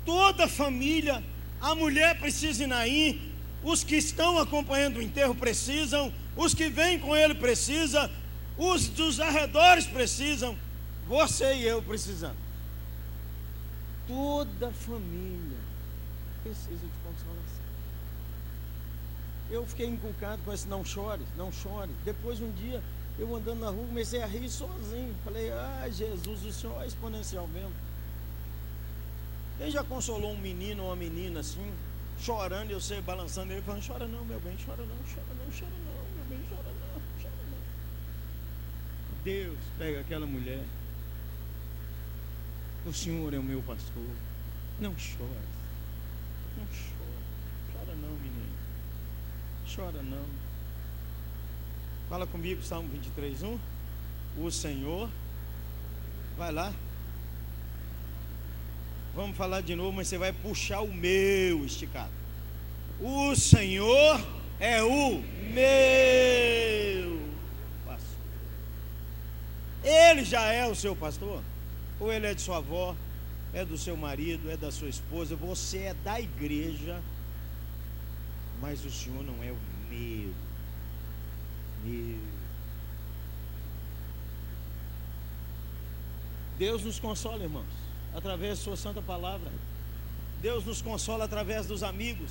Toda 0.05 0.47
família, 0.47 1.25
a 1.61 1.75
mulher 1.75 2.19
precisa 2.21 2.65
ir 2.65 2.67
naí, 2.67 3.33
os 3.65 3.83
que 3.83 3.97
estão 3.97 4.39
acompanhando 4.39 4.99
o 4.99 5.03
enterro 5.03 5.35
precisam, 5.35 6.13
os 6.37 6.55
que 6.55 6.69
vêm 6.69 6.99
com 6.99 7.17
ele 7.17 7.35
precisam, 7.35 8.09
os 8.57 8.89
dos 8.89 9.19
arredores 9.19 9.87
precisam, 9.87 10.57
você 11.09 11.55
e 11.55 11.65
eu 11.65 11.83
precisamos. 11.83 12.44
Toda 14.07 14.71
família 14.73 15.59
precisa 16.43 16.87
de 16.87 16.99
consolação. 17.03 17.65
Eu 19.51 19.67
fiquei 19.67 19.87
inculcado 19.87 20.43
com 20.43 20.53
esse 20.53 20.69
não 20.69 20.85
chore, 20.85 21.23
não 21.37 21.51
chore. 21.51 21.91
Depois 22.05 22.41
um 22.41 22.51
dia, 22.53 22.83
eu 23.19 23.35
andando 23.35 23.61
na 23.61 23.71
rua, 23.71 23.87
comecei 23.87 24.23
a 24.23 24.27
rir 24.27 24.49
sozinho. 24.51 25.15
Falei, 25.25 25.51
ah, 25.51 25.89
Jesus, 25.91 26.45
o 26.45 26.53
Senhor 26.53 26.83
é 26.83 26.87
exponencial 26.87 27.47
mesmo. 27.49 27.73
Quem 29.57 29.71
já 29.71 29.85
consolou 29.85 30.33
um 30.33 30.39
menino 30.39 30.83
ou 30.83 30.89
uma 30.91 30.97
menina 30.97 31.41
assim, 31.41 31.73
chorando, 32.19 32.71
eu 32.71 32.81
sei, 32.81 33.01
balançando 33.01 33.53
ele, 33.53 33.63
falando, 33.63 33.87
chora 33.87 34.07
não, 34.07 34.25
meu 34.25 34.41
bem, 34.41 34.57
chora 34.65 34.83
não, 34.83 34.97
chora 34.97 35.27
não, 35.39 35.51
chora 35.51 35.71
não, 35.71 36.17
meu 36.17 36.25
bem, 36.29 36.47
chora 36.49 36.63
não, 36.63 37.01
chora 37.23 37.35
não. 37.51 37.59
Deus 39.23 39.59
pega 39.79 40.01
aquela 40.01 40.27
mulher 40.27 40.65
o 42.87 42.93
Senhor 42.93 43.33
é 43.33 43.39
o 43.39 43.43
meu 43.43 43.63
pastor. 43.63 44.05
Não 44.79 44.97
chore. 44.99 45.31
Não 46.59 46.67
chore. 46.67 46.95
Chora 47.73 47.95
não, 47.97 48.11
menino. 48.11 48.53
Chora 49.75 50.03
não. 50.03 50.27
Fala 52.09 52.27
comigo, 52.27 52.63
Salmo 52.63 52.89
23, 52.91 53.43
1. 53.43 53.59
O 54.39 54.51
Senhor. 54.51 55.09
Vai 56.37 56.53
lá. 56.53 56.73
Vamos 59.15 59.37
falar 59.37 59.61
de 59.63 59.75
novo, 59.75 59.93
mas 59.93 60.09
você 60.09 60.19
vai 60.19 60.33
puxar 60.33 60.81
o 60.81 60.93
meu 60.93 61.65
esticado. 61.65 62.11
O 63.01 63.35
Senhor 63.37 64.21
é 64.59 64.83
o 64.83 65.23
meu 65.53 67.29
pastor. 67.87 68.19
Ele 69.85 70.25
já 70.25 70.53
é 70.53 70.67
o 70.67 70.75
seu 70.75 70.97
pastor? 70.97 71.43
Ou 72.01 72.13
ele 72.13 72.27
é 72.27 72.35
de 72.35 72.43
sua 72.43 72.59
avó, 72.59 72.97
é 73.53 73.65
do 73.65 73.79
seu 73.79 73.97
marido, 73.97 74.51
é 74.51 74.57
da 74.57 74.73
sua 74.73 74.89
esposa, 74.89 75.37
você 75.37 75.79
é 75.79 75.95
da 75.95 76.21
igreja, 76.21 77.01
mas 78.61 78.85
o 78.85 78.91
Senhor 78.91 79.23
não 79.23 79.43
é 79.43 79.53
o 79.53 79.59
meu. 79.89 80.35
Meu. 81.85 82.19
Deus 86.59 86.85
nos 86.85 86.99
consola, 86.99 87.43
irmãos, 87.43 87.67
através 88.15 88.59
de 88.59 88.65
Sua 88.65 88.77
Santa 88.77 89.03
Palavra. 89.03 89.51
Deus 90.41 90.65
nos 90.65 90.81
consola 90.81 91.25
através 91.25 91.67
dos 91.67 91.83
amigos. 91.83 92.31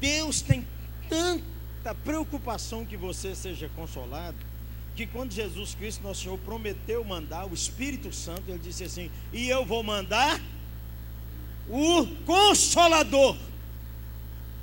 Deus 0.00 0.40
tem 0.40 0.66
tanta 1.08 1.94
preocupação 2.04 2.84
que 2.84 2.96
você 2.96 3.34
seja 3.34 3.68
consolado 3.76 4.49
que 4.94 5.06
quando 5.06 5.32
Jesus 5.32 5.74
Cristo, 5.74 6.02
nosso 6.02 6.22
Senhor, 6.22 6.38
prometeu 6.38 7.04
mandar 7.04 7.46
o 7.46 7.54
Espírito 7.54 8.12
Santo, 8.12 8.42
ele 8.48 8.58
disse 8.58 8.84
assim: 8.84 9.10
E 9.32 9.48
eu 9.48 9.64
vou 9.64 9.82
mandar 9.82 10.40
o 11.68 12.06
Consolador, 12.26 13.36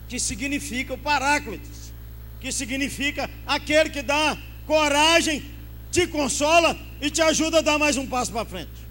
que 0.07 0.19
significa 0.19 0.93
o 0.93 0.97
Paráclitos, 0.97 1.91
que 2.39 2.51
significa 2.51 3.29
aquele 3.45 3.89
que 3.89 4.01
dá 4.01 4.37
coragem, 4.65 5.43
te 5.91 6.05
consola 6.07 6.77
e 7.01 7.09
te 7.09 7.21
ajuda 7.21 7.59
a 7.59 7.61
dar 7.61 7.79
mais 7.79 7.97
um 7.97 8.05
passo 8.05 8.31
para 8.31 8.45
frente. 8.45 8.87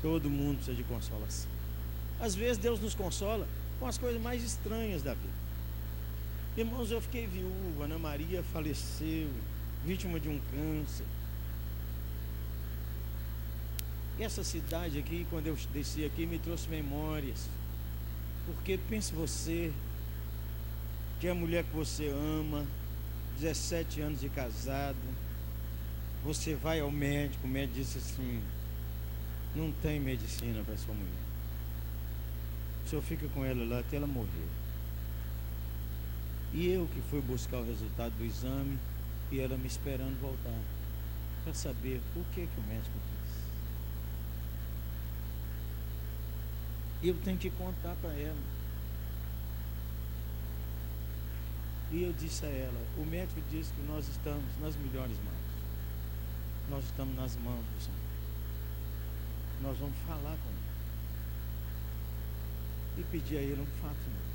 Todo 0.00 0.30
mundo 0.30 0.56
precisa 0.56 0.76
de 0.76 0.84
consolação. 0.84 1.50
Às 2.20 2.34
vezes 2.34 2.58
Deus 2.58 2.80
nos 2.80 2.94
consola 2.94 3.46
com 3.78 3.86
as 3.86 3.98
coisas 3.98 4.20
mais 4.20 4.42
estranhas 4.42 5.02
da 5.02 5.14
vida. 5.14 5.47
Irmãos, 6.58 6.90
eu 6.90 7.00
fiquei 7.00 7.24
viúva, 7.24 7.84
Ana 7.84 8.00
Maria 8.00 8.42
faleceu, 8.42 9.30
vítima 9.86 10.18
de 10.18 10.28
um 10.28 10.40
câncer. 10.50 11.04
E 14.18 14.24
essa 14.24 14.42
cidade 14.42 14.98
aqui, 14.98 15.24
quando 15.30 15.46
eu 15.46 15.56
desci 15.72 16.04
aqui, 16.04 16.26
me 16.26 16.36
trouxe 16.36 16.68
memórias. 16.68 17.48
Porque 18.44 18.76
pense 18.76 19.12
você, 19.12 19.72
que 21.20 21.28
é 21.28 21.30
a 21.30 21.34
mulher 21.34 21.62
que 21.62 21.76
você 21.76 22.08
ama, 22.08 22.66
17 23.38 24.00
anos 24.00 24.20
de 24.20 24.28
casado, 24.28 24.98
você 26.24 26.56
vai 26.56 26.80
ao 26.80 26.90
médico, 26.90 27.46
o 27.46 27.48
médico 27.48 27.78
disse 27.78 27.98
assim, 27.98 28.42
não 29.54 29.70
tem 29.70 30.00
medicina 30.00 30.64
para 30.64 30.76
sua 30.76 30.92
mulher. 30.92 31.22
O 32.84 32.88
senhor 32.88 33.02
fica 33.02 33.28
com 33.28 33.44
ela 33.44 33.64
lá 33.64 33.78
até 33.78 33.96
ela 33.96 34.08
morrer. 34.08 34.67
E 36.52 36.66
eu 36.68 36.86
que 36.86 37.00
fui 37.10 37.20
buscar 37.20 37.58
o 37.58 37.66
resultado 37.66 38.12
do 38.16 38.24
exame 38.24 38.78
e 39.30 39.40
ela 39.40 39.56
me 39.56 39.66
esperando 39.66 40.18
voltar 40.20 40.60
para 41.44 41.52
saber 41.52 42.00
o 42.16 42.24
que, 42.32 42.46
que 42.46 42.60
o 42.60 42.62
médico 42.62 42.96
disse. 42.98 43.38
E 47.02 47.08
eu 47.08 47.16
tenho 47.22 47.38
que 47.38 47.50
contar 47.50 47.94
para 48.00 48.12
ela. 48.12 48.58
E 51.90 52.02
eu 52.02 52.12
disse 52.12 52.44
a 52.44 52.48
ela: 52.48 52.80
o 52.98 53.04
médico 53.04 53.40
disse 53.50 53.72
que 53.72 53.82
nós 53.82 54.08
estamos 54.08 54.44
nas 54.60 54.76
melhores 54.76 55.16
mãos. 55.18 55.38
Nós 56.68 56.84
estamos 56.84 57.16
nas 57.16 57.36
mãos 57.36 57.64
do 57.64 57.80
Senhor. 57.82 57.98
Nós 59.62 59.78
vamos 59.78 59.96
falar 60.06 60.36
com 60.36 60.48
ele. 60.48 60.68
E 62.98 63.04
pedir 63.10 63.38
a 63.38 63.42
ele 63.42 63.60
um 63.60 63.80
fato 63.80 64.10
novo. 64.10 64.27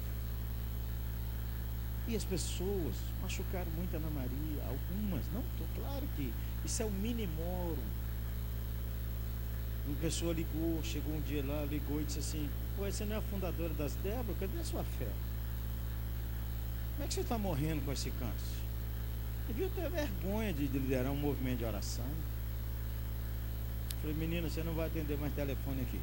E 2.07 2.15
as 2.15 2.23
pessoas 2.25 2.95
machucaram 3.21 3.71
muito 3.71 3.93
a 3.95 3.97
Ana 3.97 4.09
Maria, 4.09 4.63
algumas, 4.67 5.25
não, 5.33 5.41
tô 5.57 5.81
claro 5.81 6.05
que 6.15 6.33
isso 6.65 6.81
é 6.81 6.85
o 6.85 6.91
minimorum. 6.91 7.77
Uma 9.87 9.95
pessoa 9.97 10.33
ligou, 10.33 10.81
chegou 10.83 11.15
um 11.15 11.21
dia 11.21 11.43
lá, 11.45 11.65
ligou 11.65 12.01
e 12.01 12.05
disse 12.05 12.19
assim, 12.19 12.49
Pô, 12.75 12.85
você 12.85 13.05
não 13.05 13.15
é 13.15 13.19
a 13.19 13.21
fundadora 13.21 13.73
das 13.73 13.95
Débora, 13.95 14.37
cadê 14.39 14.59
a 14.59 14.63
sua 14.63 14.83
fé? 14.83 15.07
Como 16.93 17.03
é 17.03 17.07
que 17.07 17.13
você 17.13 17.21
está 17.21 17.37
morrendo 17.37 17.83
com 17.85 17.91
esse 17.91 18.09
câncer? 18.11 18.63
Devia 19.47 19.69
ter 19.69 19.89
vergonha 19.89 20.53
de 20.53 20.67
liderar 20.67 21.11
um 21.11 21.15
movimento 21.15 21.59
de 21.59 21.65
oração. 21.65 22.05
falei, 24.01 24.15
menina, 24.15 24.49
você 24.49 24.63
não 24.63 24.73
vai 24.73 24.87
atender 24.87 25.17
mais 25.17 25.33
telefone 25.33 25.81
aqui. 25.81 25.99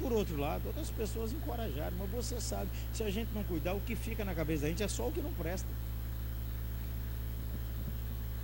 Por 0.00 0.12
outro 0.12 0.36
lado, 0.36 0.66
outras 0.66 0.90
pessoas 0.90 1.32
encorajaram, 1.32 1.96
mas 1.98 2.10
você 2.10 2.40
sabe, 2.40 2.70
se 2.92 3.02
a 3.02 3.10
gente 3.10 3.30
não 3.34 3.42
cuidar, 3.44 3.72
o 3.72 3.80
que 3.80 3.96
fica 3.96 4.24
na 4.24 4.34
cabeça 4.34 4.62
da 4.62 4.68
gente 4.68 4.82
é 4.82 4.88
só 4.88 5.08
o 5.08 5.12
que 5.12 5.22
não 5.22 5.32
presta. 5.32 5.68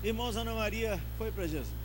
Irmãos, 0.02 0.36
Ana 0.36 0.54
Maria 0.54 0.98
foi 1.18 1.30
para 1.30 1.46
Jesus. 1.46 1.82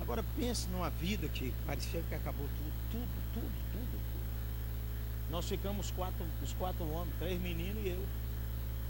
Agora 0.00 0.24
pense 0.36 0.68
numa 0.68 0.90
vida 0.90 1.28
que 1.28 1.54
parecia 1.66 2.02
que 2.08 2.14
acabou 2.14 2.46
tudo, 2.46 2.72
tudo, 2.90 3.08
tudo, 3.34 3.52
tudo, 3.72 3.90
tudo. 3.90 5.30
Nós 5.30 5.48
ficamos 5.48 5.90
quatro, 5.90 6.24
os 6.42 6.52
quatro 6.54 6.86
homens, 6.90 7.14
três 7.18 7.40
meninos 7.40 7.84
e 7.84 7.88
eu. 7.88 8.06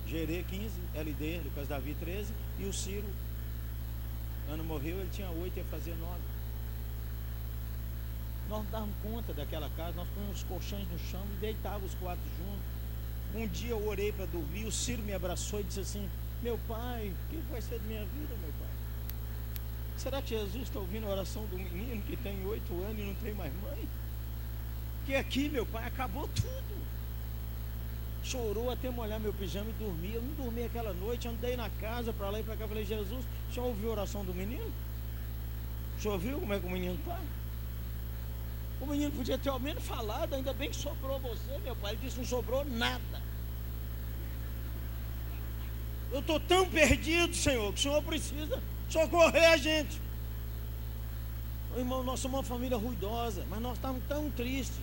Gerê 0.07 0.45
15, 0.49 0.71
LD, 0.95 1.41
Lucas 1.45 1.69
Davi 1.69 1.95
13 2.01 2.33
e 2.59 2.65
o 2.65 2.73
Ciro. 2.73 3.07
Ana 4.49 4.63
morreu, 4.63 4.99
ele 4.99 5.11
tinha 5.13 5.29
oito, 5.29 5.59
ia 5.59 5.65
fazer 5.65 5.95
nove. 5.97 6.23
Nós 8.49 8.65
não 8.65 8.71
dávamos 8.71 8.95
conta 9.03 9.35
daquela 9.35 9.69
casa, 9.77 9.93
nós 9.97 10.09
põemos 10.15 10.39
os 10.39 10.43
colchões 10.45 10.89
no 10.91 10.99
chão 10.99 11.23
e 11.35 11.37
deitávamos 11.37 11.93
os 11.93 11.99
quatro 11.99 12.25
juntos. 12.39 12.79
Um 13.35 13.47
dia 13.47 13.71
eu 13.71 13.87
orei 13.87 14.11
para 14.11 14.25
dormir, 14.27 14.65
o 14.65 14.73
Ciro 14.73 15.03
me 15.03 15.13
abraçou 15.13 15.61
e 15.61 15.65
disse 15.65 15.81
assim: 15.81 16.09
Meu 16.43 16.59
pai, 16.67 17.13
o 17.13 17.31
que 17.31 17.37
vai 17.51 17.61
ser 17.61 17.79
da 17.79 17.87
minha 17.87 18.05
vida, 18.07 18.35
meu 18.41 18.53
pai? 18.59 18.69
Será 19.99 20.23
que 20.23 20.31
Jesus 20.31 20.63
está 20.63 20.79
ouvindo 20.79 21.07
a 21.07 21.11
oração 21.11 21.45
do 21.47 21.59
menino 21.59 22.01
que 22.03 22.17
tem 22.17 22.47
oito 22.47 22.73
anos 22.85 22.99
e 22.99 23.03
não 23.03 23.15
tem 23.17 23.35
mais 23.35 23.53
mãe? 23.61 23.87
Que 25.05 25.15
aqui, 25.15 25.49
meu 25.49 25.67
pai, 25.67 25.87
acabou 25.87 26.27
tudo. 26.29 26.89
Chorou 28.23 28.71
até 28.71 28.89
molhar 28.91 29.21
meu 29.21 29.33
pijama 29.33 29.71
e 29.71 29.73
dormia. 29.73 30.17
Eu 30.17 30.23
não 30.23 30.45
dormi 30.45 30.65
aquela 30.65 30.93
noite, 30.93 31.29
andei 31.29 31.57
na 31.57 31.69
casa 31.69 32.13
para 32.13 32.31
lá 32.31 32.41
e 32.41 32.43
para 32.43 32.57
cá. 32.57 32.69
Falei, 32.69 32.85
Jesus, 32.85 33.25
o 33.51 33.53
senhor 33.53 33.67
ouviu 33.67 33.91
a 33.91 33.93
oração 33.93 34.25
do 34.25 34.33
menino? 34.33 34.73
O 35.99 36.01
senhor 36.01 36.19
viu 36.19 36.39
como 36.39 36.55
é 36.55 36.61
que 36.61 36.67
o 36.67 36.71
menino 36.71 36.95
está? 36.95 37.21
O 38.81 38.87
menino 38.87 39.11
podia 39.11 39.37
ter 39.37 39.49
ao 39.49 39.59
menos 39.59 39.85
falado, 39.85 40.35
ainda 40.35 40.53
bem 40.53 40.71
que 40.71 40.77
sobrou 40.77 41.19
você, 41.19 41.59
meu 41.65 41.75
pai. 41.77 41.93
Ele 41.93 42.01
disse: 42.03 42.19
não 42.19 42.25
sobrou 42.25 42.65
nada. 42.65 43.23
Eu 46.11 46.21
estou 46.21 46.41
tão 46.41 46.69
perdido, 46.69 47.35
Senhor, 47.35 47.73
que 47.73 47.81
o 47.81 47.83
Senhor 47.83 48.03
precisa 48.03 48.63
socorrer 48.89 49.51
a 49.51 49.57
gente. 49.57 50.01
irmão, 51.77 52.03
nós 52.03 52.21
somos 52.21 52.39
uma 52.39 52.45
família 52.45 52.79
ruidosa, 52.79 53.45
mas 53.51 53.61
nós 53.61 53.77
estávamos 53.77 54.03
tão 54.09 54.31
tristes 54.31 54.81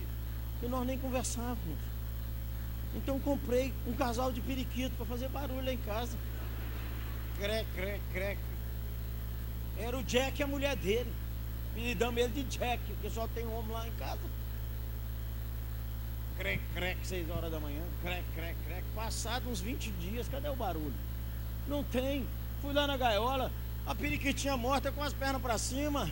que 0.60 0.68
nós 0.68 0.86
nem 0.86 0.98
conversávamos. 0.98 1.78
Então 2.94 3.18
comprei 3.18 3.74
um 3.86 3.92
casal 3.92 4.32
de 4.32 4.40
periquito 4.40 4.94
para 4.96 5.06
fazer 5.06 5.28
barulho 5.28 5.64
lá 5.64 5.72
em 5.72 5.78
casa. 5.78 6.16
Crec, 7.38 7.66
crec, 7.74 8.00
crec. 8.12 8.40
Era 9.78 9.98
o 9.98 10.02
Jack 10.02 10.40
e 10.40 10.44
a 10.44 10.46
mulher 10.46 10.76
dele. 10.76 11.12
Apelidamos 11.76 12.16
ele 12.18 12.32
de 12.32 12.42
Jack, 12.44 12.80
porque 12.86 13.10
só 13.10 13.28
tem 13.28 13.46
homem 13.46 13.70
lá 13.70 13.86
em 13.86 13.92
casa. 13.92 14.22
Crec, 16.38 16.62
crec, 16.74 17.06
seis 17.06 17.28
horas 17.28 17.52
da 17.52 17.60
manhã. 17.60 17.82
Crec, 18.02 18.24
crec, 18.34 18.56
crec. 18.66 18.82
Passado 18.94 19.50
uns 19.50 19.60
20 19.60 19.90
dias, 19.90 20.26
cadê 20.26 20.48
o 20.48 20.56
barulho? 20.56 20.94
Não 21.68 21.84
tem. 21.84 22.26
Fui 22.62 22.72
lá 22.72 22.86
na 22.86 22.96
gaiola, 22.96 23.52
a 23.86 23.94
periquitinha 23.94 24.56
morta 24.56 24.90
com 24.90 25.02
as 25.02 25.12
pernas 25.12 25.42
para 25.42 25.58
cima. 25.58 26.10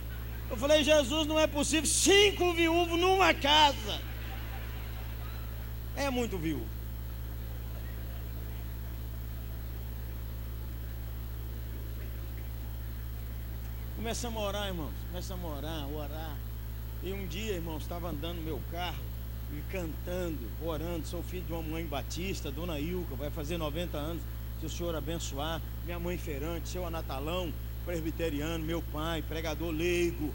Eu 0.51 0.55
falei, 0.55 0.83
Jesus, 0.83 1.25
não 1.25 1.39
é 1.39 1.47
possível. 1.47 1.89
Cinco 1.89 2.53
viúvos 2.53 2.99
numa 2.99 3.33
casa. 3.33 3.99
É 5.95 6.11
muito 6.11 6.37
viúvo. 6.37 6.74
Começamos 14.05 14.39
a 14.39 14.45
orar, 14.45 14.67
irmãos. 14.67 14.93
Começamos 15.07 15.45
a 15.45 15.55
orar, 15.55 15.89
orar. 15.89 16.37
E 17.01 17.11
um 17.11 17.25
dia, 17.25 17.53
irmãos, 17.53 17.81
estava 17.81 18.11
andando 18.11 18.35
no 18.35 18.43
meu 18.43 18.61
carro 18.71 19.03
e 19.51 19.59
cantando, 19.71 20.47
orando. 20.61 21.07
Sou 21.07 21.23
filho 21.23 21.43
de 21.43 21.51
uma 21.51 21.63
mãe 21.63 21.83
batista, 21.87 22.51
dona 22.51 22.79
Ilka, 22.79 23.15
vai 23.15 23.31
fazer 23.31 23.57
90 23.57 23.97
anos. 23.97 24.21
Se 24.59 24.67
o 24.67 24.69
senhor 24.69 24.95
abençoar, 24.95 25.59
minha 25.85 25.97
mãe 25.97 26.19
feirante, 26.19 26.69
seu 26.69 26.85
Anatalão, 26.85 27.51
presbiteriano, 27.83 28.63
meu 28.63 28.79
pai, 28.93 29.23
pregador 29.23 29.71
leigo. 29.71 30.31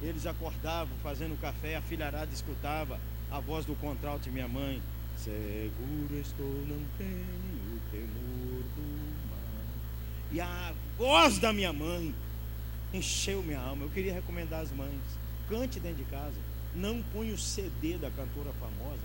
Eles 0.00 0.24
acordavam 0.24 0.96
fazendo 1.02 1.36
café, 1.40 1.74
a 1.74 1.82
filharada 1.82 2.32
escutava 2.32 3.00
a 3.28 3.40
voz 3.40 3.66
do 3.66 3.74
contralto 3.74 4.22
de 4.22 4.30
minha 4.30 4.46
mãe. 4.46 4.80
Seguro 5.16 6.14
estou, 6.14 6.46
não 6.46 6.80
tenho 6.96 7.80
temor 7.90 8.31
e 10.32 10.40
a 10.40 10.72
voz 10.96 11.38
da 11.38 11.52
minha 11.52 11.72
mãe 11.72 12.14
encheu 12.92 13.42
minha 13.42 13.60
alma. 13.60 13.84
Eu 13.84 13.90
queria 13.90 14.14
recomendar 14.14 14.60
às 14.60 14.70
mães: 14.72 15.00
cante 15.48 15.78
dentro 15.78 15.98
de 15.98 16.10
casa. 16.10 16.36
Não 16.74 17.02
ponha 17.12 17.34
o 17.34 17.38
CD 17.38 17.98
da 17.98 18.10
cantora 18.10 18.50
famosa. 18.58 19.02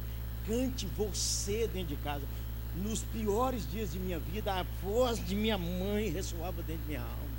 Cante 0.47 0.88
você 0.97 1.67
dentro 1.67 1.95
de 1.95 2.01
casa. 2.01 2.23
Nos 2.78 3.01
piores 3.01 3.69
dias 3.69 3.91
de 3.91 3.99
minha 3.99 4.19
vida, 4.19 4.53
a 4.53 4.63
voz 4.84 5.25
de 5.25 5.36
minha 5.36 5.57
mãe 5.57 6.09
ressoava 6.09 6.61
dentro 6.61 6.84
de 6.84 6.88
minha 6.88 7.01
alma. 7.01 7.38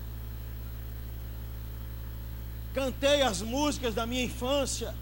Cantei 2.74 3.22
as 3.22 3.40
músicas 3.40 3.94
da 3.94 4.04
minha 4.04 4.24
infância. 4.24 4.94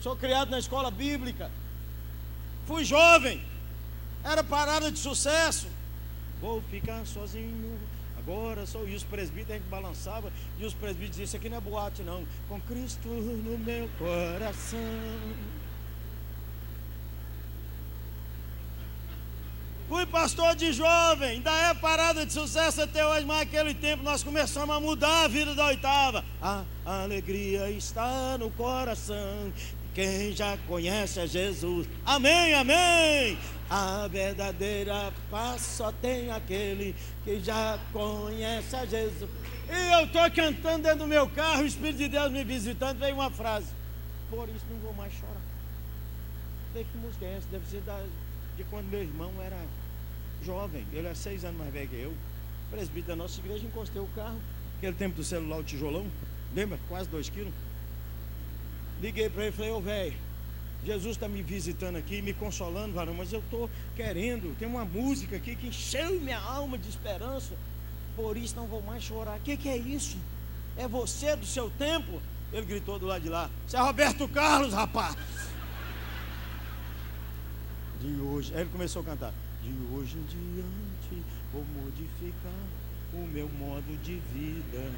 Sou 0.00 0.16
criado 0.16 0.50
na 0.50 0.58
escola 0.58 0.90
bíblica. 0.90 1.50
Fui 2.66 2.84
jovem. 2.84 3.42
Era 4.24 4.42
parada 4.42 4.90
de 4.90 4.98
sucesso. 4.98 5.66
Vou 6.40 6.62
ficar 6.70 7.04
sozinho 7.04 7.78
Agora 8.20 8.66
só 8.66 8.84
e 8.84 8.94
os 8.94 9.02
presbíteros 9.02 9.52
a 9.52 9.54
gente 9.54 9.68
balançava 9.70 10.30
e 10.58 10.64
os 10.64 10.74
presbíteros 10.74 11.10
diziam: 11.10 11.24
Isso 11.24 11.36
aqui 11.36 11.48
não 11.48 11.56
é 11.56 11.60
boate, 11.60 12.02
não. 12.02 12.24
Com 12.48 12.60
Cristo 12.60 13.08
no 13.08 13.58
meu 13.58 13.88
coração. 13.98 14.78
Fui 19.88 20.06
pastor 20.06 20.54
de 20.54 20.72
jovem, 20.72 21.30
ainda 21.30 21.50
é 21.50 21.74
parada 21.74 22.24
de 22.24 22.32
sucesso 22.32 22.80
até 22.82 23.04
hoje, 23.04 23.26
mas 23.26 23.38
naquele 23.38 23.74
tempo 23.74 24.04
nós 24.04 24.22
começamos 24.22 24.76
a 24.76 24.78
mudar 24.78 25.24
a 25.24 25.28
vida 25.28 25.52
da 25.52 25.66
oitava. 25.66 26.24
A 26.40 26.64
alegria 26.84 27.68
está 27.70 28.38
no 28.38 28.50
coração. 28.50 29.52
Quem 29.94 30.32
já 30.32 30.56
conhece 30.68 31.18
a 31.20 31.26
Jesus. 31.26 31.88
Amém, 32.04 32.54
amém. 32.54 33.38
A 33.68 34.06
verdadeira 34.08 35.12
paz 35.30 35.62
só 35.62 35.92
tem 35.92 36.30
aquele 36.30 36.94
que 37.24 37.40
já 37.40 37.78
conhece 37.92 38.76
a 38.76 38.84
Jesus. 38.86 39.30
E 39.68 39.92
eu 39.92 40.06
estou 40.06 40.30
cantando 40.30 40.82
dentro 40.82 41.00
do 41.00 41.06
meu 41.06 41.28
carro, 41.28 41.62
o 41.62 41.66
Espírito 41.66 41.98
de 41.98 42.08
Deus 42.08 42.30
me 42.32 42.42
visitando, 42.44 42.98
veio 42.98 43.14
uma 43.14 43.30
frase. 43.30 43.68
Por 44.28 44.48
isso 44.48 44.64
não 44.70 44.78
vou 44.78 44.92
mais 44.94 45.12
chorar. 45.12 45.42
Falei, 46.68 46.86
que 46.90 46.98
música 46.98 47.24
é 47.24 47.36
essa? 47.36 47.46
Deve 47.50 47.66
ser 47.66 47.80
da, 47.82 48.00
de 48.56 48.64
quando 48.64 48.86
meu 48.86 49.02
irmão 49.02 49.32
era 49.44 49.58
jovem. 50.42 50.84
Ele 50.92 51.08
é 51.08 51.14
seis 51.14 51.44
anos 51.44 51.58
mais 51.58 51.72
velho 51.72 51.88
que 51.88 51.96
eu. 51.96 52.14
Presbítero 52.70 53.08
da 53.08 53.16
nossa 53.16 53.40
igreja, 53.40 53.66
encostei 53.66 54.00
o 54.00 54.08
carro. 54.14 54.40
Aquele 54.78 54.94
tempo 54.94 55.16
do 55.16 55.24
celular, 55.24 55.58
o 55.58 55.64
tijolão. 55.64 56.06
Lembra? 56.54 56.78
Quase 56.88 57.08
dois 57.08 57.28
quilos. 57.28 57.52
Liguei 59.00 59.30
para 59.30 59.42
ele 59.42 59.50
e 59.50 59.56
falei, 59.56 59.70
ô 59.70 59.78
oh, 59.78 59.80
velho 59.80 60.30
Jesus 60.84 61.16
está 61.16 61.28
me 61.28 61.42
visitando 61.42 61.96
aqui, 61.96 62.22
me 62.22 62.32
consolando, 62.32 62.94
varão, 62.94 63.12
mas 63.12 63.32
eu 63.32 63.40
estou 63.40 63.68
querendo. 63.94 64.56
Tem 64.58 64.66
uma 64.66 64.84
música 64.84 65.36
aqui 65.36 65.54
que 65.54 65.68
encheu 65.68 66.18
minha 66.20 66.38
alma 66.38 66.78
de 66.78 66.88
esperança. 66.88 67.54
Por 68.16 68.36
isso 68.36 68.56
não 68.56 68.66
vou 68.66 68.82
mais 68.82 69.02
chorar. 69.02 69.36
O 69.36 69.40
que, 69.40 69.56
que 69.56 69.68
é 69.68 69.76
isso? 69.76 70.16
É 70.76 70.88
você 70.88 71.36
do 71.36 71.44
seu 71.44 71.68
tempo? 71.70 72.20
Ele 72.52 72.64
gritou 72.64 72.98
do 72.98 73.06
lado 73.06 73.22
de 73.22 73.28
lá. 73.28 73.50
Você 73.66 73.76
é 73.76 73.80
Roberto 73.80 74.26
Carlos, 74.28 74.72
rapaz. 74.72 75.16
De 78.00 78.20
hoje. 78.22 78.52
Aí 78.54 78.62
ele 78.62 78.70
começou 78.70 79.02
a 79.02 79.04
cantar. 79.04 79.34
De 79.62 79.94
hoje 79.94 80.16
em 80.16 80.24
diante 80.24 81.26
vou 81.52 81.64
modificar 81.82 82.52
o 83.12 83.26
meu 83.26 83.48
modo 83.48 83.96
de 84.02 84.14
vida. 84.32 84.90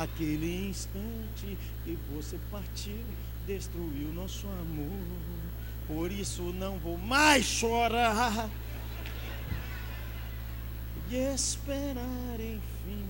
Aquele 0.00 0.70
instante 0.70 1.58
que 1.84 1.98
você 2.14 2.38
partiu 2.50 3.04
destruiu 3.46 4.14
nosso 4.14 4.46
amor. 4.46 4.88
Por 5.86 6.10
isso 6.10 6.42
não 6.54 6.78
vou 6.78 6.96
mais 6.96 7.44
chorar 7.44 8.48
e 11.10 11.16
esperar, 11.34 12.34
enfim, 12.38 13.04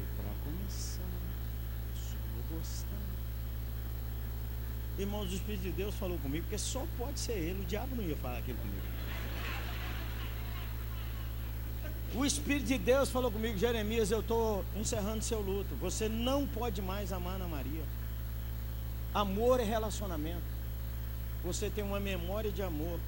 e 0.00 0.16
para 0.16 0.30
começar, 0.44 1.02
só 1.94 2.16
vou 2.32 2.58
gostar. 2.58 2.88
Irmãos, 4.96 5.30
o 5.30 5.34
Espírito 5.34 5.62
de 5.62 5.72
Deus 5.72 5.94
falou 5.96 6.16
comigo, 6.18 6.44
porque 6.44 6.56
só 6.56 6.86
pode 6.96 7.18
ser 7.18 7.32
ele, 7.32 7.60
o 7.60 7.64
diabo 7.64 7.96
não 7.96 8.04
ia 8.04 8.16
falar 8.16 8.38
aquilo 8.38 8.56
comigo. 8.58 8.93
O 12.14 12.24
Espírito 12.24 12.66
de 12.66 12.78
Deus 12.78 13.10
falou 13.10 13.28
comigo, 13.28 13.58
Jeremias, 13.58 14.12
eu 14.12 14.20
estou 14.20 14.64
encerrando 14.76 15.24
seu 15.24 15.40
luto. 15.40 15.74
Você 15.80 16.08
não 16.08 16.46
pode 16.46 16.80
mais 16.80 17.12
amar 17.12 17.34
Ana 17.34 17.48
Maria. 17.48 17.82
Amor 19.12 19.58
é 19.58 19.64
relacionamento. 19.64 20.44
Você 21.44 21.68
tem 21.68 21.82
uma 21.82 21.98
memória 21.98 22.52
de 22.52 22.62
amor, 22.62 23.00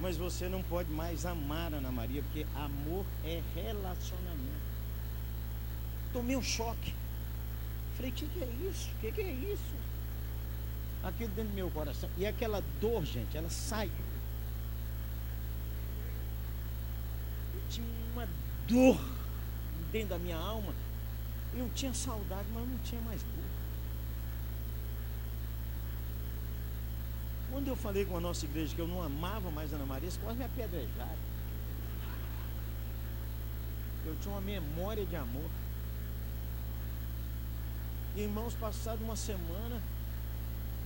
mas 0.00 0.16
você 0.16 0.48
não 0.48 0.62
pode 0.62 0.88
mais 0.88 1.26
amar 1.26 1.74
Ana 1.74 1.90
Maria, 1.90 2.22
porque 2.22 2.46
amor 2.54 3.04
é 3.24 3.42
relacionamento. 3.56 4.68
Tomei 6.12 6.36
um 6.36 6.42
choque. 6.42 6.94
Falei, 7.96 8.12
o 8.12 8.14
que, 8.14 8.26
que 8.26 8.40
é 8.40 8.50
isso? 8.70 8.88
O 8.96 9.00
que, 9.00 9.12
que 9.12 9.20
é 9.20 9.32
isso? 9.32 9.74
Aquilo 11.02 11.30
dentro 11.30 11.50
do 11.50 11.56
meu 11.56 11.70
coração. 11.70 12.08
E 12.16 12.24
aquela 12.24 12.62
dor, 12.80 13.04
gente, 13.04 13.36
ela 13.36 13.50
sai. 13.50 13.90
Eu 17.54 17.57
tinha 17.70 17.86
uma 18.12 18.28
dor 18.66 18.98
dentro 19.90 20.10
da 20.10 20.18
minha 20.18 20.36
alma. 20.36 20.72
Eu 21.54 21.70
tinha 21.74 21.94
saudade, 21.94 22.46
mas 22.52 22.68
não 22.68 22.78
tinha 22.78 23.00
mais 23.02 23.22
dor. 23.22 23.48
Quando 27.50 27.68
eu 27.68 27.76
falei 27.76 28.04
com 28.04 28.16
a 28.16 28.20
nossa 28.20 28.44
igreja 28.44 28.74
que 28.74 28.80
eu 28.80 28.86
não 28.86 29.02
amava 29.02 29.50
mais 29.50 29.72
Ana 29.72 29.86
Maria, 29.86 30.04
eles 30.04 30.18
quase 30.22 30.38
me 30.38 30.44
apedrejaram. 30.44 31.28
Eu 34.04 34.16
tinha 34.20 34.34
uma 34.34 34.40
memória 34.40 35.04
de 35.04 35.16
amor. 35.16 35.50
Irmãos, 38.16 38.54
passado 38.54 39.02
uma 39.02 39.16
semana, 39.16 39.82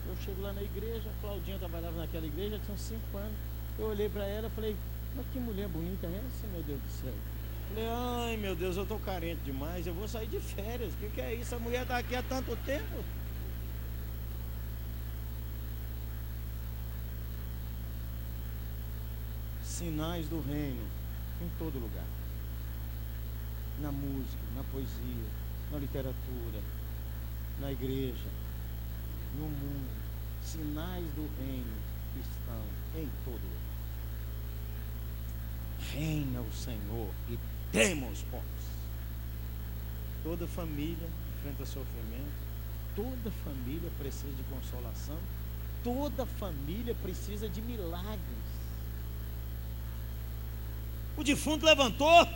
eu 0.07 0.17
chego 0.25 0.43
lá 0.43 0.53
na 0.53 0.63
igreja, 0.63 1.09
a 1.09 1.21
Claudinha 1.21 1.59
trabalhava 1.59 1.97
naquela 1.97 2.27
igreja, 2.27 2.61
tinha 2.65 2.77
cinco 2.77 3.17
anos. 3.17 3.37
Eu 3.79 3.87
olhei 3.87 4.09
para 4.09 4.25
ela 4.25 4.49
e 4.49 4.51
falei, 4.51 4.77
mas 5.15 5.27
que 5.33 5.39
mulher 5.39 5.69
bonita 5.69 6.07
é 6.07 6.23
essa, 6.27 6.47
meu 6.47 6.63
Deus 6.63 6.81
do 6.81 6.89
céu? 6.89 7.15
Falei, 7.69 7.89
ai 7.89 8.37
meu 8.37 8.55
Deus, 8.55 8.77
eu 8.77 8.83
estou 8.83 8.99
carente 8.99 9.41
demais, 9.45 9.87
eu 9.87 9.95
vou 9.95 10.07
sair 10.07 10.27
de 10.27 10.41
férias. 10.41 10.93
O 10.93 10.97
que, 10.97 11.09
que 11.09 11.21
é 11.21 11.35
isso? 11.35 11.55
A 11.55 11.59
mulher 11.59 11.83
está 11.83 11.99
aqui 11.99 12.15
há 12.15 12.23
tanto 12.23 12.55
tempo. 12.65 13.05
Sinais 19.65 20.29
do 20.29 20.41
reino 20.41 20.87
em 21.41 21.51
todo 21.59 21.79
lugar. 21.79 22.07
Na 23.81 23.91
música, 23.91 24.43
na 24.55 24.63
poesia, 24.65 25.31
na 25.71 25.79
literatura, 25.79 26.61
na 27.59 27.73
igreja, 27.73 28.31
no 29.35 29.45
mundo. 29.45 30.03
Sinais 30.43 31.07
do 31.15 31.29
reino 31.41 31.77
estão 32.21 33.01
em 33.01 33.09
todo 33.25 33.41
lugar. 33.41 33.72
Reina 35.91 36.41
o 36.41 36.53
Senhor 36.53 37.11
e 37.29 37.39
temos 37.73 38.23
bons. 38.31 38.43
Toda 40.23 40.47
família 40.47 41.09
enfrenta 41.37 41.67
sofrimento, 41.67 42.33
toda 42.95 43.31
família 43.45 43.91
precisa 43.99 44.33
de 44.33 44.43
consolação, 44.45 45.19
toda 45.83 46.25
família 46.25 46.95
precisa 47.03 47.49
de 47.49 47.61
milagres. 47.61 48.53
O 51.17 51.25
defunto 51.25 51.67
levantou. 51.67 52.29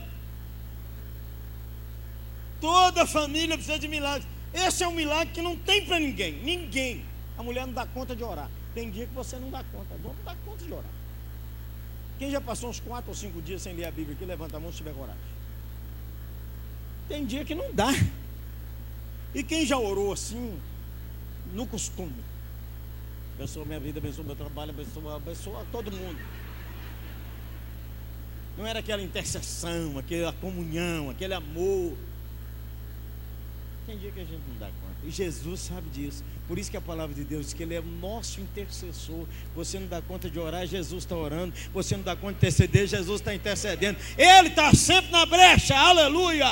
Toda 2.61 3.07
família 3.07 3.57
precisa 3.57 3.79
de 3.79 3.89
milagres. 3.89 4.27
Esse 4.53 4.83
é 4.83 4.89
um 4.89 4.93
milagre 4.93 5.33
que 5.33 5.43
não 5.43 5.57
tem 5.57 5.85
para 5.85 5.99
ninguém. 5.99 6.43
Ninguém. 6.43 7.05
A 7.37 7.43
mulher 7.43 7.67
não 7.67 7.75
dá 7.75 7.87
conta 7.87 8.17
de 8.17 8.25
orar. 8.25 8.51
Tem 8.75 8.91
dia 8.91 9.07
que 9.07 9.15
você 9.15 9.39
não 9.39 9.51
dá 9.51 9.63
conta. 9.65 9.95
Não 10.03 10.15
dá 10.25 10.35
conta 10.45 10.65
de 10.65 10.73
orar. 10.73 10.91
Quem 12.19 12.31
já 12.31 12.41
passou 12.41 12.71
uns 12.71 12.81
quatro 12.81 13.11
ou 13.11 13.15
cinco 13.15 13.43
dias 13.43 13.63
sem 13.63 13.75
ler 13.75 13.85
a 13.85 13.91
Bíblia 13.91 14.15
aqui, 14.15 14.25
levanta 14.25 14.57
a 14.57 14.61
mão 14.61 14.71
se 14.71 14.79
tiver 14.79 14.95
coragem. 14.95 15.21
Tem 17.09 17.25
dia 17.25 17.45
que 17.45 17.55
não 17.55 17.73
dá. 17.73 17.93
E 19.35 19.43
quem 19.43 19.67
já 19.67 19.77
orou 19.77 20.13
assim, 20.13 20.59
no 21.53 21.67
costume? 21.67 22.25
Abençoa 23.35 23.67
minha 23.67 23.79
vida, 23.79 23.99
abençoa 23.99 24.25
meu 24.25 24.35
trabalho, 24.35 24.71
abençoa, 24.71 25.17
abençoa 25.17 25.67
todo 25.71 25.93
mundo. 25.93 26.19
Não 28.57 28.67
era 28.67 28.79
aquela 28.79 29.03
intercessão, 29.03 29.99
aquela 29.99 30.33
comunhão, 30.33 31.11
aquele 31.11 31.35
amor. 31.35 31.95
Tem 33.87 33.97
dia 33.97 34.11
que 34.11 34.19
a 34.19 34.25
gente 34.25 34.43
não 34.49 34.59
dá 34.59 34.67
conta. 34.67 34.97
E 35.05 35.11
Jesus 35.11 35.61
sabe 35.61 35.89
disso. 35.91 36.25
Por 36.49 36.59
isso 36.59 36.69
que 36.69 36.77
a 36.77 36.81
palavra 36.81 37.15
de 37.15 37.23
Deus 37.23 37.47
diz 37.47 37.55
que 37.55 37.63
Ele 37.63 37.75
é 37.75 37.81
o 37.81 37.85
nosso 37.85 38.41
intercessor. 38.41 39.25
Você 39.55 39.79
não 39.79 39.87
dá 39.87 40.03
conta 40.03 40.29
de 40.29 40.41
orar, 40.41 40.67
Jesus 40.67 41.05
está 41.05 41.15
orando. 41.15 41.55
Você 41.73 41.97
não 41.97 42.03
dá 42.03 42.17
conta 42.17 42.33
de 42.33 42.39
interceder, 42.39 42.89
Jesus 42.89 43.21
está 43.21 43.33
intercedendo. 43.33 43.97
Ele 44.19 44.49
está 44.49 44.75
sempre 44.75 45.13
na 45.13 45.25
brecha, 45.25 45.77
aleluia. 45.77 46.49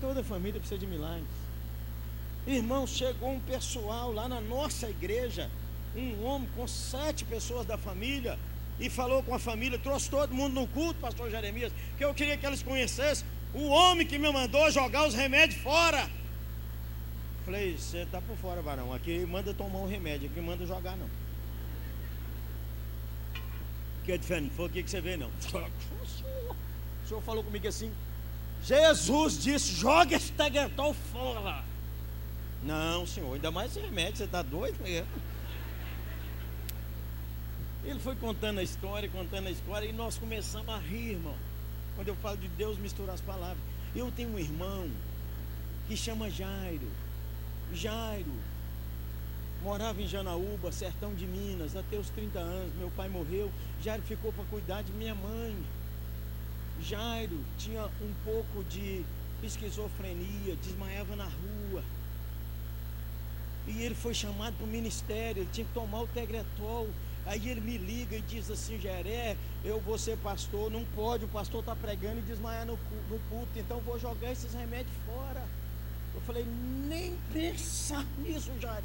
Toda 0.00 0.24
família 0.24 0.58
precisa 0.58 0.80
de 0.80 0.86
milagres. 0.86 1.26
Irmão, 2.46 2.86
chegou 2.86 3.32
um 3.32 3.40
pessoal 3.40 4.12
lá 4.12 4.26
na 4.28 4.40
nossa 4.40 4.88
igreja, 4.88 5.50
um 5.94 6.24
homem 6.24 6.48
com 6.56 6.66
sete 6.66 7.24
pessoas 7.24 7.66
da 7.66 7.76
família, 7.76 8.38
e 8.80 8.88
falou 8.88 9.22
com 9.22 9.34
a 9.34 9.38
família, 9.38 9.78
trouxe 9.78 10.10
todo 10.10 10.34
mundo 10.34 10.54
no 10.54 10.66
culto, 10.66 10.98
pastor 10.98 11.30
Jeremias, 11.30 11.72
que 11.96 12.04
eu 12.04 12.12
queria 12.14 12.36
que 12.36 12.44
eles 12.46 12.62
conhecessem 12.62 13.26
o 13.54 13.68
homem 13.68 14.06
que 14.06 14.18
me 14.18 14.30
mandou 14.30 14.70
jogar 14.70 15.06
os 15.06 15.14
remédios 15.14 15.60
fora. 15.62 16.08
Falei, 17.44 17.76
você 17.76 17.98
está 17.98 18.20
por 18.20 18.36
fora, 18.36 18.62
varão. 18.62 18.92
Aqui 18.92 19.26
manda 19.26 19.52
tomar 19.52 19.80
um 19.80 19.88
remédio, 19.88 20.30
aqui 20.30 20.40
manda 20.40 20.66
jogar 20.66 20.96
não. 20.96 21.10
Que 24.04 24.12
é 24.12 24.18
diferente, 24.18 24.54
foi 24.54 24.66
o 24.66 24.70
que 24.70 24.82
você 24.82 25.00
vê 25.00 25.16
não. 25.16 25.30
O 27.04 27.08
senhor 27.08 27.20
falou 27.22 27.42
comigo 27.42 27.66
assim, 27.66 27.92
Jesus 28.62 29.42
disse, 29.42 29.74
joga 29.74 30.14
esse 30.14 30.30
teguentol 30.32 30.94
fora. 30.94 31.64
Não, 32.62 33.04
senhor, 33.06 33.34
ainda 33.34 33.50
mais 33.50 33.74
remédio, 33.74 34.18
você 34.18 34.24
está 34.24 34.40
doido 34.40 34.80
mesmo. 34.82 35.08
Ele 37.84 37.98
foi 37.98 38.14
contando 38.14 38.60
a 38.60 38.62
história, 38.62 39.08
contando 39.08 39.48
a 39.48 39.50
história, 39.50 39.86
e 39.86 39.92
nós 39.92 40.16
começamos 40.16 40.68
a 40.68 40.78
rir, 40.78 41.14
irmão. 41.14 41.34
Quando 41.94 42.08
eu 42.08 42.16
falo 42.16 42.36
de 42.36 42.48
Deus, 42.48 42.78
misturar 42.78 43.14
as 43.14 43.20
palavras. 43.20 43.62
Eu 43.94 44.10
tenho 44.10 44.30
um 44.30 44.38
irmão 44.38 44.90
que 45.86 45.96
chama 45.96 46.30
Jairo. 46.30 46.88
Jairo 47.72 48.32
morava 49.62 50.02
em 50.02 50.06
Janaúba, 50.06 50.72
sertão 50.72 51.14
de 51.14 51.26
Minas, 51.26 51.76
até 51.76 51.96
os 51.96 52.10
30 52.10 52.38
anos. 52.38 52.74
Meu 52.74 52.90
pai 52.90 53.08
morreu. 53.08 53.50
Jairo 53.82 54.02
ficou 54.02 54.32
para 54.32 54.44
cuidar 54.44 54.82
de 54.82 54.92
minha 54.92 55.14
mãe. 55.14 55.56
Jairo 56.80 57.38
tinha 57.58 57.84
um 57.84 58.12
pouco 58.24 58.64
de 58.64 59.04
esquizofrenia, 59.42 60.56
desmaiava 60.56 61.14
na 61.14 61.24
rua. 61.24 61.82
E 63.66 63.82
ele 63.82 63.94
foi 63.94 64.12
chamado 64.12 64.56
para 64.56 64.64
o 64.64 64.68
ministério, 64.68 65.42
ele 65.42 65.50
tinha 65.52 65.66
que 65.66 65.72
tomar 65.72 66.02
o 66.02 66.06
Tegretol. 66.08 66.88
Aí 67.26 67.48
ele 67.48 67.60
me 67.60 67.78
liga 67.78 68.16
e 68.16 68.20
diz 68.22 68.50
assim, 68.50 68.80
Jeré, 68.80 69.36
eu 69.64 69.80
vou 69.80 69.96
ser 69.96 70.16
pastor, 70.18 70.70
não 70.70 70.84
pode, 70.86 71.24
o 71.24 71.28
pastor 71.28 71.60
está 71.60 71.74
pregando 71.76 72.18
e 72.18 72.22
desmaiar 72.22 72.66
no, 72.66 72.78
no 73.08 73.18
culto, 73.30 73.50
então 73.56 73.80
vou 73.80 73.98
jogar 73.98 74.32
esses 74.32 74.52
remédios 74.52 74.94
fora. 75.06 75.44
Eu 76.14 76.20
falei, 76.22 76.44
nem 76.88 77.16
pensar 77.32 78.04
nisso, 78.18 78.50
Jairo. 78.60 78.84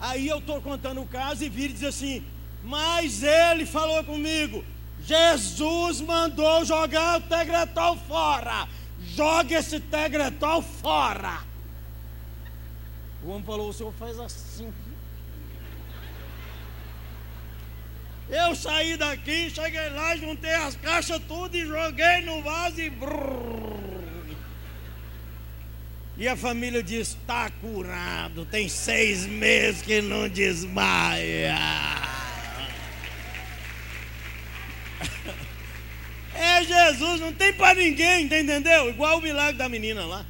Aí 0.00 0.26
eu 0.26 0.38
estou 0.38 0.60
contando 0.60 1.00
o 1.00 1.06
caso 1.06 1.44
e 1.44 1.48
vira 1.48 1.70
e 1.70 1.74
diz 1.74 1.84
assim, 1.84 2.26
mas 2.64 3.22
ele 3.22 3.64
falou 3.64 4.02
comigo, 4.02 4.64
Jesus 5.04 6.00
mandou 6.00 6.64
jogar 6.64 7.20
o 7.20 7.22
tegretol 7.22 7.96
fora. 7.96 8.68
Joga 9.00 9.58
esse 9.58 9.80
tegretol 9.80 10.62
fora. 10.62 11.42
O 13.24 13.30
homem 13.30 13.44
falou, 13.44 13.68
o 13.68 13.72
senhor 13.72 13.92
faz 13.94 14.18
assim. 14.18 14.72
Eu 18.28 18.54
saí 18.54 18.96
daqui, 18.96 19.50
cheguei 19.50 19.90
lá, 19.90 20.16
juntei 20.16 20.54
as 20.54 20.76
caixas 20.76 21.20
tudo 21.28 21.56
e 21.56 21.66
joguei 21.66 22.22
no 22.22 22.42
vaso 22.42 22.80
e. 22.80 22.92
E 26.16 26.28
a 26.28 26.36
família 26.36 26.82
diz: 26.82 27.08
está 27.08 27.50
curado, 27.50 28.46
tem 28.46 28.68
seis 28.68 29.26
meses 29.26 29.82
que 29.82 30.00
não 30.00 30.28
desmaia. 30.28 31.56
É 36.34 36.64
Jesus, 36.64 37.20
não 37.20 37.32
tem 37.32 37.52
para 37.52 37.74
ninguém, 37.74 38.24
entendeu? 38.24 38.88
Igual 38.88 39.18
o 39.18 39.22
milagre 39.22 39.58
da 39.58 39.68
menina 39.68 40.04
lá. 40.06 40.24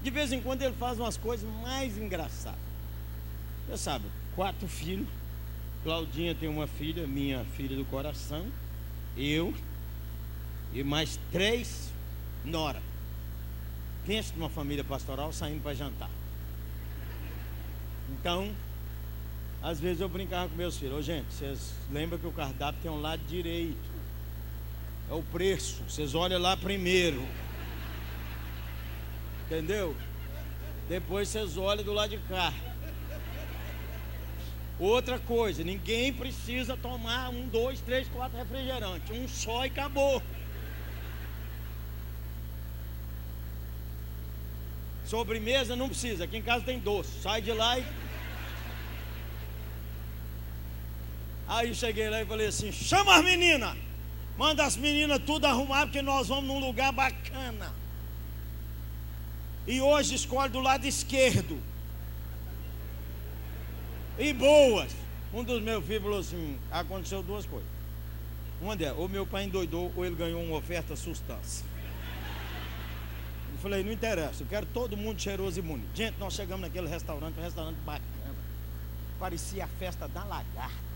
De 0.00 0.10
vez 0.10 0.32
em 0.32 0.40
quando 0.40 0.62
ele 0.62 0.74
faz 0.78 0.98
umas 0.98 1.16
coisas 1.16 1.48
mais 1.60 1.98
engraçadas. 1.98 2.60
Você 3.68 3.76
sabe, 3.76 4.04
quatro 4.34 4.66
filhos 4.68 5.08
Claudinha 5.82 6.34
tem 6.34 6.48
uma 6.48 6.66
filha, 6.66 7.06
minha 7.06 7.44
filha 7.56 7.76
do 7.76 7.84
coração, 7.84 8.46
eu 9.16 9.52
e 10.72 10.82
mais 10.82 11.18
três 11.30 11.90
Nora. 12.44 12.80
Pensa 14.06 14.32
numa 14.36 14.48
família 14.48 14.84
pastoral 14.84 15.32
saindo 15.32 15.62
para 15.62 15.74
jantar. 15.74 16.10
Então, 18.10 18.52
às 19.62 19.80
vezes 19.80 20.00
eu 20.00 20.08
brincava 20.08 20.48
com 20.48 20.56
meus 20.56 20.76
filhos, 20.76 20.98
ô 20.98 21.02
gente, 21.02 21.32
vocês 21.32 21.72
lembram 21.90 22.18
que 22.18 22.26
o 22.26 22.32
cardápio 22.32 22.82
tem 22.82 22.90
um 22.90 23.00
lado 23.00 23.22
direito. 23.28 23.90
É 25.10 25.14
o 25.14 25.22
preço. 25.22 25.82
Vocês 25.88 26.14
olham 26.14 26.40
lá 26.40 26.56
primeiro. 26.56 27.24
Entendeu? 29.46 29.96
Depois 30.88 31.28
vocês 31.28 31.56
olham 31.56 31.84
do 31.84 31.92
lado 31.92 32.10
de 32.10 32.18
cá. 32.28 32.52
Outra 34.82 35.16
coisa, 35.16 35.62
ninguém 35.62 36.12
precisa 36.12 36.76
tomar 36.76 37.28
um, 37.30 37.46
dois, 37.46 37.80
três, 37.80 38.08
quatro 38.08 38.36
refrigerantes. 38.36 39.16
Um 39.16 39.28
só 39.28 39.64
e 39.64 39.68
acabou. 39.68 40.20
Sobremesa 45.06 45.76
não 45.76 45.88
precisa, 45.88 46.24
aqui 46.24 46.38
em 46.38 46.42
casa 46.42 46.64
tem 46.64 46.80
doce. 46.80 47.22
Sai 47.22 47.40
de 47.40 47.52
lá 47.52 47.78
e. 47.78 47.84
Aí 51.46 51.72
cheguei 51.76 52.10
lá 52.10 52.20
e 52.20 52.26
falei 52.26 52.48
assim: 52.48 52.72
chama 52.72 53.18
as 53.18 53.24
meninas. 53.24 53.78
Manda 54.36 54.64
as 54.64 54.76
meninas 54.76 55.20
tudo 55.24 55.44
arrumar, 55.44 55.86
porque 55.86 56.02
nós 56.02 56.26
vamos 56.26 56.46
num 56.46 56.58
lugar 56.58 56.90
bacana. 56.90 57.72
E 59.64 59.80
hoje 59.80 60.16
escolhe 60.16 60.50
do 60.50 60.58
lado 60.58 60.84
esquerdo 60.84 61.62
e 64.18 64.32
boas. 64.32 64.92
Um 65.32 65.42
dos 65.42 65.62
meus 65.62 65.84
filhos 65.84 66.02
falou 66.02 66.18
assim: 66.18 66.58
aconteceu 66.70 67.22
duas 67.22 67.46
coisas. 67.46 67.68
Uma 68.60 68.76
delas, 68.76 68.98
ou 68.98 69.08
meu 69.08 69.26
pai 69.26 69.44
endoidou, 69.44 69.92
ou 69.96 70.04
ele 70.04 70.14
ganhou 70.14 70.42
uma 70.42 70.56
oferta 70.56 70.94
sustância. 70.94 71.64
Eu 73.52 73.58
falei, 73.58 73.82
não 73.82 73.92
interessa, 73.92 74.42
eu 74.42 74.46
quero 74.46 74.66
todo 74.66 74.96
mundo 74.96 75.20
cheiroso 75.20 75.58
e 75.58 75.62
bonito. 75.62 75.88
Gente, 75.94 76.16
nós 76.18 76.34
chegamos 76.34 76.62
naquele 76.62 76.88
restaurante, 76.88 77.38
um 77.38 77.42
restaurante 77.42 77.76
bacana. 77.84 78.36
Parecia 79.18 79.64
a 79.64 79.68
festa 79.68 80.06
da 80.06 80.22
lagarta. 80.24 80.92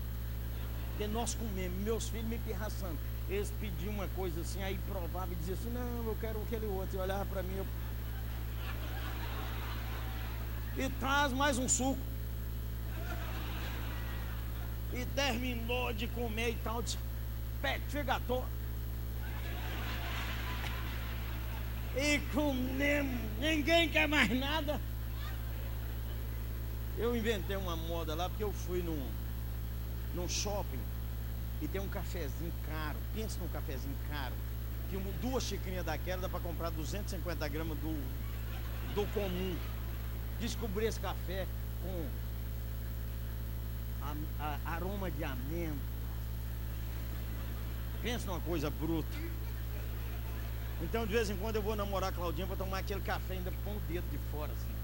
Porque 0.89 1.07
nós 1.07 1.35
comemos, 1.35 1.77
meus 1.81 2.09
filhos 2.09 2.27
me 2.27 2.37
pirraçando. 2.39 2.97
Eles 3.29 3.51
pediam 3.59 3.93
uma 3.93 4.07
coisa 4.09 4.39
assim, 4.39 4.63
aí 4.63 4.79
provavam 4.87 5.33
e 5.33 5.35
diziam 5.35 5.57
assim, 5.59 5.69
não, 5.69 6.05
eu 6.05 6.17
quero 6.19 6.41
aquele 6.41 6.65
outro. 6.67 6.97
E 6.97 7.01
olhava 7.01 7.25
para 7.25 7.43
mim, 7.43 7.55
eu... 7.57 7.65
E 10.77 10.89
traz 10.99 11.33
mais 11.33 11.57
um 11.57 11.67
suco. 11.67 11.99
E 14.97 15.05
terminou 15.13 15.93
de 15.93 16.07
comer 16.07 16.49
e 16.49 16.55
tal, 16.63 16.81
disse, 16.81 16.97
pet 17.61 18.03
gato. 18.03 18.43
E 21.95 22.17
comemos, 22.33 23.19
ninguém 23.39 23.89
quer 23.89 24.07
mais 24.07 24.27
nada. 24.39 24.81
Eu 26.97 27.15
inventei 27.15 27.55
uma 27.55 27.75
moda 27.75 28.15
lá 28.15 28.27
porque 28.27 28.43
eu 28.43 28.51
fui 28.51 28.81
num, 28.81 29.07
num 30.15 30.27
shopping 30.27 30.79
e 31.61 31.67
tem 31.67 31.79
um 31.79 31.89
cafezinho 31.89 32.51
caro. 32.65 32.97
Pensa 33.13 33.39
num 33.39 33.47
cafezinho 33.49 33.95
caro. 34.09 34.33
Que 34.89 34.97
duas 35.21 35.43
xicrinhas 35.43 35.85
daquela 35.85 36.23
dá 36.23 36.29
para 36.29 36.39
comprar 36.39 36.71
250 36.71 37.47
gramas 37.49 37.77
do, 37.77 37.93
do 38.95 39.05
comum. 39.13 39.55
Descobri 40.39 40.87
esse 40.87 40.99
café 40.99 41.45
com 41.83 42.26
aroma 44.65 45.09
de 45.11 45.23
amêndoa. 45.23 45.97
Pensa 48.01 48.27
numa 48.27 48.39
coisa 48.39 48.69
bruta. 48.69 49.09
Então 50.81 51.05
de 51.05 51.13
vez 51.13 51.29
em 51.29 51.37
quando 51.37 51.55
eu 51.55 51.61
vou 51.61 51.75
namorar 51.75 52.09
a 52.09 52.13
Claudinha 52.13 52.45
para 52.45 52.55
tomar 52.55 52.79
aquele 52.79 53.01
café 53.01 53.33
ainda 53.33 53.51
com 53.63 53.71
o 53.71 53.79
dedo 53.81 54.05
de 54.11 54.17
fora 54.31 54.51
assim. 54.51 54.77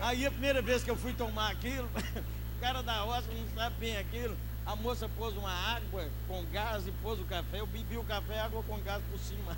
Aí 0.00 0.24
a 0.24 0.30
primeira 0.30 0.62
vez 0.62 0.84
que 0.84 0.90
eu 0.90 0.96
fui 0.96 1.12
tomar 1.12 1.50
aquilo, 1.50 1.88
o 2.56 2.60
cara 2.60 2.82
da 2.82 3.00
roça 3.00 3.26
não 3.32 3.54
sabe 3.54 3.76
bem 3.80 3.96
aquilo. 3.96 4.36
A 4.64 4.76
moça 4.76 5.08
pôs 5.16 5.36
uma 5.36 5.50
água 5.50 6.08
com 6.28 6.44
gás 6.52 6.86
e 6.86 6.92
pôs 7.02 7.18
o 7.18 7.24
café. 7.24 7.60
Eu 7.60 7.66
bebi 7.66 7.96
o 7.96 8.04
café, 8.04 8.38
água 8.38 8.62
com 8.62 8.78
gás 8.80 9.02
por 9.10 9.18
cima. 9.18 9.56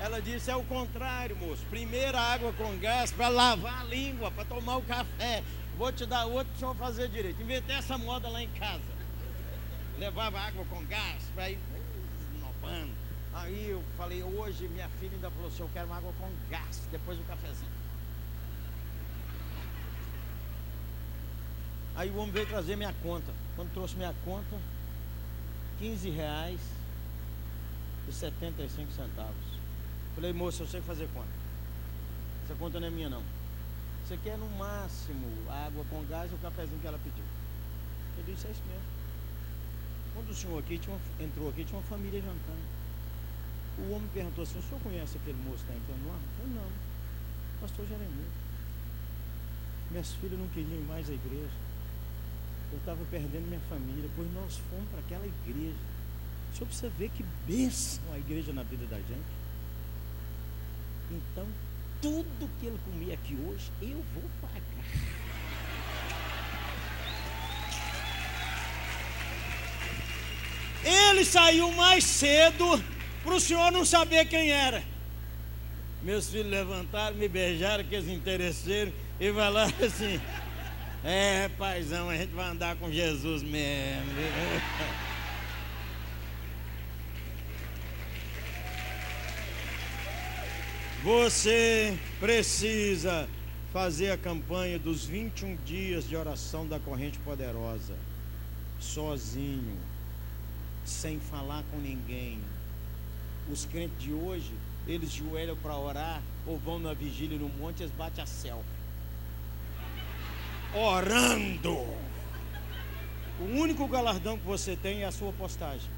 Ela 0.00 0.20
disse: 0.20 0.50
é 0.50 0.56
o 0.56 0.64
contrário, 0.64 1.36
moço. 1.36 1.64
Primeiro 1.70 2.16
água 2.16 2.52
com 2.52 2.76
gás 2.78 3.10
para 3.10 3.28
lavar 3.28 3.80
a 3.80 3.84
língua, 3.84 4.30
para 4.30 4.44
tomar 4.44 4.76
o 4.76 4.82
café. 4.82 5.42
Vou 5.76 5.92
te 5.92 6.06
dar 6.06 6.24
outro 6.26 6.46
para 6.46 6.56
o 6.56 6.58
senhor 6.58 6.74
fazer 6.76 7.08
direito. 7.08 7.40
Inventei 7.40 7.76
essa 7.76 7.96
moda 7.98 8.28
lá 8.28 8.42
em 8.42 8.48
casa. 8.50 8.98
Levava 9.98 10.40
água 10.40 10.64
com 10.66 10.84
gás 10.86 11.22
para 11.34 11.50
ir 11.50 11.58
inovando. 12.36 12.92
Aí 13.34 13.70
eu 13.70 13.82
falei: 13.96 14.22
hoje 14.22 14.68
minha 14.68 14.88
filha 15.00 15.14
ainda 15.14 15.30
falou 15.30 15.48
assim: 15.48 15.62
eu 15.62 15.70
quero 15.72 15.86
uma 15.86 15.96
água 15.96 16.12
com 16.18 16.30
gás, 16.50 16.88
depois 16.90 17.18
o 17.18 17.22
cafezinho. 17.24 17.78
Aí 21.96 22.10
o 22.10 22.16
homem 22.18 22.30
veio 22.30 22.46
trazer 22.46 22.76
minha 22.76 22.94
conta. 23.02 23.32
Quando 23.56 23.72
trouxe 23.72 23.96
minha 23.96 24.14
conta, 24.24 24.56
15 25.80 26.10
reais 26.10 26.60
e 28.08 28.12
75 28.12 28.92
centavos. 28.92 29.47
Falei, 30.18 30.32
moço, 30.32 30.64
eu 30.64 30.66
sei 30.66 30.80
fazer 30.80 31.06
conta. 31.14 31.28
Essa 32.44 32.54
conta 32.56 32.80
não 32.80 32.88
é 32.88 32.90
minha 32.90 33.08
não. 33.08 33.22
Você 34.04 34.16
quer 34.16 34.36
no 34.36 34.50
máximo 34.58 35.28
água 35.48 35.84
com 35.88 36.04
gás 36.06 36.28
e 36.32 36.34
o 36.34 36.38
cafezinho 36.38 36.80
que 36.80 36.86
ela 36.88 36.98
pediu. 36.98 37.22
Eu 38.16 38.24
disse, 38.24 38.48
é 38.48 38.50
isso 38.50 38.62
mesmo. 38.66 38.82
Quando 40.14 40.30
o 40.30 40.34
senhor 40.34 40.58
aqui 40.58 40.80
uma, 40.88 40.98
entrou 41.24 41.48
aqui, 41.50 41.64
tinha 41.64 41.78
uma 41.78 41.86
família 41.86 42.20
jantando. 42.20 42.66
O 43.78 43.92
homem 43.92 44.08
perguntou 44.12 44.42
assim, 44.42 44.58
o 44.58 44.62
senhor 44.62 44.80
conhece 44.82 45.18
aquele 45.18 45.38
moço 45.38 45.62
que 45.62 45.70
está 45.70 45.74
entrando 45.74 46.08
lá? 46.08 46.18
Eu 46.40 46.48
não. 46.48 46.70
Pastor 47.60 47.86
Jeremias. 47.86 48.32
Minhas 49.92 50.12
filhas 50.14 50.38
não 50.40 50.48
queriam 50.48 50.80
ir 50.80 50.86
mais 50.88 51.08
à 51.08 51.12
igreja 51.12 51.68
eu 52.72 52.78
estava 52.78 53.02
perdendo 53.10 53.46
minha 53.46 53.60
família, 53.60 54.10
pois 54.14 54.30
nós 54.34 54.58
fomos 54.68 54.88
para 54.90 55.00
aquela 55.00 55.26
igreja. 55.26 55.76
O 56.52 56.56
senhor 56.56 56.66
precisa 56.66 56.90
ver 56.90 57.10
que 57.10 57.24
bênção 57.46 58.02
a 58.12 58.18
igreja 58.18 58.52
na 58.52 58.62
vida 58.62 58.84
da 58.86 58.96
gente. 58.96 59.47
Então, 61.10 61.46
tudo 62.02 62.50
que 62.60 62.66
ele 62.66 62.78
comia 62.84 63.14
aqui 63.14 63.34
hoje, 63.34 63.70
eu 63.80 64.04
vou 64.14 64.24
pagar. 64.40 64.58
Ele 70.84 71.24
saiu 71.24 71.72
mais 71.72 72.04
cedo 72.04 72.82
para 73.22 73.34
o 73.34 73.40
senhor 73.40 73.72
não 73.72 73.84
saber 73.84 74.26
quem 74.26 74.50
era. 74.50 74.82
Meus 76.02 76.30
filhos 76.30 76.50
levantaram, 76.50 77.16
me 77.16 77.28
beijaram, 77.28 77.84
que 77.84 77.94
eles 77.94 78.08
interessaram 78.08 78.92
e 79.18 79.32
falaram 79.32 79.74
assim. 79.84 80.20
É, 81.04 81.48
paizão, 81.58 82.08
a 82.08 82.16
gente 82.16 82.32
vai 82.32 82.48
andar 82.48 82.76
com 82.76 82.90
Jesus 82.90 83.42
mesmo. 83.42 84.12
Você 91.08 91.98
precisa 92.20 93.26
fazer 93.72 94.10
a 94.10 94.18
campanha 94.18 94.78
dos 94.78 95.06
21 95.06 95.56
dias 95.64 96.06
de 96.06 96.14
oração 96.14 96.68
da 96.68 96.78
corrente 96.78 97.18
poderosa, 97.20 97.94
sozinho, 98.78 99.78
sem 100.84 101.18
falar 101.18 101.64
com 101.70 101.78
ninguém. 101.78 102.38
Os 103.50 103.64
crentes 103.64 103.98
de 103.98 104.12
hoje, 104.12 104.52
eles 104.86 105.10
joelham 105.10 105.56
para 105.56 105.78
orar 105.78 106.20
ou 106.46 106.58
vão 106.58 106.78
na 106.78 106.92
vigília 106.92 107.38
no 107.38 107.48
monte, 107.48 107.82
eles 107.82 107.94
batem 107.96 108.22
a 108.22 108.26
selfie 108.26 108.68
orando. 110.74 111.72
O 113.40 113.44
único 113.44 113.88
galardão 113.88 114.36
que 114.36 114.44
você 114.44 114.76
tem 114.76 115.04
é 115.04 115.06
a 115.06 115.10
sua 115.10 115.32
postagem. 115.32 115.88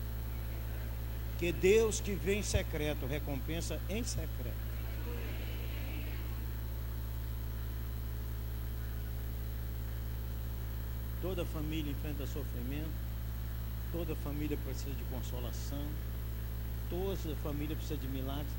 Que 1.37 1.51
Deus 1.51 1.99
que 2.01 2.13
vem 2.13 2.39
em 2.39 2.45
secreto 2.45 3.07
recompensa 3.07 3.81
em 3.89 4.05
secreto. 4.05 4.70
Toda 11.23 11.45
família 11.45 11.93
enfrenta 11.93 12.27
sofrimento, 12.27 12.91
toda 13.93 14.15
família 14.17 14.57
precisa 14.65 14.95
de 14.95 15.05
consolação, 15.05 15.85
toda 16.89 17.37
família 17.43 17.77
precisa 17.77 17.99
de 18.01 18.09
milagres, 18.09 18.53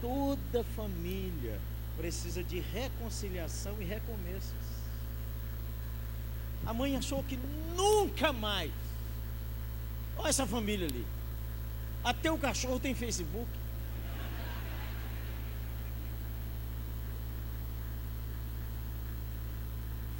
toda 0.00 0.64
família 0.74 1.60
precisa 1.96 2.42
de 2.42 2.58
reconciliação 2.58 3.74
e 3.80 3.84
recomeços. 3.84 4.52
A 6.66 6.72
mãe 6.74 6.96
achou 6.96 7.22
que 7.22 7.38
nunca 7.76 8.32
mais. 8.32 8.72
Olha 10.16 10.28
essa 10.28 10.46
família 10.46 10.86
ali. 10.86 11.06
Até 12.02 12.30
o 12.30 12.38
cachorro 12.38 12.80
tem 12.80 12.94
Facebook. 12.94 13.48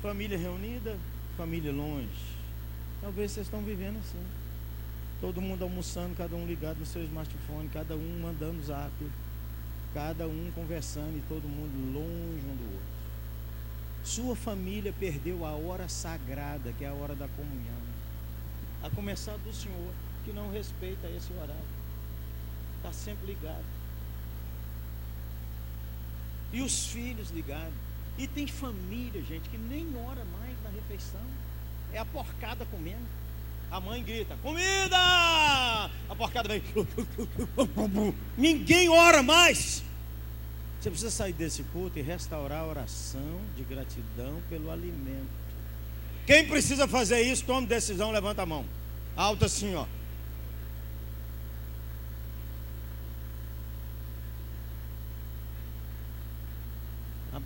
Família 0.00 0.38
reunida, 0.38 0.96
família 1.38 1.70
longe. 1.70 2.08
Talvez 3.00 3.30
vocês 3.30 3.46
estão 3.46 3.62
vivendo 3.62 3.96
assim. 4.00 4.20
Todo 5.20 5.40
mundo 5.40 5.62
almoçando, 5.62 6.16
cada 6.16 6.34
um 6.34 6.44
ligado 6.44 6.78
no 6.78 6.86
seu 6.86 7.02
smartphone, 7.04 7.68
cada 7.68 7.94
um 7.94 8.20
mandando 8.20 8.60
zap, 8.64 8.92
cada 9.94 10.26
um 10.26 10.50
conversando 10.52 11.16
e 11.16 11.22
todo 11.28 11.42
mundo 11.42 11.94
longe 11.94 12.44
um 12.44 12.56
do 12.56 12.64
outro. 12.64 12.98
Sua 14.02 14.34
família 14.34 14.92
perdeu 14.98 15.44
a 15.44 15.52
hora 15.52 15.88
sagrada, 15.88 16.72
que 16.76 16.84
é 16.84 16.88
a 16.88 16.94
hora 16.94 17.14
da 17.14 17.28
comunhão. 17.28 17.82
A 18.82 18.90
começar 18.90 19.36
do 19.38 19.52
Senhor, 19.52 19.92
que 20.24 20.32
não 20.32 20.50
respeita 20.50 21.06
esse 21.08 21.32
horário. 21.34 21.54
Está 22.78 22.92
sempre 22.92 23.26
ligado. 23.26 23.64
E 26.52 26.62
os 26.62 26.86
filhos 26.86 27.30
ligados. 27.30 27.87
E 28.18 28.26
tem 28.26 28.46
família, 28.46 29.22
gente, 29.22 29.48
que 29.48 29.56
nem 29.56 29.86
ora 29.96 30.24
mais 30.38 30.54
na 30.64 30.70
refeição. 30.70 31.20
É 31.92 31.98
a 31.98 32.04
porcada 32.04 32.66
comendo. 32.66 33.06
A 33.70 33.80
mãe 33.80 34.02
grita: 34.02 34.36
Comida! 34.42 34.96
A 34.96 36.14
porcada 36.16 36.48
vem. 36.48 36.62
Ninguém 38.36 38.88
ora 38.88 39.22
mais. 39.22 39.84
Você 40.80 40.90
precisa 40.90 41.10
sair 41.10 41.32
desse 41.32 41.62
culto 41.64 41.98
e 41.98 42.02
restaurar 42.02 42.60
a 42.60 42.66
oração 42.66 43.40
de 43.56 43.62
gratidão 43.64 44.40
pelo 44.48 44.70
alimento. 44.70 45.28
Quem 46.26 46.46
precisa 46.46 46.86
fazer 46.86 47.20
isso, 47.20 47.44
tome 47.44 47.66
decisão, 47.66 48.10
levanta 48.10 48.42
a 48.42 48.46
mão. 48.46 48.64
Alto 49.16 49.44
assim, 49.44 49.74
ó. 49.74 49.86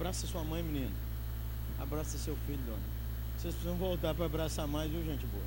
Abraça 0.02 0.26
sua 0.26 0.42
mãe, 0.42 0.60
menino. 0.64 0.90
Abraça 1.78 2.18
seu 2.18 2.36
filho, 2.44 2.58
dona. 2.66 2.82
Vocês 3.38 3.54
precisam 3.54 3.76
voltar 3.76 4.12
para 4.12 4.26
abraçar 4.26 4.66
mais, 4.66 4.90
viu, 4.90 5.00
gente 5.04 5.24
boa? 5.26 5.44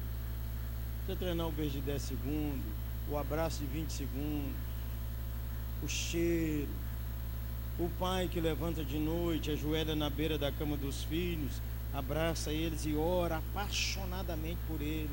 Você 1.05 1.15
treinar 1.17 1.45
o 1.45 1.51
beijo 1.51 1.71
de 1.71 1.81
10 1.81 2.01
segundos, 2.01 2.65
o 3.09 3.17
abraço 3.17 3.59
de 3.59 3.65
20 3.65 3.89
segundos, 3.91 4.55
o 5.83 5.89
cheiro, 5.89 6.69
o 7.77 7.89
pai 7.99 8.29
que 8.29 8.39
levanta 8.39 8.81
de 8.81 8.97
noite, 8.97 9.51
ajoelha 9.51 9.93
na 9.93 10.09
beira 10.09 10.37
da 10.37 10.53
cama 10.53 10.77
dos 10.77 11.03
filhos, 11.03 11.61
abraça 11.93 12.53
eles 12.53 12.85
e 12.85 12.95
ora 12.95 13.39
apaixonadamente 13.39 14.59
por 14.69 14.81
eles. 14.81 15.11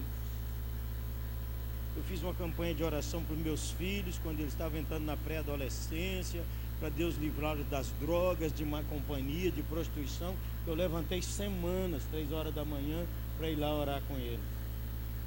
Eu 1.97 2.05
fiz 2.05 2.23
uma 2.23 2.35
campanha 2.35 2.77
de 2.77 2.85
oração 2.85 3.25
para 3.25 3.35
os 3.35 3.43
meus 3.43 3.73
filhos 3.73 4.21
quando 4.23 4.39
eles 4.39 4.53
estavam 4.53 4.79
entrando 4.79 5.05
na 5.05 5.17
pré-adolescência, 5.17 6.45
para 6.83 6.91
Deus 6.91 7.15
livrá-los 7.15 7.65
das 7.69 7.93
drogas, 8.01 8.53
de 8.53 8.65
má 8.65 8.83
companhia, 8.91 9.53
de 9.53 9.63
prostituição. 9.63 10.35
Eu 10.67 10.75
levantei 10.75 11.23
semanas, 11.23 12.03
três 12.11 12.33
horas 12.33 12.53
da 12.53 12.65
manhã, 12.65 13.07
para 13.39 13.49
ir 13.49 13.55
lá 13.55 13.73
orar 13.73 14.03
com 14.09 14.17
eles. 14.17 14.41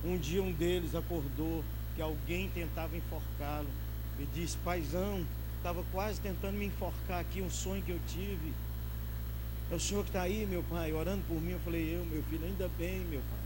Um 0.04 0.18
dia 0.18 0.44
um 0.44 0.52
deles 0.52 0.94
acordou 0.94 1.64
que 1.96 2.02
alguém 2.02 2.50
tentava 2.50 2.98
enforcá-lo 2.98 3.70
e 4.20 4.26
disse: 4.36 4.58
Paizão, 4.66 5.26
estava 5.56 5.82
quase 5.94 6.20
tentando 6.20 6.58
me 6.58 6.66
enforcar 6.66 7.22
aqui, 7.22 7.42
um 7.42 7.50
sonho 7.50 7.82
que 7.82 7.92
eu 7.92 8.00
tive. 8.10 8.52
É 9.72 9.76
o 9.76 9.80
senhor 9.80 10.04
que 10.04 10.10
está 10.10 10.24
aí, 10.24 10.46
meu 10.46 10.62
pai, 10.64 10.92
orando 10.92 11.24
por 11.26 11.42
mim. 11.42 11.52
Eu 11.52 11.60
falei: 11.60 11.96
Eu, 11.96 12.04
meu 12.04 12.22
filho, 12.24 12.44
ainda 12.44 12.70
bem, 12.78 13.00
meu 13.00 13.22
pai. 13.22 13.40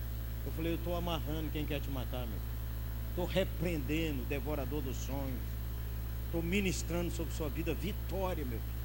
Eu 0.48 0.52
falei: 0.54 0.72
Eu 0.72 0.78
estou 0.78 0.96
amarrando 0.96 1.52
quem 1.52 1.64
quer 1.64 1.80
te 1.80 1.92
matar, 1.92 2.22
meu 2.22 2.30
filho. 2.30 2.60
Estou 3.12 3.26
repreendendo 3.28 4.24
o 4.24 4.26
devorador 4.26 4.82
dos 4.82 4.98
sonhos. 4.98 5.59
Estou 6.30 6.44
ministrando 6.44 7.10
sobre 7.10 7.34
sua 7.34 7.50
vida 7.50 7.74
vitória, 7.74 8.46
meu 8.46 8.60
filho. 8.60 8.80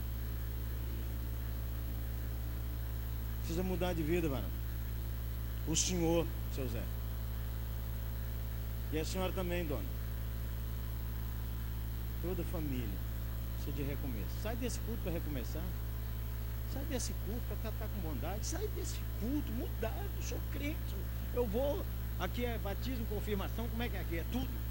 Precisa 3.41 3.63
mudar 3.63 3.93
de 3.93 4.03
vida, 4.03 4.31
varão. 4.31 4.49
O 5.69 5.77
senhor, 5.77 6.27
seu 6.55 6.67
Zé. 6.67 6.83
E 8.93 8.99
a 8.99 9.05
senhora 9.05 9.31
também, 9.33 9.67
dona. 9.67 9.85
Toda 12.23 12.43
família 12.45 12.89
precisa 13.57 13.77
de 13.77 13.83
recomeço. 13.83 14.31
Sai 14.43 14.57
desse 14.57 14.79
culto 14.79 15.03
para 15.03 15.13
recomeçar. 15.13 15.63
Sai 16.73 16.85
desse 16.87 17.13
culto 17.27 17.43
para 17.47 17.57
tratar 17.59 17.89
com 17.89 18.09
bondade. 18.09 18.47
Sai 18.47 18.67
desse 18.69 18.97
culto 19.21 19.53
mudado. 19.53 20.23
Sou 20.23 20.39
crente. 20.51 20.97
Eu 21.35 21.47
vou. 21.47 21.85
Aqui 22.19 22.47
é 22.47 22.57
batismo, 22.57 23.05
confirmação. 23.05 23.69
Como 23.69 23.83
é 23.83 23.89
que 23.91 23.97
é 23.99 24.01
aqui? 24.01 24.19
É 24.21 24.25
tudo. 24.33 24.64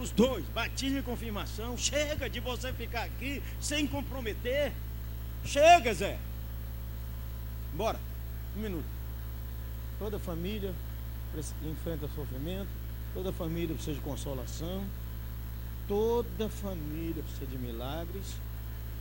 Os 0.00 0.10
dois, 0.10 0.46
batismo 0.46 0.98
e 0.98 1.02
confirmação. 1.02 1.76
Chega 1.76 2.30
de 2.30 2.40
você 2.40 2.72
ficar 2.72 3.02
aqui 3.02 3.42
sem 3.60 3.86
comprometer. 3.86 4.72
Chega, 5.44 5.92
Zé. 5.92 6.18
Bora. 7.74 8.00
Um 8.56 8.60
minuto. 8.60 8.86
Toda 9.98 10.18
família 10.18 10.74
enfrenta 11.62 12.08
sofrimento. 12.14 12.68
Toda 13.12 13.30
família 13.30 13.74
precisa 13.74 13.94
de 13.94 14.02
consolação. 14.02 14.86
Toda 15.86 16.48
família 16.48 17.22
precisa 17.22 17.46
de 17.46 17.58
milagres. 17.58 18.36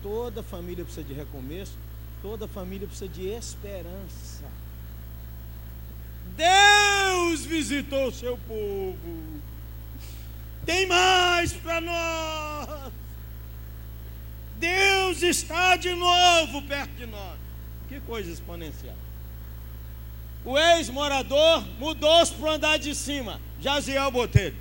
Toda 0.04 0.44
família 0.44 0.84
precisa 0.84 1.08
de 1.08 1.14
recomeço. 1.14 1.78
Toda 2.22 2.46
família 2.46 2.86
precisa 2.86 3.10
de 3.10 3.26
esperança. 3.26 4.44
Deus 6.36 7.46
visitou 7.46 8.08
o 8.08 8.12
seu 8.12 8.38
povo. 8.40 9.40
Tem 10.70 10.86
mais 10.86 11.52
para 11.52 11.82
nós. 11.82 12.94
Deus 14.60 15.24
está 15.24 15.76
de 15.76 15.92
novo 15.96 16.62
perto 16.62 16.92
de 16.92 17.08
nós. 17.08 17.40
Que 17.88 18.00
coisa 18.02 18.32
exponencial. 18.32 18.94
O 20.46 20.60
ex-morador 20.60 21.66
mudou-se 21.80 22.32
para 22.34 22.50
o 22.52 22.52
andar 22.52 22.78
de 22.78 22.94
cima. 22.94 23.42
Jaziel 23.60 24.12
Botelho. 24.12 24.56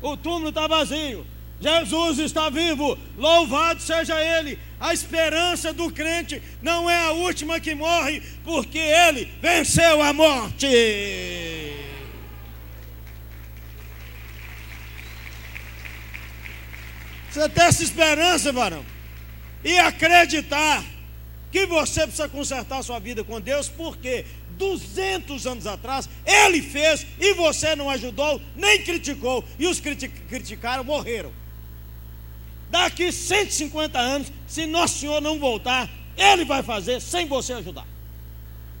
O 0.00 0.16
túmulo 0.16 0.50
está 0.50 0.68
vazio. 0.68 1.26
Jesus 1.60 2.20
está 2.20 2.48
vivo, 2.48 2.96
louvado 3.18 3.82
seja 3.82 4.14
Ele. 4.20 4.56
A 4.78 4.94
esperança 4.94 5.72
do 5.72 5.90
crente 5.90 6.40
não 6.62 6.88
é 6.88 7.02
a 7.06 7.10
última 7.10 7.58
que 7.58 7.74
morre, 7.74 8.22
porque 8.44 8.78
Ele 8.78 9.24
venceu 9.42 10.00
a 10.00 10.12
morte. 10.12 10.68
Você 17.36 17.50
tem 17.50 17.64
essa 17.64 17.82
esperança, 17.82 18.50
varão, 18.50 18.82
e 19.62 19.78
acreditar 19.78 20.82
que 21.52 21.66
você 21.66 22.00
precisa 22.06 22.30
consertar 22.30 22.82
sua 22.82 22.98
vida 22.98 23.22
com 23.22 23.38
Deus, 23.38 23.68
porque 23.68 24.24
200 24.52 25.46
anos 25.46 25.66
atrás 25.66 26.08
ele 26.24 26.62
fez 26.62 27.06
e 27.20 27.34
você 27.34 27.76
não 27.76 27.90
ajudou, 27.90 28.40
nem 28.56 28.82
criticou, 28.82 29.44
e 29.58 29.66
os 29.66 29.78
que 29.78 29.94
criticaram 30.08 30.82
morreram. 30.82 31.30
Daqui 32.70 33.12
150 33.12 33.98
anos, 33.98 34.32
se 34.48 34.64
Nosso 34.64 35.00
Senhor 35.00 35.20
não 35.20 35.38
voltar, 35.38 35.90
Ele 36.16 36.44
vai 36.46 36.62
fazer 36.62 37.02
sem 37.02 37.26
você 37.26 37.52
ajudar. 37.52 37.86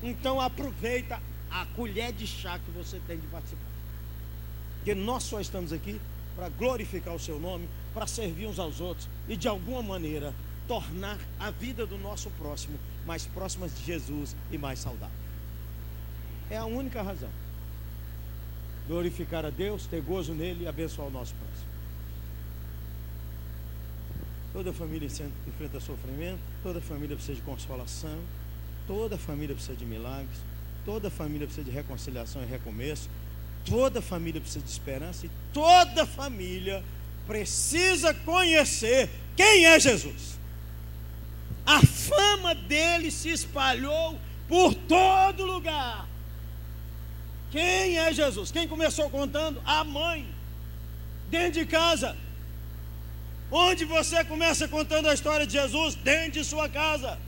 Então 0.02 0.40
aproveita 0.40 1.20
a 1.50 1.66
colher 1.76 2.10
de 2.10 2.26
chá 2.26 2.58
que 2.58 2.70
você 2.70 2.98
tem 3.06 3.18
de 3.18 3.26
participar. 3.26 3.68
Porque 4.78 4.94
nós 4.94 5.24
só 5.24 5.40
estamos 5.40 5.74
aqui 5.74 6.00
para 6.36 6.48
glorificar 6.50 7.14
o 7.14 7.18
seu 7.18 7.40
nome, 7.40 7.68
para 7.92 8.06
servir 8.06 8.46
uns 8.46 8.58
aos 8.58 8.80
outros 8.80 9.08
e 9.26 9.36
de 9.36 9.48
alguma 9.48 9.82
maneira 9.82 10.32
tornar 10.68 11.18
a 11.40 11.50
vida 11.50 11.86
do 11.86 11.96
nosso 11.96 12.30
próximo 12.30 12.78
mais 13.06 13.24
próxima 13.24 13.68
de 13.68 13.82
Jesus 13.84 14.36
e 14.50 14.58
mais 14.58 14.80
saudável. 14.80 15.14
É 16.50 16.58
a 16.58 16.66
única 16.66 17.00
razão. 17.00 17.30
Glorificar 18.86 19.44
a 19.46 19.50
Deus, 19.50 19.86
ter 19.86 20.02
gozo 20.02 20.34
nele 20.34 20.64
e 20.64 20.68
abençoar 20.68 21.08
o 21.08 21.10
nosso 21.10 21.34
próximo. 21.34 21.66
Toda 24.52 24.72
família 24.72 25.06
enfrenta 25.46 25.80
sofrimento, 25.80 26.40
toda 26.62 26.80
família 26.80 27.14
precisa 27.16 27.36
de 27.36 27.42
consolação, 27.42 28.18
toda 28.86 29.18
família 29.18 29.54
precisa 29.54 29.76
de 29.76 29.84
milagres, 29.84 30.38
toda 30.84 31.10
família 31.10 31.46
precisa 31.46 31.64
de 31.64 31.70
reconciliação 31.70 32.42
e 32.42 32.46
recomeço, 32.46 33.08
toda 33.68 34.00
família 34.00 34.40
precisa 34.40 34.64
de 34.64 34.70
esperança 34.70 35.26
e 35.26 35.30
toda 35.52 36.06
família 36.06 36.82
precisa 37.26 38.14
conhecer 38.14 39.10
quem 39.36 39.66
é 39.66 39.78
Jesus. 39.78 40.38
A 41.66 41.80
fama 41.84 42.54
dele 42.54 43.10
se 43.10 43.28
espalhou 43.28 44.18
por 44.48 44.72
todo 44.74 45.44
lugar. 45.44 46.08
Quem 47.50 47.98
é 47.98 48.12
Jesus? 48.12 48.52
Quem 48.52 48.68
começou 48.68 49.10
contando? 49.10 49.60
A 49.64 49.82
mãe. 49.82 50.26
Dentro 51.28 51.60
de 51.60 51.66
casa. 51.66 52.16
Onde 53.50 53.84
você 53.84 54.24
começa 54.24 54.68
contando 54.68 55.08
a 55.08 55.14
história 55.14 55.46
de 55.46 55.54
Jesus? 55.54 55.94
Dentro 55.96 56.32
de 56.32 56.44
sua 56.44 56.68
casa, 56.68 57.18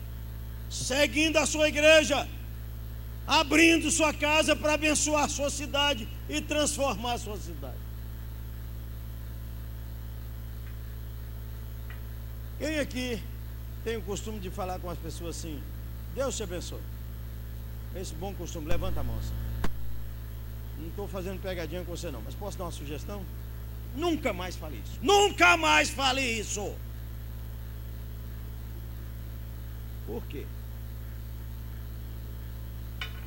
seguindo 0.71 1.37
a 1.37 1.47
sua 1.47 1.69
igreja, 1.69 2.29
abrindo 3.29 3.91
sua 3.91 4.15
casa 4.15 4.57
para 4.57 4.73
abençoar 4.73 5.29
sua 5.29 5.51
cidade 5.51 6.09
e 6.31 6.41
transformar 6.41 7.19
sua 7.19 7.37
cidade. 7.37 7.77
Quem 12.59 12.79
aqui 12.81 13.23
tem 13.85 13.99
o 13.99 14.03
costume 14.03 14.41
de 14.41 14.51
falar 14.51 14.79
com 14.79 14.89
as 14.89 14.99
pessoas 14.99 15.37
assim: 15.37 15.63
Deus 16.15 16.37
te 16.37 16.43
abençoe? 16.43 16.81
Esse 17.95 18.15
bom 18.15 18.35
costume, 18.35 18.67
levanta 18.67 19.01
a 19.01 19.05
mão. 19.05 19.19
Assim. 19.19 19.35
Não 20.79 20.89
estou 20.89 21.07
fazendo 21.07 21.41
pegadinha 21.41 21.85
com 21.85 21.95
você, 21.95 22.11
não, 22.11 22.23
mas 22.23 22.35
posso 22.35 22.57
dar 22.57 22.65
uma 22.65 22.73
sugestão? 22.73 23.23
Nunca 23.95 24.33
mais 24.33 24.57
fale 24.57 24.81
isso. 24.85 24.99
Nunca 25.03 25.57
mais 25.57 25.91
fale 25.91 26.23
isso. 26.23 26.75
Por 30.07 30.25
quê? 30.27 30.47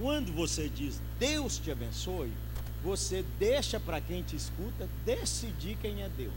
Quando 0.01 0.33
você 0.33 0.67
diz 0.67 0.99
Deus 1.19 1.59
te 1.59 1.69
abençoe, 1.69 2.31
você 2.83 3.23
deixa 3.37 3.79
para 3.79 4.01
quem 4.01 4.23
te 4.23 4.35
escuta 4.35 4.89
decidir 5.05 5.77
quem 5.79 6.01
é 6.01 6.09
Deus. 6.09 6.33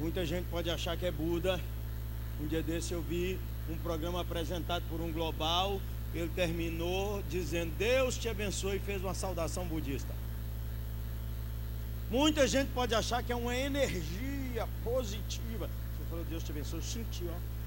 Muita 0.00 0.26
gente 0.26 0.46
pode 0.46 0.68
achar 0.68 0.96
que 0.96 1.06
é 1.06 1.12
Buda. 1.12 1.60
Um 2.40 2.48
dia 2.48 2.60
desse 2.60 2.92
eu 2.92 3.00
vi 3.00 3.38
um 3.70 3.76
programa 3.76 4.20
apresentado 4.20 4.82
por 4.88 5.00
um 5.00 5.12
global. 5.12 5.80
Ele 6.12 6.30
terminou 6.34 7.22
dizendo: 7.30 7.72
Deus 7.78 8.18
te 8.18 8.28
abençoe 8.28 8.78
e 8.78 8.80
fez 8.80 9.00
uma 9.04 9.14
saudação 9.14 9.64
budista. 9.64 10.12
Muita 12.10 12.48
gente 12.48 12.72
pode 12.72 12.96
achar 12.96 13.22
que 13.22 13.30
é 13.30 13.36
uma 13.36 13.56
energia 13.56 14.68
positiva. 14.82 15.68
Você 15.68 16.10
falou, 16.10 16.24
Deus 16.24 16.42
te 16.42 16.50
abençoe, 16.50 16.80
eu 16.80 16.82
senti, 16.82 17.24
ó. 17.28 17.57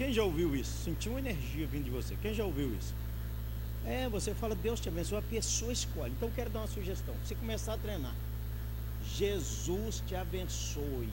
Quem 0.00 0.14
já 0.14 0.22
ouviu 0.22 0.56
isso? 0.56 0.82
Sentiu 0.82 1.12
uma 1.12 1.18
energia 1.18 1.66
vindo 1.66 1.84
de 1.84 1.90
você. 1.90 2.16
Quem 2.22 2.32
já 2.32 2.42
ouviu 2.42 2.74
isso? 2.74 2.94
É, 3.84 4.08
você 4.08 4.34
fala, 4.34 4.54
Deus 4.54 4.80
te 4.80 4.88
abençoe, 4.88 5.18
a 5.18 5.22
pessoa 5.22 5.70
escolhe. 5.70 6.10
Então 6.16 6.30
quero 6.34 6.48
dar 6.48 6.60
uma 6.60 6.68
sugestão. 6.68 7.14
Você 7.22 7.34
começar 7.34 7.74
a 7.74 7.76
treinar. 7.76 8.14
Jesus 9.14 10.02
te 10.06 10.14
abençoe. 10.14 11.10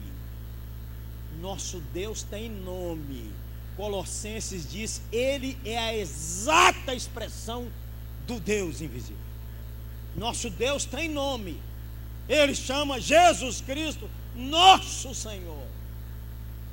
Nosso 1.38 1.82
Deus 1.92 2.22
tem 2.22 2.48
nome. 2.48 3.30
Colossenses 3.76 4.66
diz, 4.72 5.02
Ele 5.12 5.58
é 5.66 5.76
a 5.76 5.94
exata 5.94 6.94
expressão 6.94 7.68
do 8.26 8.40
Deus 8.40 8.80
invisível. 8.80 9.18
Nosso 10.16 10.48
Deus 10.48 10.86
tem 10.86 11.10
nome. 11.10 11.60
Ele 12.26 12.54
chama 12.54 12.98
Jesus 12.98 13.60
Cristo, 13.60 14.08
nosso 14.34 15.14
Senhor. 15.14 15.67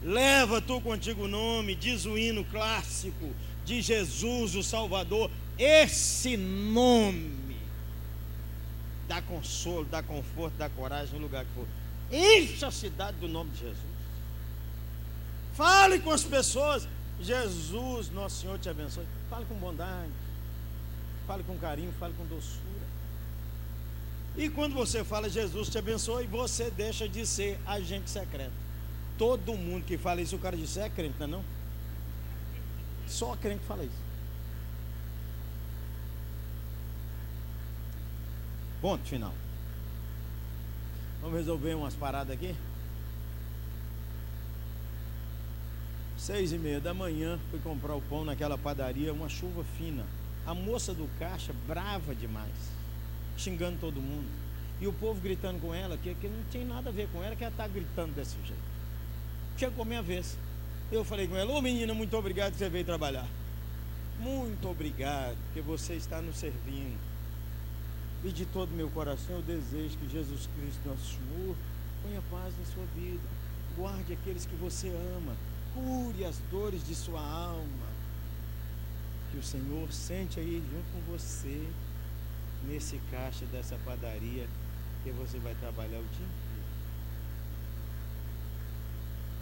Leva 0.06 0.62
tu 0.62 0.80
contigo 0.82 1.24
o 1.24 1.28
nome, 1.28 1.74
diz 1.74 2.06
o 2.06 2.16
hino 2.16 2.46
clássico 2.46 3.34
de 3.66 3.82
Jesus, 3.82 4.54
o 4.54 4.62
Salvador. 4.62 5.32
Esse 5.58 6.38
nome 6.38 7.58
dá 9.08 9.20
consolo, 9.20 9.84
dá 9.86 10.04
conforto, 10.04 10.54
dá 10.58 10.70
coragem 10.70 11.16
no 11.16 11.22
lugar 11.22 11.44
que 11.44 11.52
for. 11.56 11.68
Enche 12.12 12.64
a 12.64 12.70
cidade 12.70 13.18
do 13.18 13.28
nome 13.28 13.50
de 13.50 13.62
Jesus. 13.62 13.96
Fale 15.56 15.98
com 15.98 16.12
as 16.12 16.24
pessoas. 16.24 16.88
Jesus, 17.20 18.12
nosso 18.12 18.42
Senhor, 18.42 18.60
te 18.60 18.70
abençoe. 18.70 19.06
Fale 19.28 19.46
com 19.46 19.56
bondade. 19.56 20.12
Fale 21.26 21.44
com 21.44 21.58
carinho, 21.58 21.92
fale 22.00 22.14
com 22.14 22.26
doçura. 22.26 22.86
E 24.38 24.50
quando 24.50 24.76
você 24.76 25.04
fala 25.04 25.30
Jesus 25.30 25.70
te 25.70 25.80
abençoe, 25.80 26.28
você 26.28 26.70
deixa 26.70 27.10
de 27.10 27.26
ser 27.26 27.58
agente 27.66 28.08
secreto. 28.12 28.65
Todo 29.18 29.56
mundo 29.56 29.86
que 29.86 29.98
fala 29.98 30.22
isso, 30.22 30.36
o 30.36 30.40
cara 30.40 30.58
diz, 30.58 30.76
é 30.78 30.90
crente, 30.90 31.16
não 31.20 31.26
é 31.26 31.30
não? 31.30 31.44
Só 33.08 33.36
crente 33.36 33.64
fala 33.66 33.84
isso. 33.84 34.06
Ponto 38.82 39.04
final. 39.08 39.34
Vamos 41.22 41.38
resolver 41.38 41.74
umas 41.76 41.94
paradas 41.94 42.36
aqui? 42.36 42.56
Seis 46.18 46.52
e 46.52 46.58
meia 46.58 46.80
da 46.80 46.94
manhã, 46.94 47.40
fui 47.50 47.60
comprar 47.60 47.96
o 47.96 48.02
pão 48.02 48.26
naquela 48.26 48.58
padaria, 48.58 49.14
uma 49.14 49.30
chuva 49.30 49.64
fina. 49.78 50.06
A 50.46 50.54
moça 50.54 50.94
do 50.94 51.10
caixa, 51.18 51.54
brava 51.68 52.14
demais 52.14 52.76
xingando 53.38 53.78
todo 53.80 54.02
mundo. 54.02 54.28
E 54.80 54.88
o 54.88 54.94
povo 54.94 55.20
gritando 55.22 55.60
com 55.60 55.74
ela, 55.74 55.98
que, 55.98 56.14
que 56.16 56.28
não 56.28 56.44
tinha 56.50 56.66
nada 56.66 56.90
a 56.90 56.94
ver 56.94 57.08
com 57.10 57.24
ela, 57.24 57.36
que 57.36 57.44
ela 57.44 57.52
está 57.52 57.68
gritando 57.68 58.14
desse 58.14 58.36
jeito. 58.46 58.75
Chegou 59.58 59.84
a 59.84 59.86
minha 59.86 60.02
vez. 60.02 60.38
Eu 60.92 61.04
falei 61.04 61.28
com 61.28 61.36
ela, 61.36 61.52
ô 61.54 61.62
menina, 61.62 61.94
muito 61.94 62.16
obrigado 62.18 62.52
que 62.54 62.58
você 62.58 62.70
veio 62.70 62.84
trabalhar. 62.84 63.28
Muito 64.20 64.70
obrigado, 64.70 65.38
que 65.54 65.62
você 65.62 65.94
está 65.94 66.22
nos 66.22 66.38
servindo. 66.38 67.00
E 68.24 68.32
de 68.32 68.46
todo 68.46 68.70
meu 68.72 68.90
coração 68.90 69.36
eu 69.36 69.42
desejo 69.42 69.98
que 69.98 70.10
Jesus 70.10 70.50
Cristo, 70.56 70.82
nosso 70.86 71.16
Senhor, 71.16 71.56
ponha 72.04 72.22
paz 72.30 72.54
na 72.58 72.66
sua 72.66 72.86
vida. 72.96 73.24
Guarde 73.78 74.14
aqueles 74.14 74.46
que 74.46 74.56
você 74.56 74.90
ama. 74.90 75.36
Cure 75.74 76.26
as 76.26 76.38
dores 76.52 76.86
de 76.86 76.96
sua 76.96 77.22
alma. 77.22 77.88
Que 79.32 79.38
o 79.38 79.44
Senhor 79.44 79.92
sente 79.92 80.40
aí 80.40 80.64
junto 80.72 80.86
com 80.92 81.12
você 81.12 81.68
nesse 82.68 83.00
caixa 83.12 83.46
dessa 83.46 83.78
padaria 83.86 84.48
que 85.04 85.12
você 85.12 85.38
vai 85.40 85.54
trabalhar 85.56 86.00
o 86.00 86.06
dia. 86.18 86.45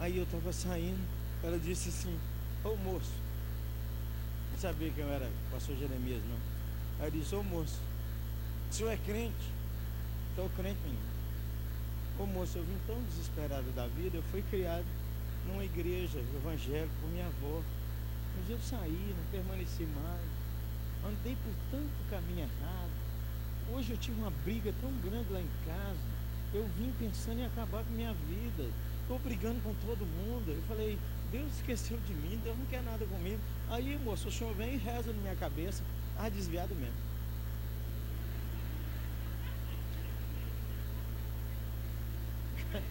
Aí 0.00 0.16
eu 0.16 0.24
estava 0.24 0.52
saindo, 0.52 1.00
ela 1.42 1.58
disse 1.58 1.88
assim, 1.88 2.18
ô 2.64 2.70
oh, 2.70 2.76
moço, 2.76 3.12
não 4.52 4.58
sabia 4.58 4.90
que 4.90 5.00
eu 5.00 5.08
era 5.08 5.30
pastor 5.50 5.76
Jeremias, 5.76 6.22
não. 6.28 6.38
Aí 7.00 7.06
eu 7.06 7.10
disse, 7.10 7.34
ô 7.34 7.40
oh, 7.40 7.42
moço, 7.44 7.78
o 8.70 8.74
senhor 8.74 8.90
é 8.90 8.96
crente? 8.96 9.52
Estou 10.30 10.48
crente, 10.56 10.78
menino. 10.82 11.14
Ô 12.18 12.22
oh, 12.22 12.26
moço, 12.26 12.58
eu 12.58 12.64
vim 12.64 12.78
tão 12.86 13.00
desesperado 13.04 13.70
da 13.72 13.86
vida, 13.86 14.16
eu 14.16 14.22
fui 14.30 14.42
criado 14.50 14.84
numa 15.46 15.64
igreja 15.64 16.18
evangélica 16.18 16.90
com 17.00 17.08
minha 17.08 17.26
avó. 17.26 17.62
Mas 18.36 18.50
eu 18.50 18.58
saí, 18.58 19.14
não 19.16 19.24
permaneci 19.30 19.84
mais. 19.84 20.34
Andei 21.06 21.36
por 21.36 21.54
tanto 21.70 22.10
caminho 22.10 22.40
errado. 22.40 22.90
Hoje 23.72 23.92
eu 23.92 23.96
tive 23.96 24.20
uma 24.20 24.30
briga 24.44 24.72
tão 24.80 24.90
grande 24.98 25.32
lá 25.32 25.40
em 25.40 25.50
casa. 25.66 26.14
Eu 26.52 26.66
vim 26.78 26.92
pensando 26.98 27.40
em 27.40 27.46
acabar 27.46 27.84
com 27.84 27.90
minha 27.90 28.12
vida. 28.12 28.70
Estou 29.04 29.18
brigando 29.18 29.60
com 29.60 29.74
todo 29.86 30.06
mundo. 30.06 30.48
Eu 30.48 30.62
falei, 30.62 30.98
Deus 31.30 31.52
esqueceu 31.56 31.98
de 32.06 32.14
mim, 32.14 32.40
Deus 32.42 32.56
não 32.56 32.64
quer 32.66 32.82
nada 32.82 33.04
comigo. 33.04 33.38
Aí, 33.68 33.98
moço, 33.98 34.28
o 34.28 34.32
senhor 34.32 34.54
vem 34.54 34.74
e 34.74 34.76
reza 34.78 35.12
na 35.12 35.20
minha 35.20 35.36
cabeça. 35.36 35.82
Ah, 36.18 36.30
desviado 36.30 36.74
mesmo. 36.74 36.94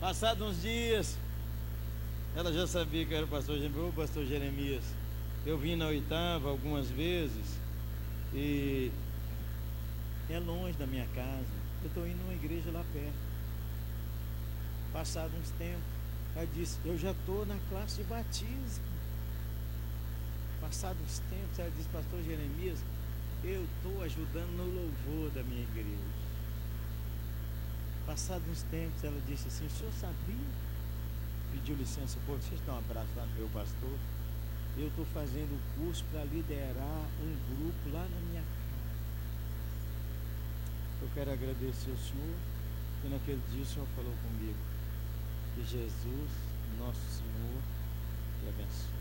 Passados 0.00 0.46
uns 0.46 0.60
dias, 0.60 1.16
ela 2.34 2.52
já 2.52 2.66
sabia 2.66 3.06
que 3.06 3.14
era 3.14 3.24
o 3.24 3.28
pastor 3.28 3.56
Jeremias. 3.56 3.94
pastor 3.94 4.26
Jeremias. 4.26 4.84
Eu 5.46 5.56
vim 5.56 5.76
na 5.76 5.86
oitava 5.86 6.50
algumas 6.50 6.90
vezes 6.90 7.58
e 8.34 8.92
é 10.28 10.38
longe 10.38 10.76
da 10.76 10.86
minha 10.86 11.06
casa. 11.14 11.46
Eu 11.82 11.88
estou 11.88 12.06
indo 12.06 12.18
numa 12.18 12.34
igreja 12.34 12.70
lá 12.70 12.84
perto. 12.92 13.35
Passado 14.96 15.30
uns 15.38 15.50
tempos, 15.58 15.84
ela 16.34 16.46
disse, 16.54 16.78
eu 16.82 16.96
já 16.96 17.10
estou 17.10 17.44
na 17.44 17.58
classe 17.68 17.96
de 17.96 18.04
batismo. 18.04 18.82
Passado 20.58 20.96
uns 21.04 21.18
tempos, 21.18 21.58
ela 21.58 21.70
disse, 21.76 21.88
pastor 21.90 22.22
Jeremias, 22.22 22.78
eu 23.44 23.62
estou 23.62 24.02
ajudando 24.02 24.56
no 24.56 24.64
louvor 24.64 25.30
da 25.32 25.42
minha 25.42 25.64
igreja. 25.64 26.08
Passado 28.06 28.42
uns 28.50 28.62
tempos, 28.62 29.04
ela 29.04 29.20
disse 29.26 29.48
assim, 29.48 29.66
o 29.66 29.70
senhor 29.70 29.92
sabia? 30.00 30.48
Pediu 31.52 31.76
licença, 31.76 32.16
pô, 32.26 32.32
vocês 32.32 32.58
dão 32.64 32.76
um 32.76 32.78
abraço 32.78 33.10
lá 33.16 33.26
no 33.26 33.34
meu 33.34 33.48
pastor. 33.48 33.98
Eu 34.78 34.88
estou 34.88 35.04
fazendo 35.12 35.52
o 35.52 35.60
curso 35.78 36.02
para 36.10 36.24
liderar 36.24 37.04
um 37.20 37.36
grupo 37.54 37.90
lá 37.92 38.08
na 38.08 38.20
minha 38.30 38.40
casa. 38.40 38.96
Eu 41.02 41.10
quero 41.12 41.32
agradecer 41.34 41.90
ao 41.90 41.98
Senhor, 41.98 42.36
que 43.02 43.08
naquele 43.08 43.42
dia 43.52 43.62
o 43.62 43.66
Senhor 43.66 43.86
falou 43.94 44.14
comigo. 44.22 44.75
Que 45.56 45.64
Jesus, 45.64 46.30
nosso 46.78 47.00
Senhor, 47.00 47.62
te 48.40 48.48
abençoe. 48.48 48.92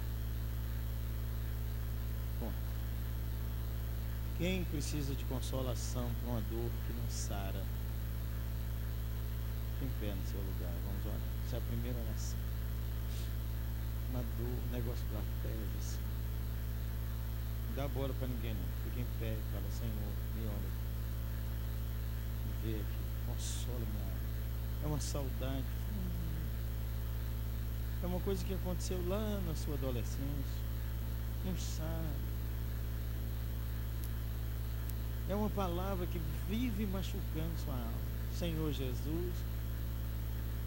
Bom, 2.40 2.52
quem 4.38 4.64
precisa 4.64 5.14
de 5.14 5.26
consolação 5.26 6.10
para 6.22 6.32
uma 6.32 6.40
dor 6.50 6.72
que 6.88 6.94
não 6.94 7.10
sara? 7.10 7.62
Em 9.82 9.90
pé 10.00 10.16
no 10.16 10.26
seu 10.26 10.40
lugar, 10.40 10.74
vamos 10.86 11.06
orar. 11.06 11.20
Essa 11.46 11.58
é 11.58 11.60
a 11.60 11.62
primeira 11.62 12.00
oração. 12.00 12.40
Uma 14.12 14.24
dor, 14.24 14.48
um 14.48 14.72
negócio 14.72 15.06
da 15.12 15.22
pele, 15.44 15.70
assim. 15.78 16.00
Não 17.68 17.76
dá 17.76 17.88
bola 17.90 18.14
para 18.14 18.30
ninguém 18.30 18.54
não. 18.54 18.90
Fica 18.90 19.02
em 19.02 19.20
pé 19.20 19.34
e 19.34 19.52
fala, 19.52 19.70
Senhor, 19.70 20.14
me 20.36 20.48
olha 20.48 20.86
ver 22.66 22.82
aqui. 22.82 23.06
Consola 23.28 23.80
minha 23.80 24.04
alma. 24.04 24.20
É 24.84 24.88
uma 24.88 25.00
saudade. 25.00 25.64
É 28.06 28.08
uma 28.08 28.20
coisa 28.20 28.46
que 28.46 28.54
aconteceu 28.54 29.04
lá 29.08 29.42
na 29.48 29.56
sua 29.56 29.74
adolescência. 29.74 30.62
Não 31.44 31.58
sabe. 31.58 32.24
É 35.28 35.34
uma 35.34 35.50
palavra 35.50 36.06
que 36.06 36.22
vive 36.48 36.86
machucando 36.86 37.58
sua 37.66 37.74
alma. 37.74 38.06
Senhor 38.38 38.72
Jesus, 38.72 39.34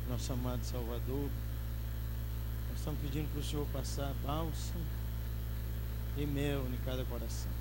nosso 0.09 0.33
amado 0.33 0.65
Salvador, 0.65 1.31
nós 2.71 2.79
estamos 2.79 3.01
pedindo 3.03 3.31
para 3.31 3.41
o 3.41 3.45
Senhor 3.45 3.69
passar 3.73 4.13
bálsamo 4.27 4.85
e 6.17 6.27
mel 6.27 6.67
em 6.67 6.85
cada 6.85 7.05
coração. 7.05 7.53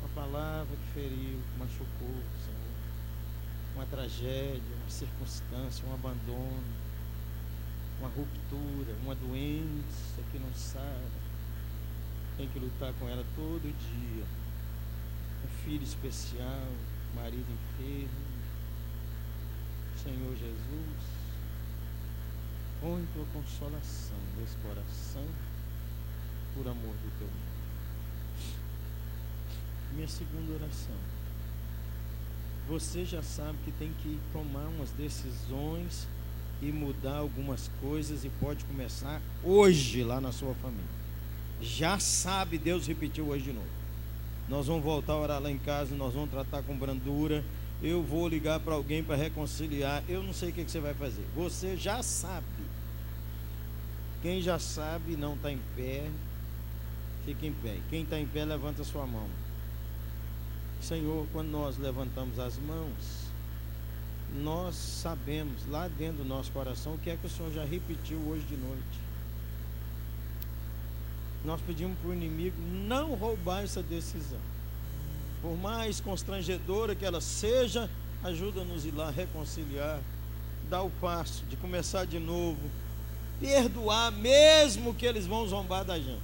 Uma 0.00 0.08
palavra 0.10 0.76
que 0.76 0.92
feriu, 0.92 1.40
que 1.50 1.58
machucou, 1.58 2.22
Senhor 2.44 2.68
uma 3.74 3.86
tragédia, 3.86 4.74
uma 4.82 4.90
circunstância, 4.90 5.86
um 5.86 5.94
abandono, 5.94 6.87
uma 7.98 8.08
ruptura, 8.08 8.94
uma 9.02 9.14
doença 9.14 10.22
que 10.30 10.38
não 10.38 10.52
sabe, 10.54 11.28
tem 12.36 12.48
que 12.48 12.58
lutar 12.58 12.92
com 12.94 13.08
ela 13.08 13.24
todo 13.34 13.62
dia. 13.62 14.24
Um 15.44 15.64
filho 15.64 15.82
especial, 15.82 16.68
marido 17.14 17.46
enfermo. 17.50 18.28
Senhor 20.02 20.36
Jesus, 20.36 21.02
põe 22.80 23.06
tua 23.12 23.26
consolação 23.32 24.16
nesse 24.38 24.56
coração, 24.58 25.26
por 26.54 26.68
amor 26.68 26.94
do 26.94 27.18
teu 27.18 27.26
nome. 27.26 27.48
Minha 29.94 30.08
segunda 30.08 30.52
oração 30.52 31.18
você 32.68 33.02
já 33.02 33.22
sabe 33.22 33.56
que 33.64 33.72
tem 33.72 33.90
que 34.02 34.20
tomar 34.30 34.66
umas 34.68 34.90
decisões 34.90 36.06
e 36.60 36.66
mudar 36.72 37.18
algumas 37.18 37.70
coisas 37.80 38.24
e 38.24 38.28
pode 38.28 38.64
começar 38.64 39.20
hoje 39.44 40.02
lá 40.02 40.20
na 40.20 40.32
sua 40.32 40.54
família. 40.54 40.98
Já 41.60 41.98
sabe, 41.98 42.58
Deus 42.58 42.86
repetiu 42.86 43.28
hoje 43.28 43.44
de 43.44 43.52
novo. 43.52 43.66
Nós 44.48 44.66
vamos 44.66 44.82
voltar 44.82 45.12
a 45.12 45.18
orar 45.18 45.42
lá 45.42 45.50
em 45.50 45.58
casa, 45.58 45.94
nós 45.94 46.14
vamos 46.14 46.30
tratar 46.30 46.62
com 46.62 46.76
brandura. 46.76 47.44
Eu 47.82 48.02
vou 48.02 48.26
ligar 48.26 48.58
para 48.60 48.74
alguém 48.74 49.04
para 49.04 49.14
reconciliar. 49.14 50.02
Eu 50.08 50.22
não 50.22 50.32
sei 50.32 50.50
o 50.50 50.52
que, 50.52 50.64
que 50.64 50.70
você 50.70 50.80
vai 50.80 50.94
fazer. 50.94 51.24
Você 51.36 51.76
já 51.76 52.02
sabe. 52.02 52.46
Quem 54.22 54.40
já 54.40 54.58
sabe 54.58 55.16
não 55.16 55.34
está 55.34 55.52
em 55.52 55.60
pé, 55.76 56.10
fica 57.24 57.46
em 57.46 57.52
pé. 57.52 57.76
Quem 57.88 58.02
está 58.02 58.18
em 58.18 58.26
pé, 58.26 58.44
levanta 58.44 58.82
sua 58.82 59.06
mão. 59.06 59.28
Senhor, 60.80 61.26
quando 61.32 61.50
nós 61.50 61.76
levantamos 61.76 62.38
as 62.38 62.58
mãos, 62.58 63.27
nós 64.36 64.74
sabemos 64.74 65.66
lá 65.68 65.88
dentro 65.88 66.18
do 66.18 66.24
nosso 66.24 66.50
coração 66.52 66.94
o 66.94 66.98
que 66.98 67.10
é 67.10 67.16
que 67.16 67.26
o 67.26 67.30
Senhor 67.30 67.52
já 67.52 67.64
repetiu 67.64 68.18
hoje 68.18 68.44
de 68.44 68.56
noite. 68.56 69.08
Nós 71.44 71.60
pedimos 71.60 71.98
para 71.98 72.10
o 72.10 72.14
inimigo 72.14 72.56
não 72.60 73.14
roubar 73.14 73.62
essa 73.62 73.82
decisão. 73.82 74.40
Por 75.40 75.56
mais 75.56 76.00
constrangedora 76.00 76.94
que 76.94 77.04
ela 77.04 77.20
seja, 77.20 77.88
ajuda-nos 78.22 78.84
a 78.84 78.88
ir 78.88 78.94
lá 78.94 79.10
reconciliar, 79.10 80.00
dar 80.68 80.82
o 80.82 80.90
passo 80.90 81.44
de 81.46 81.56
começar 81.56 82.04
de 82.04 82.18
novo, 82.18 82.60
perdoar, 83.40 84.10
mesmo 84.10 84.94
que 84.94 85.06
eles 85.06 85.26
vão 85.26 85.46
zombar 85.46 85.84
da 85.84 85.98
gente. 85.98 86.20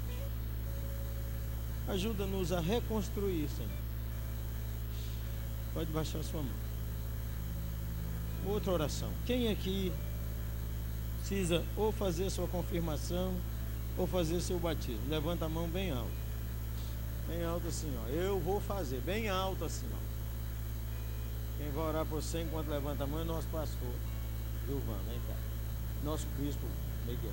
Ajuda-nos 1.87 2.53
a 2.53 2.61
reconstruir, 2.61 3.49
Senhor. 3.57 3.71
Pode 5.73 5.91
baixar 5.93 6.19
a 6.19 6.23
sua 6.25 6.43
mão. 6.43 6.64
Outra 8.47 8.73
oração. 8.73 9.11
Quem 9.27 9.51
aqui 9.51 9.93
precisa 11.19 11.65
ou 11.77 11.91
fazer 11.91 12.29
sua 12.31 12.47
confirmação 12.47 13.35
ou 13.97 14.07
fazer 14.07 14.41
seu 14.41 14.59
batismo? 14.59 15.01
Levanta 15.09 15.47
a 15.47 15.49
mão 15.49 15.67
bem 15.69 15.91
alto. 15.91 16.25
Bem 17.29 17.43
alto 17.45 17.69
assim, 17.69 17.93
ó. 18.05 18.09
Eu 18.09 18.39
vou 18.41 18.61
fazer. 18.61 19.01
Bem 19.01 19.29
alto 19.29 19.65
assim, 19.65 19.87
ó. 19.93 20.05
Quem 21.59 21.71
vai 21.71 21.85
orar 21.87 22.05
por 22.05 22.23
você 22.23 22.43
enquanto 22.43 22.69
levanta 22.69 23.05
a 23.05 23.07
mão 23.07 23.21
é 23.21 23.25
nosso 23.25 23.47
pastor, 23.49 23.95
Gilvan, 24.67 24.99
vem 25.09 25.19
cá. 25.27 25.35
Nosso 26.03 26.27
bispo 26.39 26.67
Miguel. 27.07 27.33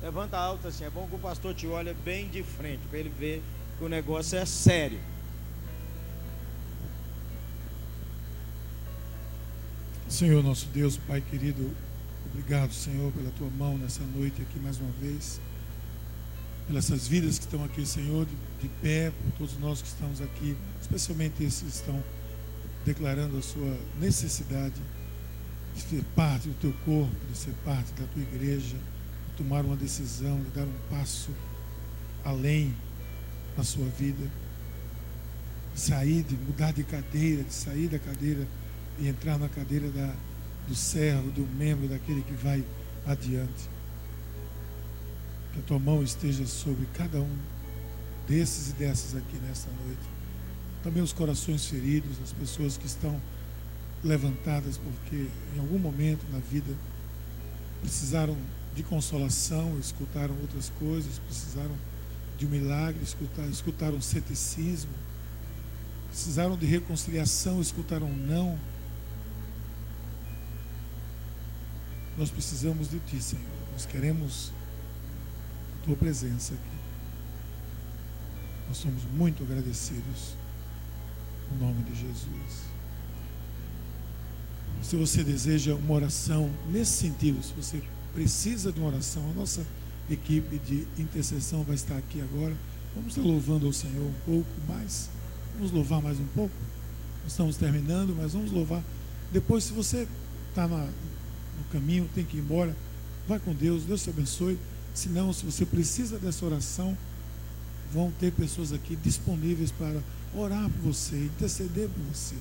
Levanta 0.00 0.36
alto 0.36 0.66
assim, 0.66 0.84
é 0.84 0.90
bom 0.90 1.06
que 1.06 1.14
o 1.14 1.18
pastor 1.18 1.54
te 1.54 1.66
olhe 1.68 1.94
bem 1.94 2.28
de 2.28 2.42
frente, 2.42 2.80
para 2.88 2.98
ele 2.98 3.10
ver 3.10 3.42
que 3.78 3.84
o 3.84 3.88
negócio 3.88 4.36
é 4.36 4.44
sério. 4.44 4.98
Senhor 10.12 10.44
nosso 10.44 10.66
Deus, 10.66 10.98
Pai 10.98 11.22
querido, 11.22 11.70
obrigado, 12.26 12.70
Senhor, 12.74 13.10
pela 13.12 13.30
tua 13.30 13.48
mão 13.48 13.78
nessa 13.78 14.02
noite 14.14 14.42
aqui 14.42 14.58
mais 14.58 14.78
uma 14.78 14.90
vez. 15.00 15.40
Pelas 16.66 16.84
essas 16.84 17.08
vidas 17.08 17.38
que 17.38 17.46
estão 17.46 17.64
aqui, 17.64 17.86
Senhor, 17.86 18.26
de, 18.26 18.36
de 18.60 18.68
pé, 18.82 19.10
por 19.10 19.32
todos 19.38 19.58
nós 19.58 19.80
que 19.80 19.88
estamos 19.88 20.20
aqui, 20.20 20.54
especialmente 20.82 21.42
esses 21.42 21.62
que 21.62 21.68
estão 21.68 22.04
declarando 22.84 23.38
a 23.38 23.42
sua 23.42 23.74
necessidade 23.98 24.74
de 25.74 25.80
ser 25.80 26.04
parte 26.14 26.46
do 26.46 26.54
teu 26.60 26.74
corpo, 26.84 27.16
de 27.30 27.38
ser 27.38 27.54
parte 27.64 27.90
da 27.92 28.06
tua 28.12 28.22
igreja, 28.22 28.76
de 28.76 29.34
tomar 29.38 29.64
uma 29.64 29.76
decisão, 29.76 30.42
de 30.42 30.50
dar 30.50 30.64
um 30.64 30.78
passo 30.90 31.30
além 32.22 32.74
na 33.56 33.64
sua 33.64 33.86
vida, 33.98 34.30
de 35.74 35.80
sair, 35.80 36.22
de 36.22 36.36
mudar 36.36 36.72
de 36.74 36.84
cadeira, 36.84 37.42
de 37.42 37.54
sair 37.54 37.88
da 37.88 37.98
cadeira 37.98 38.46
e 38.98 39.08
entrar 39.08 39.38
na 39.38 39.48
cadeira 39.48 39.88
da, 39.90 40.14
do 40.68 40.74
servo, 40.74 41.30
do 41.30 41.46
membro, 41.56 41.88
daquele 41.88 42.22
que 42.22 42.34
vai 42.34 42.64
adiante. 43.06 43.70
Que 45.52 45.60
a 45.60 45.62
tua 45.62 45.78
mão 45.78 46.02
esteja 46.02 46.46
sobre 46.46 46.86
cada 46.94 47.20
um 47.20 47.36
desses 48.26 48.70
e 48.70 48.72
dessas 48.74 49.16
aqui 49.16 49.36
nesta 49.46 49.70
noite. 49.84 50.02
Também 50.82 51.02
os 51.02 51.12
corações 51.12 51.66
feridos, 51.66 52.16
as 52.22 52.32
pessoas 52.32 52.76
que 52.76 52.86
estão 52.86 53.20
levantadas 54.02 54.78
porque 54.78 55.28
em 55.54 55.60
algum 55.60 55.78
momento 55.78 56.24
na 56.32 56.38
vida 56.38 56.74
precisaram 57.80 58.36
de 58.74 58.82
consolação, 58.82 59.78
escutaram 59.78 60.34
outras 60.40 60.70
coisas, 60.78 61.18
precisaram 61.18 61.76
de 62.38 62.46
um 62.46 62.48
milagre, 62.48 63.02
escutaram, 63.02 63.50
escutaram 63.50 64.00
ceticismo, 64.00 64.90
precisaram 66.08 66.56
de 66.56 66.66
reconciliação, 66.66 67.60
escutaram 67.60 68.08
não 68.08 68.58
Nós 72.16 72.30
precisamos 72.30 72.90
de 72.90 72.98
Ti, 73.00 73.22
Senhor. 73.22 73.44
Nós 73.72 73.86
queremos 73.86 74.52
a 75.80 75.84
Tua 75.84 75.96
presença 75.96 76.54
aqui. 76.54 76.72
Nós 78.68 78.76
somos 78.78 79.02
muito 79.04 79.42
agradecidos. 79.42 80.36
No 81.50 81.66
nome 81.66 81.82
de 81.82 81.94
Jesus. 81.94 82.62
Se 84.82 84.96
você 84.96 85.22
deseja 85.22 85.74
uma 85.74 85.94
oração 85.94 86.50
nesse 86.70 86.92
sentido, 86.92 87.42
se 87.42 87.52
você 87.52 87.82
precisa 88.14 88.72
de 88.72 88.78
uma 88.78 88.88
oração, 88.88 89.22
a 89.30 89.34
nossa 89.34 89.64
equipe 90.10 90.58
de 90.58 90.86
intercessão 90.98 91.62
vai 91.62 91.74
estar 91.74 91.96
aqui 91.96 92.20
agora. 92.20 92.54
Vamos 92.94 93.16
estar 93.16 93.26
louvando 93.26 93.66
ao 93.66 93.72
Senhor 93.72 94.04
um 94.04 94.14
pouco 94.24 94.50
mais. 94.68 95.08
Vamos 95.54 95.70
louvar 95.72 96.02
mais 96.02 96.18
um 96.18 96.26
pouco. 96.34 96.54
Estamos 97.26 97.56
terminando, 97.56 98.14
mas 98.16 98.32
vamos 98.32 98.50
louvar. 98.50 98.82
Depois, 99.30 99.64
se 99.64 99.72
você 99.72 100.06
está 100.50 100.66
na, 100.66 100.88
no 101.58 101.64
caminho, 101.72 102.08
tem 102.14 102.24
que 102.24 102.36
ir 102.36 102.40
embora. 102.40 102.76
Vai 103.28 103.38
com 103.38 103.54
Deus, 103.54 103.84
Deus 103.84 104.02
te 104.02 104.10
abençoe. 104.10 104.58
Se 104.94 105.08
não, 105.08 105.32
se 105.32 105.44
você 105.44 105.64
precisa 105.64 106.18
dessa 106.18 106.44
oração, 106.44 106.96
vão 107.92 108.10
ter 108.18 108.32
pessoas 108.32 108.72
aqui 108.72 108.96
disponíveis 108.96 109.70
para 109.70 110.00
orar 110.34 110.68
por 110.70 110.92
você, 110.92 111.16
interceder 111.16 111.88
por 111.88 112.02
você. 112.14 112.34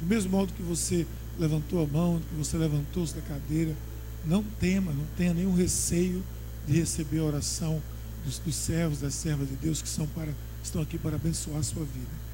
Do 0.00 0.06
mesmo 0.06 0.30
modo 0.30 0.52
que 0.52 0.62
você 0.62 1.06
levantou 1.38 1.82
a 1.82 1.86
mão, 1.86 2.20
que 2.20 2.34
você 2.34 2.56
levantou-se 2.56 3.14
da 3.14 3.22
cadeira, 3.22 3.74
não 4.24 4.42
tema, 4.42 4.92
não 4.92 5.04
tenha 5.16 5.32
nenhum 5.32 5.54
receio 5.54 6.22
de 6.66 6.74
receber 6.78 7.20
a 7.20 7.24
oração 7.24 7.80
dos, 8.24 8.38
dos 8.38 8.54
servos, 8.54 9.00
das 9.00 9.14
servas 9.14 9.48
de 9.48 9.54
Deus 9.56 9.80
que 9.80 9.88
são 9.88 10.06
para, 10.08 10.32
estão 10.62 10.82
aqui 10.82 10.98
para 10.98 11.16
abençoar 11.16 11.58
a 11.58 11.62
sua 11.62 11.84
vida. 11.84 12.26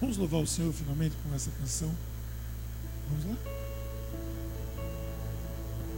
Vamos 0.00 0.16
louvar 0.16 0.40
o 0.40 0.46
Senhor 0.46 0.72
finalmente 0.72 1.14
com 1.22 1.34
essa 1.34 1.50
canção. 1.58 1.90
Vamos 3.08 3.24
lá? 3.24 3.67